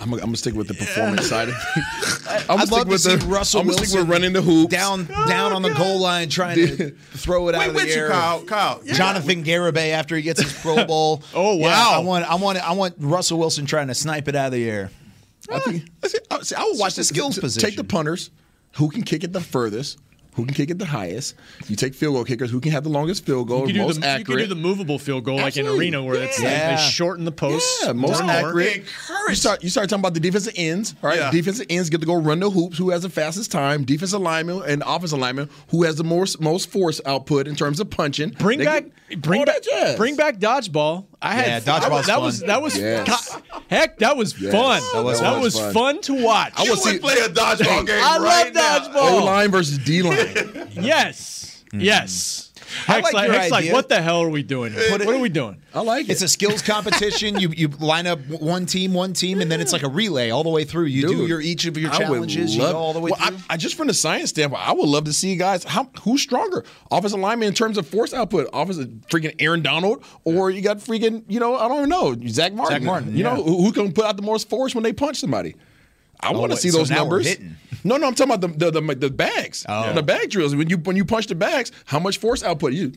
I'm, 0.00 0.10
gonna- 0.10 0.22
I'm 0.22 0.28
gonna 0.28 0.36
stick 0.36 0.54
with 0.54 0.68
the 0.68 0.74
performance 0.74 1.28
side. 1.28 1.48
of 1.48 1.54
I'm 2.48 2.60
I'd 2.60 2.70
love 2.70 2.75
stick 2.76 2.84
to 2.84 2.90
with 2.90 3.00
see 3.00 3.16
the 3.16 3.26
Russell 3.26 3.60
I'm 3.60 3.66
Wilson 3.66 3.86
stick 3.86 4.00
with 4.00 4.08
running 4.08 4.32
the 4.32 4.42
hoops. 4.42 4.70
down 4.72 5.08
oh, 5.14 5.26
down 5.28 5.52
on 5.52 5.62
the 5.62 5.72
goal 5.74 5.98
line 6.00 6.28
trying 6.28 6.56
to 6.56 6.90
throw 7.12 7.48
it 7.48 7.54
out 7.54 7.60
Wait 7.60 7.68
of 7.68 7.74
the 7.74 7.80
with 7.80 7.88
you, 7.94 8.02
air. 8.02 8.08
Kyle. 8.10 8.42
Kyle. 8.44 8.80
Jonathan 8.84 9.44
Garibay 9.44 9.90
after 9.90 10.16
he 10.16 10.22
gets 10.22 10.40
his 10.42 10.52
Pro 10.52 10.84
Bowl. 10.86 11.22
Oh, 11.34 11.56
Yeah, 11.58 11.66
wow. 11.68 11.92
I 11.94 11.98
want 12.04 12.24
I 12.30 12.34
want 12.36 12.58
I 12.58 12.72
want 12.72 12.94
Russell 12.98 13.38
Wilson 13.38 13.66
trying 13.66 13.88
to 13.88 13.94
snipe 13.94 14.28
it 14.28 14.34
out 14.36 14.46
of 14.46 14.52
the 14.52 14.68
air. 14.68 14.90
I 15.50 15.58
think 15.60 15.84
I, 16.02 16.08
see, 16.08 16.18
I, 16.30 16.40
see, 16.42 16.54
I 16.56 16.64
would 16.64 16.78
watch 16.78 16.94
the 16.96 17.04
skills 17.04 17.38
position. 17.38 17.68
Take 17.68 17.76
the 17.76 17.84
punters, 17.84 18.30
who 18.76 18.90
can 18.90 19.02
kick 19.02 19.22
it 19.22 19.32
the 19.32 19.40
furthest, 19.40 19.98
who 20.36 20.44
can 20.44 20.54
kick 20.54 20.70
it 20.70 20.78
the 20.78 20.86
highest. 20.86 21.34
You 21.66 21.74
take 21.74 21.94
field 21.94 22.14
goal 22.14 22.24
kickers 22.24 22.50
who 22.50 22.60
can 22.60 22.70
have 22.72 22.84
the 22.84 22.90
longest 22.90 23.24
field 23.26 23.48
goal, 23.48 23.60
You 23.62 23.66
could, 23.66 23.72
do 23.74 23.80
most 23.80 23.94
the, 24.00 24.06
you 24.06 24.12
accurate. 24.12 24.26
could 24.26 24.38
do 24.38 24.46
the 24.46 24.54
movable 24.60 24.98
field 24.98 25.24
goal 25.24 25.36
like 25.38 25.56
in 25.56 25.66
arena 25.66 26.02
where 26.04 26.14
it's 26.16 26.40
Yeah. 26.40 26.76
they 26.76 26.82
shorten 26.82 27.24
the 27.24 27.32
post. 27.32 27.66
Yeah, 27.84 27.92
most 27.92 28.22
more 28.22 28.30
accurate. 28.30 28.84
You 29.28 29.34
start 29.34 29.64
you 29.64 29.70
start 29.70 29.88
talking 29.88 30.00
about 30.02 30.14
the 30.14 30.20
defensive 30.20 30.52
ends, 30.56 30.94
all 31.02 31.08
right? 31.10 31.18
Yeah. 31.18 31.30
Defensive 31.32 31.66
ends 31.68 31.90
get 31.90 32.00
to 32.02 32.06
go 32.06 32.14
run 32.14 32.38
the 32.40 32.50
hoops. 32.50 32.78
Who 32.78 32.90
has 32.90 33.02
the 33.02 33.10
fastest 33.10 33.50
time? 33.50 33.84
Defensive 33.84 34.20
lineman 34.20 34.62
and 34.66 34.82
offensive 34.86 35.18
lineman 35.18 35.48
who 35.70 35.82
has 35.82 35.96
the 35.96 36.04
most 36.04 36.40
most 36.40 36.68
force 36.70 37.00
output 37.06 37.48
in 37.48 37.56
terms 37.56 37.80
of 37.80 37.90
punching. 37.90 38.30
Bring 38.38 38.58
They 38.58 38.64
back, 38.66 38.84
get 39.08 39.22
bring 39.22 39.44
back, 39.44 39.62
bring 39.96 40.16
back 40.16 40.36
dodgeball. 40.38 41.06
I 41.22 41.32
had 41.34 41.46
Yeah, 41.66 41.72
I 41.74 41.88
was- 41.88 42.06
dodgeball's 42.06 42.06
that 42.06 42.20
was 42.20 42.40
that 42.40 42.62
was 42.62 42.76
Yes. 42.78 43.08
God, 43.30 43.42
heck 43.68 43.98
that 43.98 44.16
was 44.16 44.40
Yes. 44.40 44.52
fun. 44.52 44.82
That 44.94 45.04
was- 45.04 45.20
that 45.20 45.30
that 45.34 45.40
was 45.40 45.54
was 45.54 45.62
fun. 45.62 45.72
fun 45.74 46.00
to 46.02 46.14
watch. 46.22 46.52
I 46.56 46.64
You 46.64 46.70
would 46.70 46.78
see 46.80 46.92
would 46.92 47.02
play 47.02 47.14
a 47.18 47.28
dodgeball 47.28 47.86
game 47.86 48.02
I 48.02 48.18
right 48.18 48.54
love 48.54 48.82
dodgeball. 48.82 49.10
O 49.20 49.24
line 49.24 49.50
versus 49.50 49.78
D 49.78 50.02
line. 50.02 50.68
Yes, 50.80 51.62
mm-hmm. 51.66 51.80
yes. 51.80 52.45
I 52.88 53.00
like 53.00 53.14
like, 53.14 53.26
your 53.26 53.34
Heck's 53.38 53.50
like, 53.50 53.60
idea. 53.62 53.72
what 53.72 53.88
the 53.88 54.00
hell 54.02 54.20
are 54.22 54.28
we 54.28 54.42
doing? 54.42 54.72
here? 54.72 54.90
Put 54.90 55.00
it- 55.00 55.06
what 55.06 55.14
are 55.16 55.20
we 55.20 55.28
doing? 55.28 55.56
I 55.74 55.80
like 55.80 56.08
it. 56.08 56.12
It's 56.12 56.22
a 56.22 56.28
skills 56.28 56.62
competition. 56.62 57.38
you 57.40 57.50
you 57.50 57.68
line 57.68 58.06
up 58.06 58.18
one 58.28 58.66
team, 58.66 58.94
one 58.94 59.12
team, 59.12 59.40
and 59.40 59.50
then 59.50 59.60
it's 59.60 59.72
like 59.72 59.82
a 59.82 59.88
relay 59.88 60.30
all 60.30 60.42
the 60.42 60.50
way 60.50 60.64
through. 60.64 60.84
You 60.86 61.06
do 61.08 61.26
your 61.26 61.40
each 61.40 61.66
of 61.66 61.76
your 61.76 61.90
I 61.90 61.98
would 61.98 62.06
challenges. 62.06 62.56
You 62.56 62.62
love- 62.62 62.72
go 62.72 62.78
all 62.78 62.92
the 62.92 63.00
way 63.00 63.10
well, 63.10 63.20
I- 63.22 63.28
through. 63.30 63.38
I, 63.50 63.56
just 63.56 63.74
from 63.76 63.86
the 63.88 63.94
science 63.94 64.30
standpoint, 64.30 64.66
I 64.66 64.72
would 64.72 64.88
love 64.88 65.04
to 65.04 65.12
see 65.12 65.36
guys 65.36 65.64
how 65.64 65.88
who's 66.02 66.22
stronger, 66.22 66.64
offensive 66.90 67.20
lineman 67.20 67.48
in 67.48 67.54
terms 67.54 67.76
of 67.78 67.86
force 67.86 68.14
output, 68.14 68.48
offensive 68.52 68.88
freaking 69.10 69.34
Aaron 69.38 69.62
Donald, 69.62 70.04
or 70.24 70.50
you 70.50 70.62
got 70.62 70.78
freaking 70.78 71.24
you 71.28 71.40
know 71.40 71.56
I 71.56 71.68
don't 71.68 71.78
even 71.78 71.88
know 71.90 72.16
Zack 72.28 72.52
Martin. 72.54 72.76
Zack 72.76 72.82
Martin, 72.82 73.12
you 73.16 73.24
yeah. 73.24 73.34
know 73.34 73.42
who, 73.42 73.62
who 73.64 73.72
can 73.72 73.92
put 73.92 74.04
out 74.04 74.16
the 74.16 74.22
most 74.22 74.48
force 74.48 74.74
when 74.74 74.84
they 74.84 74.92
punch 74.92 75.18
somebody. 75.18 75.56
I 76.20 76.32
want 76.32 76.52
to 76.52 76.58
see 76.58 76.70
so 76.70 76.78
those 76.78 76.90
numbers. 76.90 77.36
No, 77.84 77.96
no, 77.98 78.06
I'm 78.08 78.14
talking 78.14 78.34
about 78.34 78.58
the 78.58 78.70
the, 78.70 78.80
the, 78.80 78.94
the 78.94 79.10
bags, 79.10 79.64
Oh. 79.68 79.92
the 79.92 80.02
bag 80.02 80.30
drills. 80.30 80.54
When 80.56 80.68
you 80.68 80.76
when 80.78 80.96
you 80.96 81.04
punch 81.04 81.26
the 81.28 81.34
bags, 81.34 81.70
how 81.84 81.98
much 81.98 82.18
force 82.18 82.42
output? 82.42 82.72
You, 82.72 82.92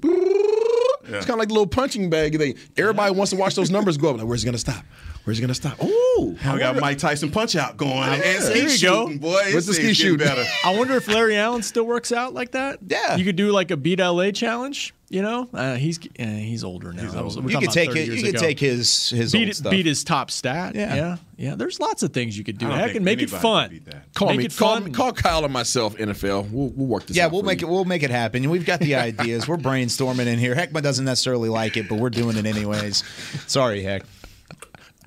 It's 1.03 1.26
kind 1.26 1.32
of 1.32 1.38
like 1.39 1.47
the 1.47 1.53
little 1.53 1.67
punching 1.67 2.09
bag 2.09 2.38
thing. 2.38 2.55
Everybody 2.78 3.13
wants 3.15 3.32
to 3.32 3.36
watch 3.38 3.55
those 3.55 3.72
numbers 3.72 3.97
go 3.97 4.09
up. 4.11 4.17
Like, 4.17 4.26
where's 4.28 4.43
it 4.43 4.45
gonna 4.45 4.57
stop? 4.57 4.84
Where's 5.30 5.38
it 5.38 5.41
gonna 5.41 5.53
stop? 5.53 5.77
Oh, 5.80 6.36
I 6.43 6.57
got 6.57 6.77
Mike 6.80 6.97
Tyson 6.97 7.30
punch 7.30 7.55
out 7.55 7.77
going. 7.77 7.91
And 7.99 8.23
There 8.23 8.41
ski 8.41 8.59
you 8.88 8.89
go. 8.89 9.03
shooting, 9.05 9.19
boy. 9.19 9.39
What's 9.53 9.67
the 9.67 9.75
ski 9.75 9.93
shooting? 9.93 10.25
better. 10.25 10.43
I 10.65 10.75
wonder 10.75 10.95
if 10.95 11.07
Larry 11.07 11.38
Allen 11.38 11.61
still 11.61 11.86
works 11.86 12.11
out 12.11 12.34
like 12.34 12.53
that. 12.53 12.80
Yeah. 12.88 13.15
you 13.15 13.23
could 13.23 13.36
do 13.36 13.51
like 13.51 13.69
a 13.69 13.77
beat 13.77 13.99
LA 13.99 14.32
challenge. 14.32 14.95
You 15.11 15.23
know, 15.23 15.49
uh, 15.55 15.73
he's 15.75 15.97
uh, 16.19 16.23
he's 16.23 16.63
older 16.63 16.93
now. 16.93 17.23
Was- 17.23 17.36
you 17.36 17.57
could 17.59 17.71
take 17.71 17.89
30 17.89 17.99
it. 17.99 18.07
You 18.09 18.15
could 18.23 18.30
ago. 18.36 18.39
take 18.39 18.59
his 18.59 19.09
his 19.11 19.32
beat 19.32 19.39
old 19.41 19.49
it- 19.49 19.55
stuff. 19.55 19.71
beat 19.71 19.86
his 19.88 20.03
top 20.03 20.30
stat. 20.32 20.73
Yeah. 20.75 20.95
yeah, 20.95 21.17
yeah. 21.38 21.55
There's 21.55 21.80
lots 21.80 22.01
of 22.03 22.11
things 22.13 22.36
you 22.38 22.43
could 22.43 22.57
do. 22.59 22.69
I 22.71 22.77
Heck, 22.77 22.95
and 22.95 23.03
make 23.05 23.19
it 23.21 23.30
fun. 23.32 23.69
can 23.69 23.77
beat 23.77 23.86
that. 23.86 24.13
call 24.15 24.30
make 24.30 24.38
me, 24.39 24.45
it 24.45 24.55
call, 24.57 24.75
fun. 24.75 24.84
me, 24.86 24.91
call 24.91 25.11
Kyle 25.13 25.43
and 25.43 25.53
myself, 25.53 25.95
NFL. 25.95 26.49
We'll, 26.51 26.67
we'll 26.69 26.88
work 26.88 27.05
this. 27.07 27.17
yeah, 27.17 27.25
out 27.25 27.32
we'll 27.32 27.41
make 27.43 27.61
you. 27.61 27.67
it. 27.67 27.71
We'll 27.71 27.86
make 27.86 28.01
it 28.03 28.11
happen. 28.11 28.47
We've 28.51 28.65
got 28.65 28.80
the 28.82 28.95
ideas. 29.09 29.47
We're 29.47 29.57
brainstorming 29.57 30.27
in 30.27 30.38
here. 30.39 30.53
Heckman 30.55 30.82
doesn't 30.84 31.05
necessarily 31.05 31.49
like 31.49 31.75
it, 31.77 31.88
but 31.89 31.97
we're 31.99 32.09
doing 32.11 32.38
it 32.38 32.45
anyways. 32.47 33.03
Sorry, 33.47 33.82
Heck. 33.82 34.03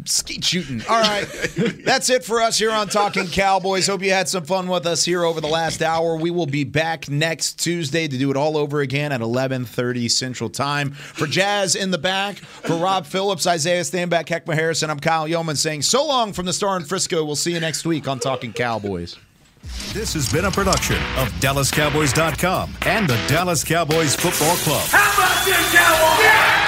Skeet 0.07 0.45
shooting. 0.45 0.83
All 0.89 1.01
right. 1.01 1.25
That's 1.85 2.11
it 2.11 2.25
for 2.25 2.41
us 2.41 2.59
here 2.59 2.71
on 2.71 2.89
Talking 2.89 3.27
Cowboys. 3.27 3.87
Hope 3.87 4.03
you 4.03 4.11
had 4.11 4.29
some 4.29 4.45
fun 4.45 4.69
with 4.69 4.87
us 4.87 5.05
here 5.05 5.25
over 5.25 5.41
the 5.41 5.49
last 5.49 5.83
hour. 5.83 6.17
We 6.17 6.31
will 6.31 6.47
be 6.47 6.65
back 6.65 7.09
next 7.09 7.59
Tuesday 7.59 8.09
to 8.09 8.19
do 8.19 8.31
it 8.31 8.37
all 8.37 8.57
over 8.57 8.81
again 8.81 9.13
at 9.13 9.21
11:30 9.21 10.09
Central 10.11 10.51
Time. 10.51 10.93
For 10.93 11.27
Jazz 11.27 11.75
in 11.75 11.91
the 11.91 11.99
back, 11.99 12.37
for 12.37 12.77
Rob 12.77 13.07
Phillips, 13.07 13.47
Isaiah 13.47 13.83
Stanback, 13.83 14.27
Heckma 14.27 14.55
Harrison, 14.55 14.91
I'm 14.91 15.01
Kyle 15.01 15.29
Youmans 15.29 15.59
saying 15.59 15.83
so 15.83 16.07
long 16.07 16.33
from 16.33 16.47
the 16.47 16.53
Star 16.53 16.77
in 16.77 16.85
Frisco. 16.85 17.25
We'll 17.25 17.37
see 17.37 17.53
you 17.53 17.61
next 17.61 17.85
week 17.85 18.09
on 18.09 18.19
Talking 18.19 18.53
Cowboys. 18.53 19.17
This 19.93 20.15
has 20.15 20.31
been 20.33 20.47
a 20.47 20.51
production 20.51 20.97
of 21.17 21.29
DallasCowboys.com 21.41 22.75
and 22.87 23.09
the 23.09 23.17
Dallas 23.29 23.63
Cowboys 23.63 24.17
Football 24.17 24.57
Club. 24.57 24.87
How 24.89 25.15
about 25.15 25.45
this, 25.45 25.73
Cowboys? 25.73 26.25
Yeah! 26.25 26.62